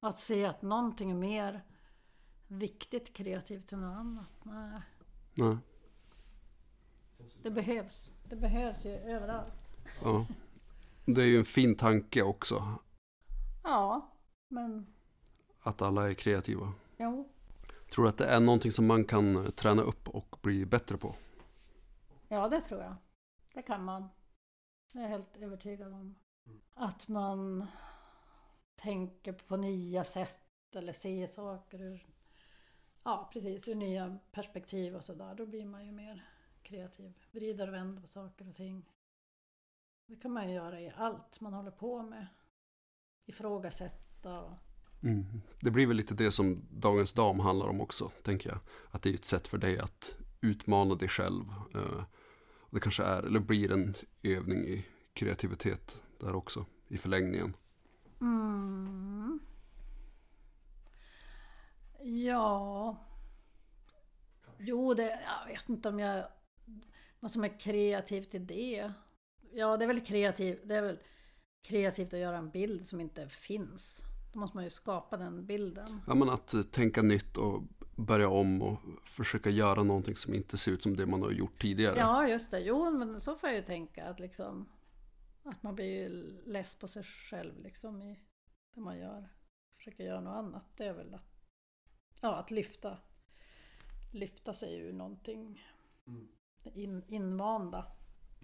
Att 0.00 0.18
se 0.18 0.44
att 0.44 0.62
någonting 0.62 1.10
är 1.10 1.14
mer 1.14 1.64
viktigt 2.48 3.14
kreativt 3.14 3.72
än 3.72 3.80
något 3.80 3.96
annat. 3.96 4.32
Nej. 4.42 4.80
Nej. 5.34 5.58
Det 7.42 7.50
behövs. 7.50 8.14
Det 8.28 8.36
behövs 8.36 8.84
ju 8.84 8.90
överallt. 8.90 9.54
Ja. 10.02 10.26
Det 11.06 11.22
är 11.22 11.26
ju 11.26 11.38
en 11.38 11.44
fin 11.44 11.76
tanke 11.76 12.22
också, 12.22 12.62
Ja, 13.62 14.12
men 14.48 14.86
att 15.64 15.82
alla 15.82 16.10
är 16.10 16.14
kreativa. 16.14 16.72
jo. 16.96 17.30
Tror 17.92 18.04
du 18.04 18.08
att 18.08 18.18
det 18.18 18.26
är 18.26 18.40
någonting 18.40 18.72
som 18.72 18.86
man 18.86 19.04
kan 19.04 19.36
eh, 19.36 19.50
träna 19.50 19.82
upp 19.82 20.08
och 20.08 20.36
bli 20.42 20.66
bättre 20.66 20.96
på? 20.96 21.14
Ja, 22.28 22.48
det 22.48 22.60
tror 22.60 22.80
jag. 22.80 22.96
Det 23.54 23.62
kan 23.62 23.84
man. 23.84 24.08
Det 24.92 24.98
är 24.98 25.02
jag 25.02 25.08
helt 25.08 25.36
övertygad 25.36 25.92
om. 25.92 26.14
Att 26.74 27.08
man 27.08 27.66
tänker 28.76 29.32
på 29.32 29.56
nya 29.56 30.04
sätt 30.04 30.36
eller 30.76 30.92
ser 30.92 31.26
saker 31.26 31.82
ur, 31.82 32.06
ja 33.02 33.30
precis, 33.32 33.68
ur 33.68 33.74
nya 33.74 34.18
perspektiv 34.32 34.96
och 34.96 35.04
sådär. 35.04 35.34
Då 35.34 35.46
blir 35.46 35.64
man 35.66 35.86
ju 35.86 35.92
mer 35.92 36.28
kreativ. 36.62 37.12
Vrider 37.30 37.68
och 37.68 37.74
vänder 37.74 38.00
på 38.00 38.06
saker 38.06 38.48
och 38.48 38.54
ting. 38.56 38.90
Det 40.06 40.16
kan 40.16 40.32
man 40.32 40.48
ju 40.48 40.54
göra 40.54 40.80
i 40.80 40.92
allt 40.96 41.40
man 41.40 41.52
håller 41.52 41.70
på 41.70 42.02
med. 42.02 42.26
Ifrågasätta 43.26 44.40
och 44.40 44.58
Mm. 45.02 45.24
Det 45.60 45.70
blir 45.70 45.86
väl 45.86 45.96
lite 45.96 46.14
det 46.14 46.30
som 46.30 46.66
Dagens 46.70 47.12
Dam 47.12 47.40
handlar 47.40 47.66
om 47.66 47.80
också, 47.80 48.10
tänker 48.22 48.48
jag. 48.48 48.58
Att 48.90 49.02
det 49.02 49.10
är 49.10 49.14
ett 49.14 49.24
sätt 49.24 49.48
för 49.48 49.58
dig 49.58 49.78
att 49.78 50.16
utmana 50.42 50.94
dig 50.94 51.08
själv. 51.08 51.44
Eh, 51.74 52.04
det 52.70 52.80
kanske 52.80 53.04
är, 53.04 53.22
eller 53.22 53.40
blir 53.40 53.72
en 53.72 53.94
övning 54.24 54.58
i 54.58 54.86
kreativitet 55.12 56.02
där 56.20 56.36
också, 56.36 56.66
i 56.88 56.96
förlängningen. 56.96 57.56
Mm. 58.20 59.40
Ja. 62.02 62.96
Jo, 64.58 64.94
det, 64.94 65.02
jag 65.02 65.52
vet 65.52 65.68
inte 65.68 65.88
om 65.88 65.98
jag... 65.98 66.28
Vad 67.20 67.30
som 67.30 67.44
är 67.44 67.60
kreativt 67.60 68.34
i 68.34 68.38
det. 68.38 68.92
Ja, 69.54 69.76
det 69.76 69.84
är 69.84 69.86
väl 69.86 70.00
kreativt. 70.00 70.60
Det 70.64 70.74
är 70.74 70.82
väl 70.82 70.98
kreativt 71.62 72.14
att 72.14 72.20
göra 72.20 72.38
en 72.38 72.50
bild 72.50 72.82
som 72.82 73.00
inte 73.00 73.28
finns. 73.28 74.04
Då 74.32 74.38
måste 74.38 74.56
man 74.56 74.64
ju 74.64 74.70
skapa 74.70 75.16
den 75.16 75.46
bilden. 75.46 76.00
Ja, 76.06 76.14
men 76.14 76.28
att 76.28 76.54
eh, 76.54 76.62
tänka 76.62 77.02
nytt 77.02 77.36
och 77.36 77.62
börja 77.96 78.28
om 78.28 78.62
och 78.62 78.78
försöka 79.04 79.50
göra 79.50 79.82
någonting 79.82 80.16
som 80.16 80.34
inte 80.34 80.56
ser 80.56 80.72
ut 80.72 80.82
som 80.82 80.96
det 80.96 81.06
man 81.06 81.22
har 81.22 81.30
gjort 81.30 81.62
tidigare. 81.62 81.98
Ja, 81.98 82.28
just 82.28 82.50
det. 82.50 82.60
Jo, 82.60 82.90
men 82.90 83.20
så 83.20 83.36
får 83.36 83.48
jag 83.48 83.56
ju 83.56 83.64
tänka 83.64 84.04
att 84.04 84.20
liksom... 84.20 84.68
Att 85.42 85.62
man 85.62 85.74
blir 85.74 85.86
ju 85.86 86.08
less 86.46 86.74
på 86.74 86.88
sig 86.88 87.02
själv 87.02 87.62
liksom 87.62 88.02
i 88.02 88.20
det 88.74 88.80
man 88.80 88.98
gör. 88.98 89.28
Försöker 89.76 90.04
göra 90.04 90.20
något 90.20 90.36
annat. 90.36 90.64
Det 90.76 90.84
är 90.84 90.92
väl 90.92 91.14
att... 91.14 91.40
Ja, 92.20 92.36
att 92.36 92.50
lyfta. 92.50 92.98
Lyfta 94.12 94.54
sig 94.54 94.78
ur 94.78 94.92
någonting. 94.92 95.66
In, 96.74 97.04
invanda. 97.08 97.86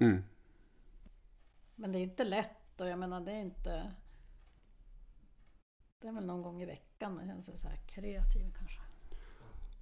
Mm. 0.00 0.22
Men 1.80 1.92
det 1.92 1.98
är 1.98 2.02
inte 2.02 2.24
lätt 2.24 2.80
och 2.80 2.88
jag 2.88 2.98
menar 2.98 3.20
det 3.20 3.32
är 3.32 3.40
inte... 3.40 3.92
Det 5.98 6.08
är 6.08 6.12
väl 6.12 6.26
någon 6.26 6.42
gång 6.42 6.62
i 6.62 6.64
veckan 6.64 7.14
man 7.14 7.26
känner 7.26 7.42
sig 7.42 7.58
så 7.58 7.68
här 7.68 7.76
kreativ 7.76 8.54
kanske. 8.58 8.80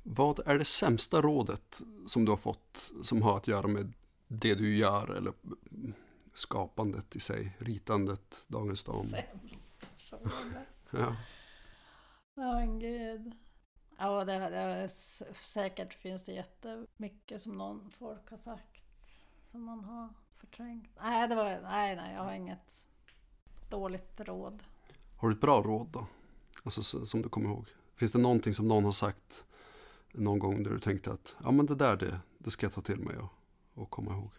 Vad 0.02 0.48
är 0.48 0.58
det 0.58 0.64
sämsta 0.64 1.22
rådet 1.22 1.80
som 2.06 2.24
du 2.24 2.32
har 2.32 2.36
fått 2.36 2.90
som 3.04 3.22
har 3.22 3.36
att 3.36 3.48
göra 3.48 3.68
med 3.68 3.92
det 4.28 4.54
du 4.54 4.76
gör 4.76 5.16
eller 5.16 5.32
skapandet 6.34 7.16
i 7.16 7.20
sig, 7.20 7.56
ritandet, 7.58 8.44
Dagens 8.48 8.84
Dam? 8.84 9.08
Sämsta. 9.08 9.86
Ja. 10.90 11.16
Ja 12.34 12.52
men 12.52 12.78
gud. 12.78 13.32
Ja 13.98 14.24
det, 14.24 14.38
det 14.38 14.88
säkert 15.34 15.94
finns 15.94 16.24
det 16.24 16.32
jättemycket 16.32 17.42
som 17.42 17.52
någon 17.52 17.90
folk 17.90 18.30
har 18.30 18.36
sagt. 18.36 18.84
Som 19.46 19.62
man 19.62 19.84
har 19.84 20.14
förträngt. 20.40 20.88
Nej 21.00 21.28
det 21.28 21.34
var, 21.34 21.60
nej 21.62 21.96
nej 21.96 22.14
jag 22.14 22.22
har 22.24 22.32
inget 22.32 22.86
dåligt 23.68 24.20
råd. 24.20 24.62
Har 25.16 25.28
du 25.28 25.34
ett 25.34 25.40
bra 25.40 25.62
råd 25.62 25.88
då? 25.92 26.06
Alltså 26.64 26.82
så- 26.82 27.06
som 27.06 27.22
du 27.22 27.28
kommer 27.28 27.48
ihåg? 27.50 27.66
Finns 27.94 28.12
det 28.12 28.18
någonting 28.18 28.54
som 28.54 28.68
någon 28.68 28.84
har 28.84 28.92
sagt 28.92 29.44
någon 30.12 30.38
gång 30.38 30.62
där 30.62 30.70
du 30.70 30.80
tänkte 30.80 31.12
att 31.12 31.36
ja 31.44 31.50
men 31.50 31.66
det 31.66 31.74
där 31.74 31.96
det, 31.96 32.20
det 32.38 32.50
ska 32.50 32.66
jag 32.66 32.72
ta 32.72 32.80
till 32.80 32.98
mig 33.00 33.16
och, 33.18 33.32
och 33.82 33.90
komma 33.90 34.10
ihåg? 34.12 34.30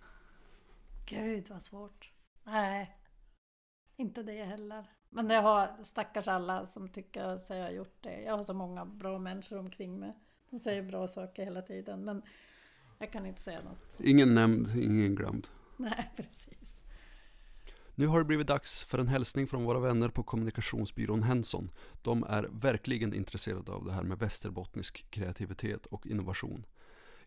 Gud 1.06 1.50
vad 1.50 1.62
svårt. 1.62 2.12
Nej. 2.44 2.96
Inte 3.96 4.24
det 4.24 4.44
heller. 4.46 4.86
Men 5.10 5.28
det 5.28 5.36
har 5.36 5.84
stackars 5.84 6.28
alla 6.28 6.66
som 6.66 6.90
tycker 6.90 7.38
sig 7.38 7.62
ha 7.62 7.70
gjort 7.72 7.98
det. 8.02 8.22
Jag 8.22 8.38
har 8.38 8.44
så 8.44 8.54
många 8.54 8.86
bra 8.86 9.20
människor 9.20 9.58
omkring 9.60 10.00
mig. 10.00 10.14
De 10.50 10.60
säger 10.60 10.82
bra 10.82 11.08
saker 11.08 11.44
hela 11.44 11.62
tiden. 11.62 12.06
Men 12.06 12.22
jag 13.00 13.12
kan 13.12 13.26
inte 13.26 13.42
säga 13.42 13.62
något. 13.62 14.00
Ingen 14.00 14.36
nämnd, 14.36 14.68
ingen 14.76 15.16
glömd. 15.16 15.48
Nej, 15.82 16.12
precis. 16.16 16.84
Nu 17.96 18.08
har 18.08 18.20
det 18.20 18.26
blivit 18.26 18.48
dags 18.48 18.84
för 18.84 18.98
en 18.98 19.08
hälsning 19.08 19.48
från 19.48 19.64
våra 19.64 19.80
vänner 19.80 20.10
på 20.10 20.24
kommunikationsbyrån 20.24 21.24
Henson. 21.24 21.72
De 22.02 22.24
är 22.24 22.48
verkligen 22.52 23.14
intresserade 23.14 23.72
av 23.72 23.86
det 23.86 23.92
här 23.92 24.04
med 24.04 24.20
västerbottnisk 24.20 25.06
kreativitet 25.10 25.86
och 25.86 26.08
innovation. 26.08 26.66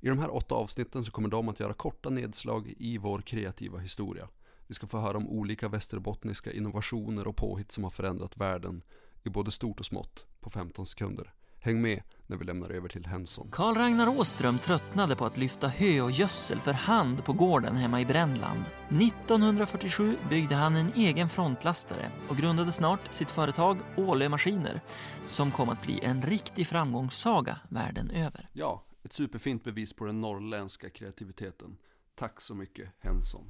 I 0.01 0.09
de 0.09 0.19
här 0.19 0.35
åtta 0.35 0.55
avsnitten 0.55 1.05
så 1.05 1.13
kommer 1.13 1.29
de 1.29 1.49
att 1.49 1.61
göra 1.61 1.73
korta 1.73 2.11
nedslag 2.11 2.75
i 2.79 2.99
vår 2.99 3.21
kreativa 3.21 3.79
historia. 3.79 4.29
Vi 4.67 4.75
ska 4.75 4.87
få 4.87 4.99
höra 4.99 5.17
om 5.17 5.29
olika 5.29 5.69
västerbottniska 5.69 6.53
innovationer 6.53 7.27
och 7.27 7.37
påhitt 7.37 7.73
som 7.73 7.85
har 7.85 7.91
förändrat 7.91 8.37
världen 8.37 8.83
i 9.23 9.29
både 9.29 9.51
stort 9.51 9.81
och 9.81 9.87
smått 9.87 10.27
på 10.41 10.51
15 10.51 10.87
sekunder. 10.87 11.33
Häng 11.65 11.83
med 11.83 12.03
när 12.27 12.37
vi 12.37 12.45
lämnar 12.45 12.71
över 12.71 12.89
till 12.89 13.07
Henson. 13.07 13.49
Karl 13.53 13.75
Ragnar 13.75 14.09
Åström 14.09 14.59
tröttnade 14.59 15.17
på 15.17 15.27
att 15.27 15.37
lyfta 15.37 15.69
hö 15.69 16.01
och 16.01 16.11
gödsel 16.11 16.61
för 16.61 16.73
hand 16.73 17.25
på 17.25 17.33
gården 17.33 17.77
hemma 17.77 18.01
i 18.01 18.07
Brännland. 18.07 18.65
1947 18.89 20.17
byggde 20.31 20.55
han 20.55 20.77
en 20.77 20.93
egen 20.95 21.29
frontlastare 21.29 22.11
och 22.29 22.37
grundade 22.37 22.73
snart 22.73 23.13
sitt 23.13 23.31
företag 23.31 23.79
Ålö 23.97 24.29
Maskiner 24.29 24.81
som 25.25 25.51
kom 25.51 25.69
att 25.69 25.83
bli 25.83 26.01
en 26.05 26.23
riktig 26.23 26.67
framgångssaga 26.67 27.59
världen 27.69 28.11
över. 28.11 28.49
Ja, 28.53 28.85
ett 29.05 29.13
superfint 29.13 29.65
bevis 29.65 29.93
på 29.93 30.05
den 30.05 30.21
norrländska 30.21 30.91
kreativiteten. 30.91 31.77
Tack 32.15 32.41
så 32.41 32.55
mycket 32.55 32.89
Henson. 33.01 33.45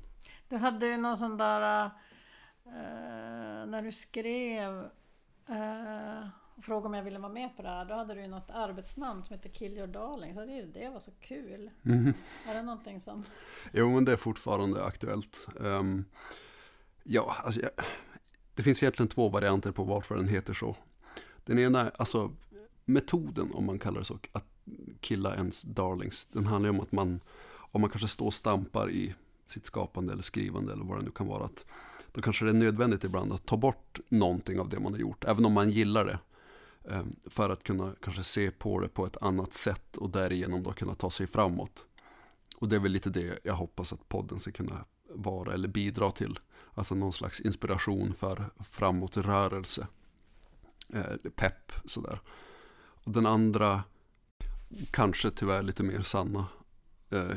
Du 0.49 0.57
hade 0.57 0.87
ju 0.87 0.97
någon 0.97 1.17
sån 1.17 1.37
där... 1.37 1.85
eh, 1.85 1.91
när 3.67 3.83
du 3.83 3.93
skrev 3.93 4.79
eh, 5.49 6.29
och 6.63 6.67
frågade 6.67 6.87
om 6.87 6.95
jag 6.95 7.03
ville 7.03 7.19
vara 7.19 7.33
med 7.33 7.57
på 7.57 7.63
det 7.63 7.69
här. 7.69 7.85
Då 7.85 7.95
hade 7.95 8.15
du 8.15 8.21
ju 8.21 8.29
något 8.29 8.51
arbetsnamn 8.51 9.25
som 9.25 9.37
heter 9.37 9.49
Kill 9.49 9.79
Your 9.79 9.87
Darling. 9.87 10.35
Så 10.35 10.41
jag 10.41 10.49
tyckte 10.49 10.81
det 10.81 10.91
var 10.91 11.01
så 11.01 11.11
kul. 11.21 11.71
Mhm. 11.83 12.15
Är 12.49 12.55
det 12.55 12.63
någonting 12.63 13.01
som... 13.01 13.25
Jo, 13.73 13.91
men 13.91 14.05
det 14.05 14.13
är 14.13 14.17
fortfarande 14.17 14.85
aktuellt. 14.85 15.47
Ehm, 15.65 16.05
ja, 17.03 17.37
alltså, 17.45 17.61
jag, 17.61 17.71
det 18.55 18.63
finns 18.63 18.83
egentligen 18.83 19.09
två 19.09 19.29
varianter 19.29 19.73
på 19.73 19.85
varför 19.85 20.17
den 20.17 20.29
heter 20.29 20.55
så. 20.55 20.77
Den 21.45 21.59
ena 21.59 21.91
alltså 21.99 22.31
metoden, 22.85 23.53
om 23.55 23.67
man 23.67 23.79
kallar 23.79 23.99
det 23.99 24.05
så, 24.05 24.19
att 24.33 24.47
killa 25.01 25.35
ens 25.35 25.63
darlings. 25.63 26.25
Den 26.33 26.47
handlar 26.47 26.71
ju 26.71 26.77
om 26.77 26.83
att 26.83 26.93
man, 26.93 27.21
om 27.51 27.81
man 27.81 27.91
kanske 27.91 28.09
står 28.09 28.27
och 28.27 28.35
stampar 28.35 28.91
i 28.91 29.15
sitt 29.47 29.67
skapande 29.67 30.13
eller 30.13 30.23
skrivande 30.23 30.73
eller 30.73 30.85
vad 30.85 30.99
det 30.99 31.05
nu 31.05 31.11
kan 31.11 31.27
vara, 31.27 31.45
att 31.45 31.65
då 32.13 32.21
kanske 32.21 32.45
det 32.45 32.51
är 32.51 32.55
nödvändigt 32.55 33.05
ibland 33.05 33.33
att 33.33 33.47
ta 33.47 33.57
bort 33.57 34.01
någonting 34.09 34.61
av 34.61 34.69
det 34.69 34.81
man 34.81 34.93
har 34.93 35.01
gjort, 35.01 35.25
även 35.25 35.45
om 35.45 35.53
man 35.53 35.71
gillar 35.71 36.05
det. 36.05 36.19
Ehm, 36.91 37.17
För 37.25 37.51
att 37.51 37.63
kunna 37.63 37.95
kanske 38.03 38.23
se 38.23 38.51
på 38.51 38.79
det 38.79 38.89
på 38.89 39.07
ett 39.07 39.23
annat 39.23 39.55
sätt 39.55 39.97
och 39.97 40.11
därigenom 40.11 40.63
då 40.63 40.73
kunna 40.73 40.95
ta 40.95 41.11
sig 41.11 41.27
framåt. 41.27 41.87
Och 42.57 42.69
det 42.69 42.77
är 42.77 42.81
väl 42.81 42.93
lite 42.93 43.11
det 43.11 43.39
jag 43.45 43.55
hoppas 43.55 43.93
att 43.93 44.09
podden 44.09 44.41
ska 44.41 44.53
kunna 44.53 44.85
vara 45.09 45.53
eller 45.53 45.69
bidra 45.69 46.11
till. 46.11 46.39
Alltså 46.75 46.95
någon 46.95 47.13
slags 47.13 47.41
inspiration 47.41 48.15
för 48.15 48.51
framåtrörelse. 48.61 49.87
Eh, 50.95 51.31
pepp 51.37 51.73
sådär. 51.85 52.21
Och 53.05 53.13
den 53.13 53.27
andra, 53.27 53.85
kanske 54.91 55.31
tyvärr 55.31 55.63
lite 55.63 55.83
mer 55.83 56.03
sanna 56.03 56.47
eh, 57.11 57.37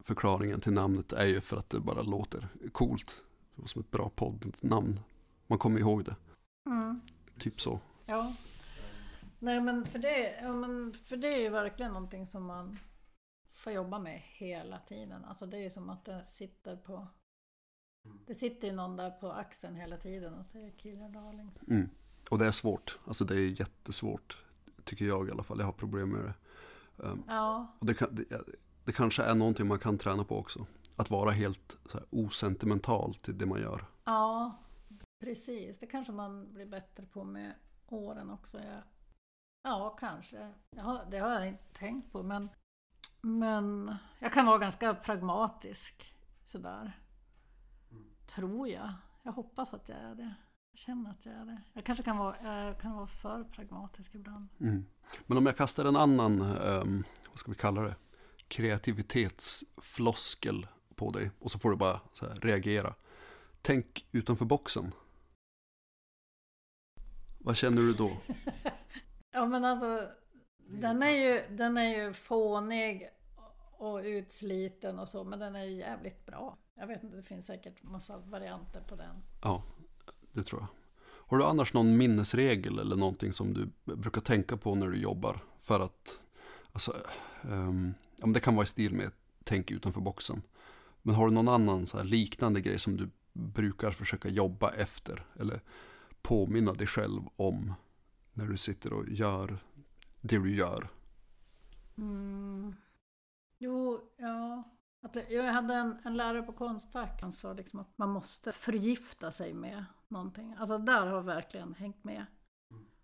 förklaringen 0.00 0.60
till 0.60 0.72
namnet 0.72 1.12
är 1.12 1.26
ju 1.26 1.40
för 1.40 1.56
att 1.56 1.70
det 1.70 1.80
bara 1.80 2.02
låter 2.02 2.48
coolt. 2.72 3.16
Som 3.64 3.80
ett 3.80 3.90
bra 3.90 4.10
poddnamn. 4.14 5.00
Man 5.46 5.58
kommer 5.58 5.80
ihåg 5.80 6.04
det. 6.04 6.16
Mm. 6.66 7.00
Typ 7.38 7.60
så. 7.60 7.80
Ja. 8.06 8.34
Nej 9.38 9.60
men 9.60 9.86
för 9.86 9.98
det, 9.98 10.40
ja, 10.42 10.52
men 10.52 10.94
för 11.04 11.16
det 11.16 11.28
är 11.34 11.38
ju 11.40 11.48
verkligen 11.48 11.92
någonting 11.92 12.26
som 12.26 12.44
man 12.44 12.78
får 13.54 13.72
jobba 13.72 13.98
med 13.98 14.22
hela 14.24 14.78
tiden. 14.78 15.24
Alltså 15.24 15.46
det 15.46 15.56
är 15.56 15.62
ju 15.62 15.70
som 15.70 15.90
att 15.90 16.04
det 16.04 16.24
sitter 16.26 16.76
på... 16.76 17.06
Det 18.26 18.34
sitter 18.34 18.68
ju 18.68 18.74
någon 18.74 18.96
där 18.96 19.10
på 19.10 19.32
axeln 19.32 19.76
hela 19.76 19.96
tiden 19.96 20.34
och 20.34 20.46
säger 20.46 20.70
kill 20.70 20.94
your 20.98 21.08
darlings. 21.08 21.62
Mm. 21.70 21.88
Och 22.30 22.38
det 22.38 22.46
är 22.46 22.50
svårt. 22.50 22.98
Alltså 23.06 23.24
det 23.24 23.34
är 23.34 23.60
jättesvårt. 23.60 24.44
Tycker 24.84 25.04
jag 25.04 25.28
i 25.28 25.30
alla 25.30 25.42
fall. 25.42 25.58
Jag 25.58 25.66
har 25.66 25.72
problem 25.72 26.10
med 26.10 26.20
det. 26.24 26.34
Um, 26.96 27.24
Ja. 27.28 27.76
och 27.80 27.86
det, 27.86 27.94
kan, 27.94 28.08
det, 28.14 28.24
det 28.84 28.92
kanske 28.92 29.22
är 29.22 29.34
någonting 29.34 29.66
man 29.66 29.78
kan 29.78 29.98
träna 29.98 30.24
på 30.24 30.38
också. 30.38 30.66
Att 30.96 31.10
vara 31.10 31.30
helt 31.30 31.76
så 31.86 31.98
här, 31.98 32.06
osentimental 32.10 33.14
till 33.14 33.38
det 33.38 33.46
man 33.46 33.60
gör. 33.60 33.84
Ja, 34.04 34.58
precis. 35.20 35.78
Det 35.78 35.86
kanske 35.86 36.12
man 36.12 36.54
blir 36.54 36.66
bättre 36.66 37.06
på 37.06 37.24
med 37.24 37.54
åren 37.94 38.30
också. 38.30 38.58
Ja, 38.58 38.82
ja 39.62 39.96
kanske. 40.00 40.52
Ja, 40.70 41.04
det 41.10 41.18
har 41.18 41.30
jag 41.30 41.48
inte 41.48 41.64
tänkt 41.72 42.12
på. 42.12 42.22
Men, 42.22 42.48
men 43.20 43.94
jag 44.18 44.32
kan 44.32 44.46
vara 44.46 44.58
ganska 44.58 44.94
pragmatisk 44.94 46.14
sådär. 46.44 47.00
Tror 48.26 48.68
jag. 48.68 48.92
Jag 49.22 49.32
hoppas 49.32 49.74
att 49.74 49.88
jag 49.88 49.98
är 49.98 50.14
det. 50.14 50.34
Jag 50.72 50.78
känner 50.78 51.10
att 51.10 51.26
jag 51.26 51.34
är 51.34 51.44
det. 51.44 51.62
Jag 51.72 51.84
kanske 51.84 52.04
kan 52.04 52.16
vara, 52.16 52.64
jag 52.66 52.80
kan 52.80 52.92
vara 52.92 53.06
för 53.06 53.44
pragmatisk 53.44 54.14
ibland. 54.14 54.48
Mm. 54.60 54.86
Men 55.26 55.38
om 55.38 55.46
jag 55.46 55.56
kastar 55.56 55.84
en 55.84 55.96
annan, 55.96 56.40
um, 56.40 57.04
vad 57.28 57.38
ska 57.38 57.50
vi 57.50 57.56
kalla 57.56 57.82
det, 57.82 57.94
kreativitetsfloskel 58.48 60.66
på 60.94 61.10
dig 61.10 61.30
och 61.38 61.50
så 61.50 61.58
får 61.58 61.70
du 61.70 61.76
bara 61.76 62.00
så 62.12 62.26
här, 62.26 62.34
reagera. 62.34 62.94
tänk 63.62 64.06
utanför 64.12 64.44
boxen. 64.44 64.92
Vad 67.46 67.56
känner 67.56 67.82
du 67.82 67.92
då? 67.92 68.10
Ja 69.32 69.46
men 69.46 69.64
alltså 69.64 70.08
den 70.68 71.02
är 71.02 71.10
ju, 71.10 71.56
den 71.56 71.76
är 71.76 72.04
ju 72.04 72.12
fånig 72.12 73.08
och 73.78 74.00
utsliten 74.04 74.98
och 74.98 75.08
så 75.08 75.24
men 75.24 75.38
den 75.38 75.56
är 75.56 75.64
ju 75.64 75.76
jävligt 75.76 76.26
bra. 76.26 76.58
Jag 76.74 76.86
vet 76.86 77.02
inte, 77.02 77.16
det 77.16 77.22
finns 77.22 77.46
säkert 77.46 77.82
massa 77.82 78.18
varianter 78.18 78.80
på 78.88 78.96
den. 78.96 79.16
Ja, 79.42 79.62
det 80.32 80.42
tror 80.42 80.60
jag. 80.60 80.68
Har 81.06 81.38
du 81.38 81.44
annars 81.44 81.74
någon 81.74 81.96
minnesregel 81.96 82.78
eller 82.78 82.96
någonting 82.96 83.32
som 83.32 83.54
du 83.54 83.94
brukar 83.94 84.20
tänka 84.20 84.56
på 84.56 84.74
när 84.74 84.86
du 84.86 84.96
jobbar? 84.96 85.38
För 85.58 85.80
att, 85.80 86.20
alltså, 86.72 86.92
um, 87.42 87.94
ja, 88.16 88.26
men 88.26 88.32
det 88.32 88.40
kan 88.40 88.54
vara 88.54 88.64
i 88.64 88.66
stil 88.66 88.92
med 88.92 89.10
tänk 89.44 89.70
utanför 89.70 90.00
boxen. 90.00 90.42
Men 91.02 91.14
har 91.14 91.26
du 91.28 91.34
någon 91.34 91.48
annan 91.48 91.86
så 91.86 92.02
liknande 92.02 92.60
grej 92.60 92.78
som 92.78 92.96
du 92.96 93.10
brukar 93.32 93.90
försöka 93.90 94.28
jobba 94.28 94.70
efter? 94.70 95.26
Eller 95.40 95.60
påminna 96.26 96.72
dig 96.72 96.86
själv 96.86 97.22
om 97.36 97.74
när 98.32 98.46
du 98.46 98.56
sitter 98.56 98.92
och 98.92 99.08
gör 99.08 99.58
det 100.20 100.38
du 100.38 100.56
gör? 100.56 100.88
Mm. 101.98 102.74
Jo, 103.58 104.00
ja. 104.16 104.62
Att, 105.02 105.16
jag 105.30 105.52
hade 105.52 105.74
en, 105.74 105.98
en 106.04 106.16
lärare 106.16 106.42
på 106.42 106.52
Konstfack, 106.52 107.22
han 107.22 107.32
sa 107.32 107.52
liksom 107.52 107.80
att 107.80 107.98
man 107.98 108.08
måste 108.08 108.52
förgifta 108.52 109.32
sig 109.32 109.54
med 109.54 109.84
någonting. 110.08 110.54
Alltså 110.58 110.78
där 110.78 111.06
har 111.06 111.22
verkligen 111.22 111.74
hängt 111.74 112.04
med. 112.04 112.26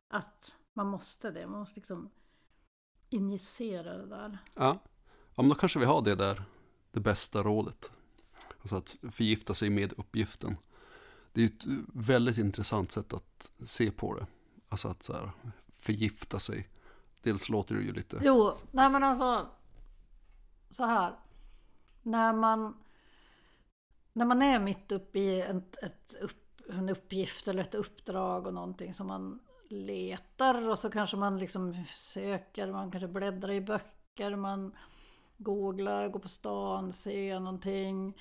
Att 0.08 0.54
man 0.72 0.86
måste 0.86 1.30
det, 1.30 1.46
man 1.46 1.58
måste 1.58 1.76
liksom 1.76 2.10
injicera 3.08 3.96
det 3.96 4.06
där. 4.06 4.38
Ja, 4.56 4.78
ja 5.36 5.42
men 5.42 5.48
då 5.48 5.54
kanske 5.54 5.78
vi 5.78 5.84
har 5.84 6.02
det 6.02 6.14
där, 6.14 6.42
det 6.90 7.00
bästa 7.00 7.42
rådet. 7.42 7.92
Alltså 8.60 8.76
att 8.76 8.96
förgifta 9.10 9.54
sig 9.54 9.70
med 9.70 9.92
uppgiften. 9.98 10.56
Det 11.32 11.42
är 11.42 11.46
ett 11.46 11.64
väldigt 11.94 12.38
intressant 12.38 12.92
sätt 12.92 13.12
att 13.12 13.50
se 13.64 13.90
på 13.90 14.14
det. 14.14 14.26
Alltså 14.68 14.88
att 14.88 15.02
så 15.02 15.12
här, 15.12 15.30
förgifta 15.72 16.38
sig. 16.38 16.68
Dels 17.22 17.48
låter 17.48 17.74
det 17.74 17.82
ju 17.82 17.92
lite... 17.92 18.20
Jo, 18.22 18.54
nej 18.70 18.90
men 18.90 19.02
alltså 19.04 19.46
så 20.70 20.84
här. 20.84 21.18
När 22.02 22.32
man, 22.32 22.76
när 24.12 24.26
man 24.26 24.42
är 24.42 24.58
mitt 24.58 24.92
uppe 24.92 25.18
i 25.18 25.40
ett, 25.40 25.76
ett 25.82 26.14
upp, 26.20 26.60
en 26.70 26.88
uppgift 26.88 27.48
eller 27.48 27.62
ett 27.62 27.74
uppdrag 27.74 28.46
och 28.46 28.54
någonting 28.54 28.94
som 28.94 29.06
man 29.06 29.40
letar 29.68 30.68
och 30.68 30.78
så 30.78 30.90
kanske 30.90 31.16
man 31.16 31.38
liksom 31.38 31.84
söker, 31.94 32.72
man 32.72 32.90
kanske 32.90 33.08
bläddrar 33.08 33.52
i 33.52 33.60
böcker, 33.60 34.36
man 34.36 34.76
googlar, 35.38 36.08
går 36.08 36.20
på 36.20 36.28
stan, 36.28 36.92
ser 36.92 37.40
någonting. 37.40 38.18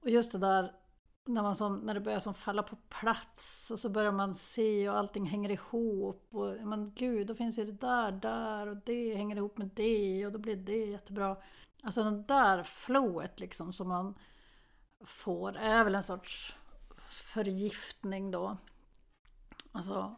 Och 0.00 0.10
just 0.10 0.32
det 0.32 0.38
där 0.38 0.79
när, 1.24 1.42
man 1.42 1.56
som, 1.56 1.78
när 1.78 1.94
det 1.94 2.00
börjar 2.00 2.20
som 2.20 2.34
falla 2.34 2.62
på 2.62 2.76
plats 2.76 3.70
och 3.70 3.78
så 3.78 3.88
börjar 3.88 4.12
man 4.12 4.34
se 4.34 4.88
och 4.88 4.98
allting 4.98 5.26
hänger 5.26 5.50
ihop. 5.50 6.28
Och 6.30 6.66
men 6.66 6.92
gud, 6.94 7.26
då 7.26 7.34
finns 7.34 7.58
ju 7.58 7.64
det 7.64 7.72
där, 7.72 8.12
där 8.12 8.66
och 8.66 8.76
det 8.76 9.14
hänger 9.14 9.36
ihop 9.36 9.58
med 9.58 9.70
det 9.74 10.26
och 10.26 10.32
då 10.32 10.38
blir 10.38 10.56
det 10.56 10.86
jättebra. 10.86 11.36
Alltså 11.82 12.02
det 12.02 12.22
där 12.22 12.62
flowet 12.62 13.40
liksom 13.40 13.72
som 13.72 13.88
man 13.88 14.14
får 15.00 15.56
är 15.56 15.84
väl 15.84 15.94
en 15.94 16.02
sorts 16.02 16.56
förgiftning 17.08 18.30
då. 18.30 18.56
Alltså 19.72 20.16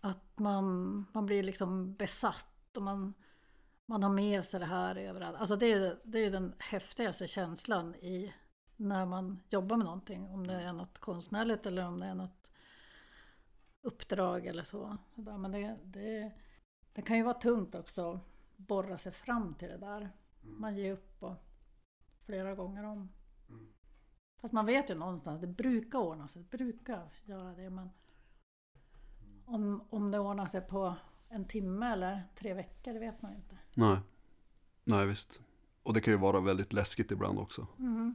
att 0.00 0.38
man, 0.38 1.04
man 1.12 1.26
blir 1.26 1.42
liksom 1.42 1.94
besatt 1.94 2.76
och 2.76 2.82
man, 2.82 3.14
man 3.86 4.02
har 4.02 4.10
med 4.10 4.44
sig 4.44 4.60
det 4.60 4.66
här 4.66 4.96
överallt. 4.96 5.36
Alltså 5.38 5.56
det 5.56 5.72
är, 5.72 6.00
det 6.04 6.18
är 6.18 6.30
den 6.30 6.54
häftigaste 6.58 7.26
känslan 7.26 7.94
i 7.94 8.34
när 8.76 9.06
man 9.06 9.40
jobbar 9.48 9.76
med 9.76 9.84
någonting. 9.84 10.30
Om 10.30 10.46
det 10.46 10.54
är 10.54 10.72
något 10.72 10.98
konstnärligt 10.98 11.66
eller 11.66 11.86
om 11.86 12.00
det 12.00 12.06
är 12.06 12.14
något 12.14 12.50
uppdrag 13.82 14.46
eller 14.46 14.62
så. 14.62 14.96
Men 15.14 15.52
det, 15.52 15.78
det, 15.84 16.32
det 16.92 17.02
kan 17.02 17.16
ju 17.16 17.22
vara 17.22 17.34
tungt 17.34 17.74
också 17.74 18.12
att 18.12 18.26
borra 18.56 18.98
sig 18.98 19.12
fram 19.12 19.54
till 19.54 19.68
det 19.68 19.78
där. 19.78 20.10
Man 20.40 20.76
ger 20.76 20.92
upp 20.92 21.22
och 21.22 21.34
flera 22.24 22.54
gånger 22.54 22.84
om. 22.84 23.08
Fast 24.40 24.52
man 24.52 24.66
vet 24.66 24.90
ju 24.90 24.94
någonstans, 24.94 25.40
det 25.40 25.46
brukar 25.46 25.98
ordna 25.98 26.28
sig, 26.28 26.42
det 26.42 26.56
brukar 26.56 27.08
göra 27.24 27.54
det. 27.54 27.70
Men 27.70 27.90
om, 29.44 29.84
om 29.90 30.10
det 30.10 30.18
ordnar 30.18 30.46
sig 30.46 30.60
på 30.60 30.94
en 31.28 31.44
timme 31.44 31.92
eller 31.92 32.22
tre 32.34 32.54
veckor, 32.54 32.92
det 32.92 32.98
vet 32.98 33.22
man 33.22 33.30
ju 33.30 33.36
inte. 33.36 33.58
Nej, 33.74 33.98
nej 34.84 35.06
visst. 35.06 35.42
Och 35.82 35.94
det 35.94 36.00
kan 36.00 36.12
ju 36.12 36.18
vara 36.18 36.40
väldigt 36.40 36.72
läskigt 36.72 37.10
ibland 37.10 37.38
också. 37.38 37.66
Mm. 37.78 38.14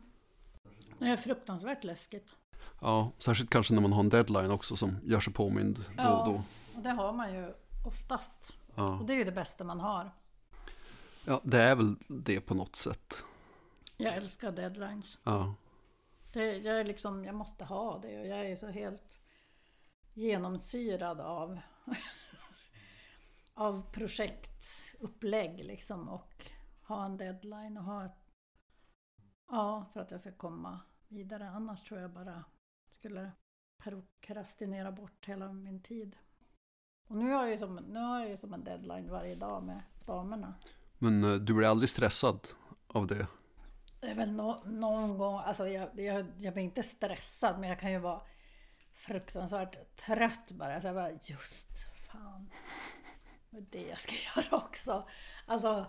Det 1.02 1.08
är 1.08 1.18
fruktansvärt 1.18 1.84
läskigt. 1.84 2.36
Ja, 2.82 3.12
särskilt 3.18 3.50
kanske 3.50 3.74
när 3.74 3.82
man 3.82 3.94
har 3.94 4.00
en 4.00 4.10
deadline 4.10 4.52
också 4.52 4.76
som 4.76 4.98
gör 5.04 5.20
sig 5.20 5.34
påmind 5.34 5.78
då 5.78 5.84
ja, 5.98 6.20
och 6.20 6.28
då. 6.28 6.44
och 6.76 6.84
det 6.84 6.90
har 6.90 7.14
man 7.14 7.34
ju 7.34 7.54
oftast. 7.86 8.54
Ja. 8.76 9.00
Och 9.00 9.06
det 9.06 9.14
är 9.14 9.18
ju 9.18 9.24
det 9.24 9.32
bästa 9.32 9.64
man 9.64 9.80
har. 9.80 10.12
Ja, 11.26 11.42
det 11.44 11.62
är 11.62 11.76
väl 11.76 11.96
det 12.08 12.42
på 12.42 12.54
något 12.54 12.76
sätt. 12.76 13.24
Jag 13.98 14.14
älskar 14.14 14.52
deadlines. 14.52 15.18
Ja. 15.26 15.56
Det, 16.34 16.58
jag 16.58 16.80
är 16.80 16.84
liksom, 16.84 17.26
jag 17.26 17.36
måste 17.36 17.66
ha 17.66 18.00
det 18.00 18.20
och 18.20 18.28
jag 18.28 18.46
är 18.46 18.56
så 18.56 18.68
helt 18.68 19.22
genomsyrad 20.14 21.20
av 21.20 21.60
av 23.54 23.92
projektupplägg 23.92 25.66
liksom 25.66 26.10
och 26.10 26.46
ha 26.88 27.06
en 27.06 27.18
deadline 27.18 27.78
och 27.78 27.84
ha 27.84 28.06
ett 28.06 28.22
Ja, 29.52 29.90
för 29.94 30.00
att 30.00 30.12
jag 30.12 30.20
ska 30.20 30.32
komma 30.32 30.80
vidare. 31.12 31.50
Annars 31.50 31.84
tror 31.84 32.00
jag 32.00 32.12
bara 32.12 32.44
skulle 32.90 33.32
prokrastinera 33.84 34.92
bort 34.92 35.26
hela 35.26 35.54
min 35.54 35.82
tid. 35.82 36.16
Och 37.08 37.16
nu 37.16 37.32
har 37.32 37.44
jag 37.44 37.52
ju 37.52 37.58
som, 37.58 37.76
nu 37.76 38.00
har 38.00 38.20
jag 38.20 38.30
ju 38.30 38.38
som 38.38 38.54
en 38.54 38.64
deadline 38.64 39.12
varje 39.12 39.36
dag 39.36 39.64
med 39.64 39.82
damerna. 40.06 40.54
Men 40.98 41.24
eh, 41.24 41.40
du 41.40 41.54
blir 41.54 41.68
aldrig 41.68 41.90
stressad 41.90 42.48
av 42.88 43.08
det? 43.08 43.28
Det 44.00 44.08
är 44.08 44.16
väl 44.16 44.32
no, 44.32 44.64
någon 44.66 45.18
gång, 45.18 45.40
alltså 45.40 45.68
jag, 45.68 46.00
jag, 46.00 46.26
jag 46.38 46.54
blir 46.54 46.64
inte 46.64 46.84
stressad 46.84 47.60
men 47.60 47.70
jag 47.70 47.80
kan 47.80 47.92
ju 47.92 48.00
vara 48.00 48.22
fruktansvärt 48.94 49.96
trött 49.96 50.52
bara. 50.52 50.82
Så 50.82 50.88
jag 50.88 50.96
bara, 50.96 51.12
just 51.12 51.88
fan. 52.12 52.50
Det 53.50 53.58
är 53.58 53.66
det 53.72 53.90
jag 53.90 54.00
ska 54.00 54.14
göra 54.36 54.58
också. 54.58 55.08
Alltså, 55.46 55.86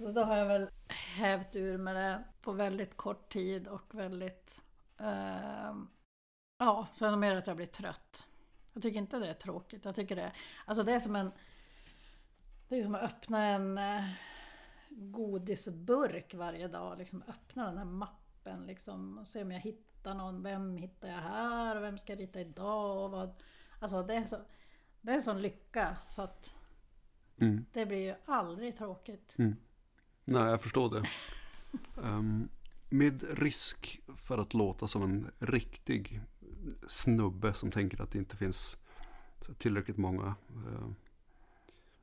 så 0.00 0.12
då 0.12 0.24
har 0.24 0.36
jag 0.36 0.46
väl 0.46 0.70
hävt 0.88 1.56
ur 1.56 1.78
med 1.78 1.96
det 1.96 2.24
på 2.42 2.52
väldigt 2.52 2.96
kort 2.96 3.32
tid 3.32 3.68
och 3.68 3.94
väldigt... 3.94 4.60
Eh, 4.98 5.74
ja, 6.58 6.86
så 6.94 7.06
är 7.06 7.10
det 7.10 7.16
mer 7.16 7.36
att 7.36 7.46
jag 7.46 7.56
blir 7.56 7.66
trött. 7.66 8.26
Jag 8.72 8.82
tycker 8.82 8.98
inte 8.98 9.18
det 9.18 9.28
är 9.28 9.34
tråkigt. 9.34 9.84
Jag 9.84 9.94
tycker 9.94 10.16
det, 10.16 10.32
alltså 10.64 10.82
det 10.82 10.92
är 10.92 11.00
som 11.00 11.16
en... 11.16 11.32
Det 12.68 12.76
är 12.76 12.82
som 12.82 12.94
att 12.94 13.02
öppna 13.02 13.44
en 13.44 13.78
eh, 13.78 14.04
godisburk 14.88 16.34
varje 16.34 16.68
dag. 16.68 16.98
Liksom 16.98 17.22
öppna 17.28 17.64
den 17.66 17.78
här 17.78 17.84
mappen 17.84 18.66
liksom 18.66 19.18
och 19.18 19.26
se 19.26 19.42
om 19.42 19.52
jag 19.52 19.60
hittar 19.60 20.14
någon. 20.14 20.42
Vem 20.42 20.76
hittar 20.76 21.08
jag 21.08 21.18
här 21.18 21.76
och 21.76 21.82
vem 21.82 21.98
ska 21.98 22.12
jag 22.12 22.20
rita 22.20 22.40
idag? 22.40 23.04
Och 23.04 23.10
vad, 23.10 23.42
alltså 23.78 24.02
det 24.02 24.14
är, 24.14 24.24
så, 24.24 24.36
det 25.00 25.10
är 25.10 25.16
en 25.16 25.22
sån 25.22 25.42
lycka 25.42 25.96
så 26.08 26.22
att 26.22 26.54
Mm. 27.40 27.64
det 27.72 27.86
blir 27.86 27.98
ju 27.98 28.14
aldrig 28.24 28.76
tråkigt. 28.76 29.34
Mm. 29.38 29.56
Nej, 30.30 30.50
jag 30.50 30.62
förstår 30.62 30.90
det. 30.90 31.08
Um, 31.94 32.48
med 32.90 33.38
risk 33.38 34.00
för 34.16 34.38
att 34.38 34.54
låta 34.54 34.88
som 34.88 35.02
en 35.02 35.30
riktig 35.38 36.20
snubbe 36.88 37.54
som 37.54 37.70
tänker 37.70 38.02
att 38.02 38.10
det 38.10 38.18
inte 38.18 38.36
finns 38.36 38.78
tillräckligt 39.58 39.96
många. 39.96 40.34
Uh, 40.56 40.90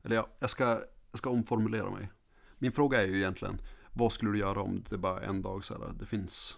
eller 0.04 0.16
ja, 0.16 0.28
jag 0.40 0.50
ska, 0.50 0.64
jag 1.12 1.18
ska 1.18 1.30
omformulera 1.30 1.92
mig. 1.92 2.10
Min 2.58 2.72
fråga 2.72 3.02
är 3.02 3.06
ju 3.06 3.18
egentligen, 3.18 3.62
vad 3.94 4.14
skulle 4.14 4.32
du 4.32 4.38
göra 4.38 4.62
om 4.62 4.84
det 4.90 4.98
bara 4.98 5.22
en 5.22 5.42
dag 5.42 5.64
så 5.64 5.74
här, 5.74 5.94
det 6.00 6.06
finns, 6.06 6.58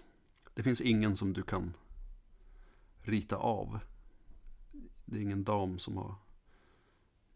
det 0.54 0.64
finns 0.64 0.82
ingen 0.82 1.16
som 1.16 1.34
du 1.34 1.41
kan 1.41 1.74
rita 3.02 3.36
av. 3.36 3.80
Det 5.06 5.18
är 5.18 5.22
ingen 5.22 5.44
dam 5.44 5.80
som 5.80 5.98
har, 5.98 6.16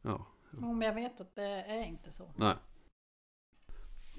ja. 0.01 0.27
Men 0.51 0.81
jag 0.81 0.93
vet 0.93 1.22
att 1.22 1.35
det 1.35 1.64
är 1.64 1.84
inte 1.84 2.11
så. 2.11 2.34
Nej. 2.35 2.55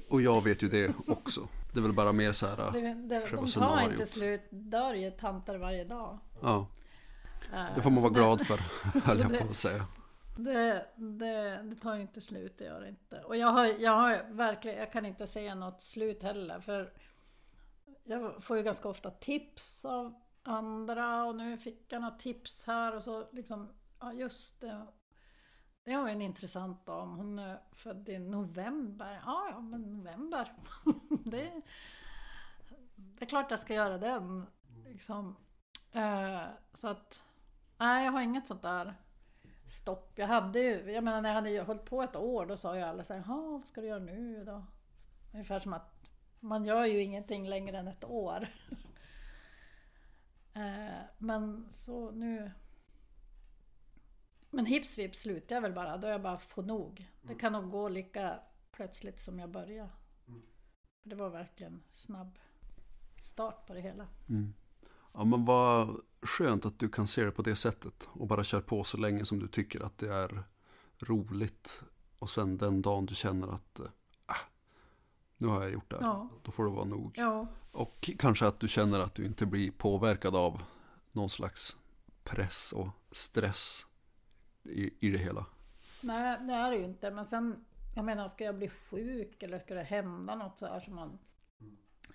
Och 0.09 0.23
jag 0.23 0.45
vet 0.45 0.63
ju 0.63 0.69
det 0.69 0.95
också. 1.09 1.49
Det 1.73 1.79
är 1.81 1.83
väl 1.83 1.93
bara 1.93 2.13
mer 2.13 2.33
så 2.33 2.47
här 2.47 2.73
Det, 2.73 2.95
det, 2.95 3.31
de 3.31 3.47
tar 3.47 3.91
inte 3.91 4.07
slut, 4.07 4.43
dör 4.51 4.95
ju 4.95 5.11
tanter 5.11 5.59
varje 5.59 5.85
dag. 5.85 6.19
Ja, 6.43 6.67
det 7.77 7.83
får 7.83 7.91
man 7.91 8.03
vara 8.03 8.13
glad 8.13 8.47
för, 8.47 8.57
höll 9.01 9.21
jag 9.21 9.39
på 9.39 9.45
att 9.45 9.57
säga. 9.57 9.87
Det, 10.37 10.87
det, 10.97 11.63
det 11.63 11.77
tar 11.77 11.95
ju 11.95 12.03
inte 12.03 12.21
slut, 12.21 12.59
det 12.59 12.65
gör 12.65 12.81
det 12.81 12.89
inte. 12.89 13.21
Och 13.21 13.37
jag 13.37 13.49
har, 13.49 13.67
jag 13.67 13.93
har 13.93 14.27
verkligen, 14.31 14.79
jag 14.79 14.93
kan 14.93 15.07
inte 15.07 15.27
se 15.27 15.55
något 15.55 15.81
slut 15.81 16.23
heller. 16.23 16.61
För 16.61 16.93
jag 18.05 18.43
får 18.43 18.57
ju 18.57 18.63
ganska 18.63 18.89
ofta 18.89 19.11
tips 19.11 19.85
av 19.85 20.15
andra 20.43 21.25
och 21.25 21.37
nu 21.37 21.59
fick 21.59 21.93
jag 21.93 22.03
något 22.03 22.19
tips 22.19 22.65
här 22.67 22.97
och 22.97 23.03
så 23.03 23.27
liksom, 23.33 23.69
ja 24.01 24.13
just 24.13 24.61
det. 24.61 24.87
Det 25.85 25.97
var 25.97 26.07
ju 26.07 26.13
en 26.13 26.23
intressant 26.23 26.87
dam. 26.87 27.17
Hon 27.17 27.39
är 27.39 27.61
född 27.73 28.09
i 28.09 28.19
november. 28.19 29.23
Ja, 29.27 29.49
ja, 29.51 29.61
men 29.61 29.83
november. 29.83 30.53
det, 31.25 31.63
det 32.97 33.25
är 33.25 33.29
klart 33.29 33.51
jag 33.51 33.61
ska 33.61 33.75
göra 33.75 33.99
den 33.99 34.47
Liksom. 34.95 35.37
Eh, 35.93 36.43
så 36.73 36.89
att, 36.89 37.25
nej 37.79 38.05
jag 38.05 38.13
har 38.13 38.21
inget 38.21 38.47
sånt 38.47 38.63
där 38.63 38.95
stopp. 39.67 40.13
Jag 40.15 40.27
hade 40.27 40.59
ju, 40.59 40.93
jag 40.93 41.05
menar 41.05 41.23
när 41.23 41.29
jag 41.29 41.35
hade 41.35 41.51
ju 41.51 41.63
hållit 41.63 41.85
på 41.85 42.03
ett 42.03 42.17
år 42.17 42.47
då 42.47 42.57
sa 42.57 42.77
ju 42.77 42.83
alla 42.83 43.05
så 43.05 43.15
här, 43.15 43.25
"Jaha, 43.27 43.51
vad 43.59 43.67
ska 43.67 43.81
du 43.81 43.87
göra 43.87 43.99
nu 43.99 44.45
då? 44.45 44.65
Ungefär 45.33 45.61
som 45.61 45.73
att 45.73 46.11
man 46.41 46.65
gör 46.65 46.85
ju 46.85 47.03
ingenting 47.03 47.49
längre 47.49 47.79
än 47.79 47.89
ett 47.89 48.05
år. 48.05 48.49
Eh, 50.57 51.03
men 51.19 51.69
så 51.73 52.11
nu... 52.11 52.51
Men 54.55 54.67
hips 54.67 54.99
vips 54.99 55.21
slutar 55.21 55.55
jag 55.57 55.63
väl 55.63 55.73
bara, 55.73 55.97
då 55.97 56.07
har 56.07 56.13
jag 56.13 56.23
bara 56.23 56.39
får 56.39 56.63
nog. 56.63 57.11
Det 57.23 57.35
kan 57.35 57.53
nog 57.53 57.71
gå 57.71 57.89
lika 57.89 58.39
plötsligt 58.73 59.21
som 59.21 59.39
jag 59.39 59.51
började. 59.51 59.91
För 61.03 61.09
Det 61.11 61.17
var 61.17 61.31
verkligen 61.31 61.83
snabb 61.89 62.39
start 63.23 63.67
på 63.67 63.75
det 63.75 63.81
hela. 63.81 64.07
Mm. 64.29 64.55
Ja 65.13 65.25
men 65.25 65.45
vad 65.45 65.89
skönt 66.23 66.65
att 66.67 66.79
du 66.79 66.89
kan 66.89 67.07
se 67.07 67.25
det 67.25 67.31
på 67.31 67.43
det 67.43 67.57
sättet 67.57 68.09
och 68.13 68.27
bara 68.27 68.45
kör 68.45 68.61
på 68.61 68.85
så 68.85 68.97
länge 68.97 69.25
som 69.25 69.39
du 69.39 69.49
tycker 69.49 69.85
att 69.85 69.99
det 69.99 70.15
är 70.15 70.45
roligt. 70.99 71.83
Och 72.19 72.31
sen 72.31 72.59
den 72.59 72.83
dagen 72.83 73.07
du 73.07 73.15
känner 73.15 73.49
att 73.49 73.79
äh, 73.79 74.37
nu 75.37 75.47
har 75.47 75.63
jag 75.63 75.73
gjort 75.73 75.91
det 75.91 75.97
här, 75.97 76.03
Ja. 76.07 76.29
då 76.43 76.51
får 76.51 76.65
det 76.65 76.71
vara 76.71 76.85
nog. 76.85 77.13
Ja. 77.17 77.47
Och 77.73 78.11
kanske 78.19 78.47
att 78.47 78.61
du 78.61 78.69
känner 78.69 79.01
att 79.01 79.15
du 79.15 79.25
inte 79.25 79.47
blir 79.47 79.71
påverkad 79.71 80.37
av 80.37 80.63
någon 81.13 81.31
slags 81.31 81.77
press 82.25 82.73
och 82.73 82.89
stress 83.13 83.87
i, 84.65 84.95
i 85.01 85.11
det 85.11 85.19
hela. 85.19 85.47
Nej, 86.01 86.39
det 86.41 86.53
är 86.53 86.71
det 86.71 86.77
ju 86.77 86.85
inte. 86.85 87.11
Men 87.11 87.27
sen, 87.27 87.65
jag 87.95 88.05
menar, 88.05 88.29
ska 88.29 88.45
jag 88.45 88.57
bli 88.57 88.69
sjuk 88.69 89.43
eller 89.43 89.59
ska 89.59 89.75
det 89.75 89.83
hända 89.83 90.35
något 90.35 90.59
så 90.59 90.67
här 90.67 90.81
som 90.81 90.95
man... 90.95 91.19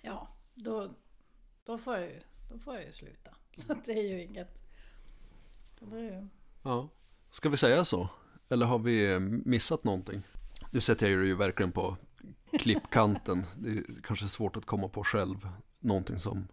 Ja, 0.02 0.28
då, 0.54 0.90
då, 1.64 1.78
får, 1.78 1.96
jag 1.96 2.06
ju, 2.06 2.20
då 2.48 2.58
får 2.58 2.74
jag 2.74 2.84
ju 2.84 2.92
sluta. 2.92 3.30
Så 3.56 3.74
det 3.84 3.92
är 3.92 4.08
ju 4.08 4.22
inget... 4.24 4.62
Så 5.78 5.84
det 5.84 5.96
är 5.96 6.02
ju... 6.02 6.26
Ja. 6.62 6.88
Ska 7.30 7.48
vi 7.48 7.56
säga 7.56 7.84
så? 7.84 8.08
Eller 8.50 8.66
har 8.66 8.78
vi 8.78 9.14
eh, 9.14 9.20
missat 9.20 9.84
någonting? 9.84 10.22
Nu 10.70 10.80
sätter 10.80 11.10
jag 11.10 11.26
ju 11.26 11.36
verkligen 11.36 11.72
på 11.72 11.96
klippkanten. 12.58 13.46
Det 13.56 13.70
är 13.70 13.84
kanske 14.02 14.26
svårt 14.26 14.56
att 14.56 14.64
komma 14.64 14.88
på 14.88 15.04
själv 15.04 15.48
någonting 15.80 16.18
som, 16.18 16.48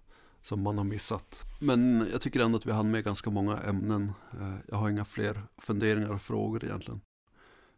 som 0.47 0.61
man 0.61 0.77
har 0.77 0.85
missat. 0.85 1.35
Men 1.59 2.07
jag 2.11 2.21
tycker 2.21 2.39
ändå 2.39 2.57
att 2.57 2.65
vi 2.65 2.71
hann 2.71 2.91
med 2.91 3.03
ganska 3.03 3.29
många 3.29 3.57
ämnen. 3.57 4.11
Eh, 4.33 4.55
Jag 4.67 4.77
har 4.77 4.89
inga 4.89 5.05
fler 5.05 5.41
funderingar 5.57 6.11
och 6.13 6.21
frågor 6.21 6.63
egentligen. 6.63 7.01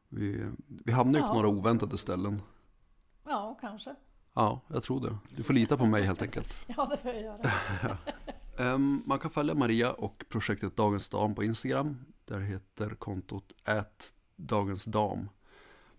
Vi, 0.09 0.45
vi 0.85 0.91
hamnar 0.91 1.19
ju 1.19 1.23
på 1.25 1.31
Ja. 1.31 1.33
några 1.33 1.47
oväntade 1.47 1.97
ställen. 1.97 2.41
Ja, 3.25 3.57
kanske. 3.61 3.95
Ja, 4.35 4.61
jag 4.67 4.83
tror 4.83 5.01
det. 5.01 5.17
Du 5.35 5.43
får 5.43 5.53
lita 5.53 5.77
på 5.77 5.85
mig 5.85 6.03
helt 6.03 6.21
enkelt. 6.21 6.49
Ja, 6.67 6.85
det 6.85 6.97
får 6.97 7.11
jag 7.11 7.21
göra. 7.23 7.37
Ehm, 8.73 9.03
man 9.05 9.19
kan 9.19 9.31
följa 9.31 9.53
Maria 9.55 9.91
och 9.91 10.25
projektet 10.29 10.75
Dagens 10.75 11.09
Dam 11.09 11.35
på 11.35 11.43
Instagram. 11.43 11.97
Där 12.25 12.39
heter 12.39 12.89
kontot 12.89 13.51
ät 13.67 14.13
Dagens 14.35 14.85
Dam. 14.85 15.29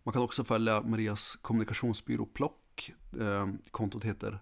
Man 0.03 0.13
kan 0.13 0.23
också 0.23 0.45
följa 0.45 0.81
Marias 0.83 1.39
kommunikationsbyrå 1.43 2.27
Plock. 2.27 2.91
Ehm, 3.21 3.59
kontot 3.71 4.05
heter 4.05 4.39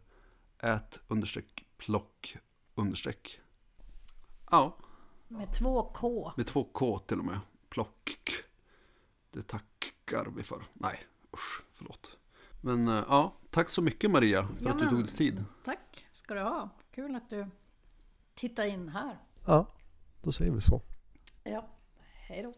understreck 1.09 1.65
plock 1.79 2.37
understreck. 2.75 3.41
Ja, 4.51 4.77
Med 5.29 5.55
två 5.55 5.83
K. 5.95 6.33
med 6.37 6.47
två 6.47 6.65
K 6.65 6.99
till 6.99 7.19
och 7.19 7.25
med. 7.25 7.39
Plock. 7.69 8.11
Det 9.31 9.43
tackar 9.43 10.27
vi 10.37 10.43
för. 10.43 10.63
Nej, 10.73 11.01
usch, 11.35 11.63
förlåt. 11.73 12.17
Men 12.61 12.89
eh, 12.89 13.05
ja, 13.09 13.33
tack 13.51 13.69
så 13.69 13.83
mycket 13.83 14.11
Maria 14.11 14.49
för 14.59 14.65
Ja, 14.65 14.71
att 14.71 14.79
du 14.79 14.89
tog 14.89 14.99
dig 15.05 15.13
tid. 15.15 15.45
Tack 15.65 16.07
ska 16.13 16.35
du 16.35 16.41
ha. 16.41 16.71
Kul 16.95 17.17
att 17.17 17.31
du 17.31 17.47
tittar 18.35 18.65
in 18.65 18.89
här. 18.89 19.19
Ja, 19.47 19.67
då 20.23 20.33
säger 20.33 20.51
vi 20.53 20.61
så. 20.61 20.83
Ja, 21.45 21.69
hej 22.03 22.43
då. 22.43 22.55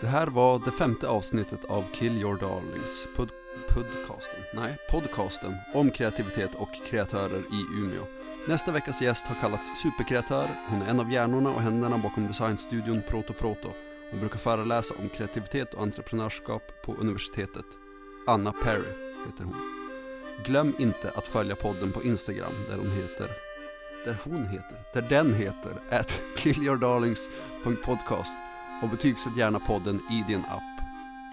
Det 0.00 0.06
här 0.06 0.26
var 0.26 0.58
det 0.64 0.70
femte 0.72 1.08
avsnittet 1.08 1.64
av 1.64 1.82
Kill 1.92 2.12
Your 2.12 2.38
Darlings 2.40 3.06
pod 3.16 3.28
podcasten. 3.68 4.40
Nej, 4.54 4.76
podcasten 4.90 5.56
om 5.74 5.90
kreativitet 5.90 6.54
och 6.54 6.68
kreatörer 6.86 7.38
i 7.38 7.80
Umeå. 7.80 8.02
Nästa 8.48 8.72
veckas 8.72 9.02
gäst 9.02 9.26
har 9.26 9.34
kallats 9.34 9.82
superkreatör. 9.82 10.48
Hon 10.68 10.82
är 10.82 10.90
en 10.90 11.00
av 11.00 11.12
hjärnorna 11.12 11.50
och 11.50 11.60
händerna 11.60 11.98
bakom 11.98 12.26
designstudion 12.26 13.02
Proto 13.08 13.32
Proto. 13.32 13.68
Hon 14.10 14.20
brukar 14.20 14.38
föreläsa 14.38 14.94
om 14.98 15.08
kreativitet 15.08 15.74
och 15.74 15.82
entreprenörskap 15.82 16.62
på 16.84 16.94
universitetet. 16.94 17.66
Anna 18.26 18.52
Perry 18.52 18.92
heter 19.26 19.44
hon. 19.44 19.56
Glöm 20.44 20.74
inte 20.78 21.10
att 21.14 21.28
följa 21.28 21.56
podden 21.56 21.92
på 21.92 22.02
Instagram 22.02 22.52
där 22.68 22.76
hon 22.76 22.90
heter 22.90 23.30
där 24.04 24.16
hon 24.24 24.46
heter, 24.46 24.76
där 24.92 25.02
den 25.02 25.34
heter, 25.34 25.72
at 25.90 26.22
killyourdarlings.podcast 26.36 28.36
och 28.82 28.88
betygsätt 28.88 29.36
gärna 29.36 29.60
podden 29.60 30.00
i 30.10 30.24
din 30.28 30.40
app. 30.40 30.62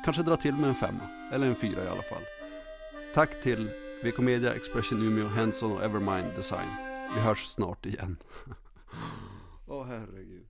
Kanske 0.06 0.24
dra 0.24 0.36
till 0.36 0.56
med 0.56 0.70
en 0.70 0.76
femma, 0.76 1.10
eller 1.34 1.48
en 1.48 1.56
fyra 1.56 1.84
i 1.84 1.88
alla 1.88 2.02
fall. 2.02 2.24
Tack 3.14 3.44
till 3.44 3.70
VK 4.04 4.18
Media, 4.20 4.54
Expression 4.54 5.02
Umeå, 5.02 5.28
Henson 5.28 5.72
och 5.72 5.84
Evermind 5.84 6.36
Design. 6.36 6.70
Vi 7.16 7.22
hörs 7.22 7.46
snart 7.46 7.86
igen. 7.86 8.18
Åh 9.68 9.86
herregud. 9.86 10.48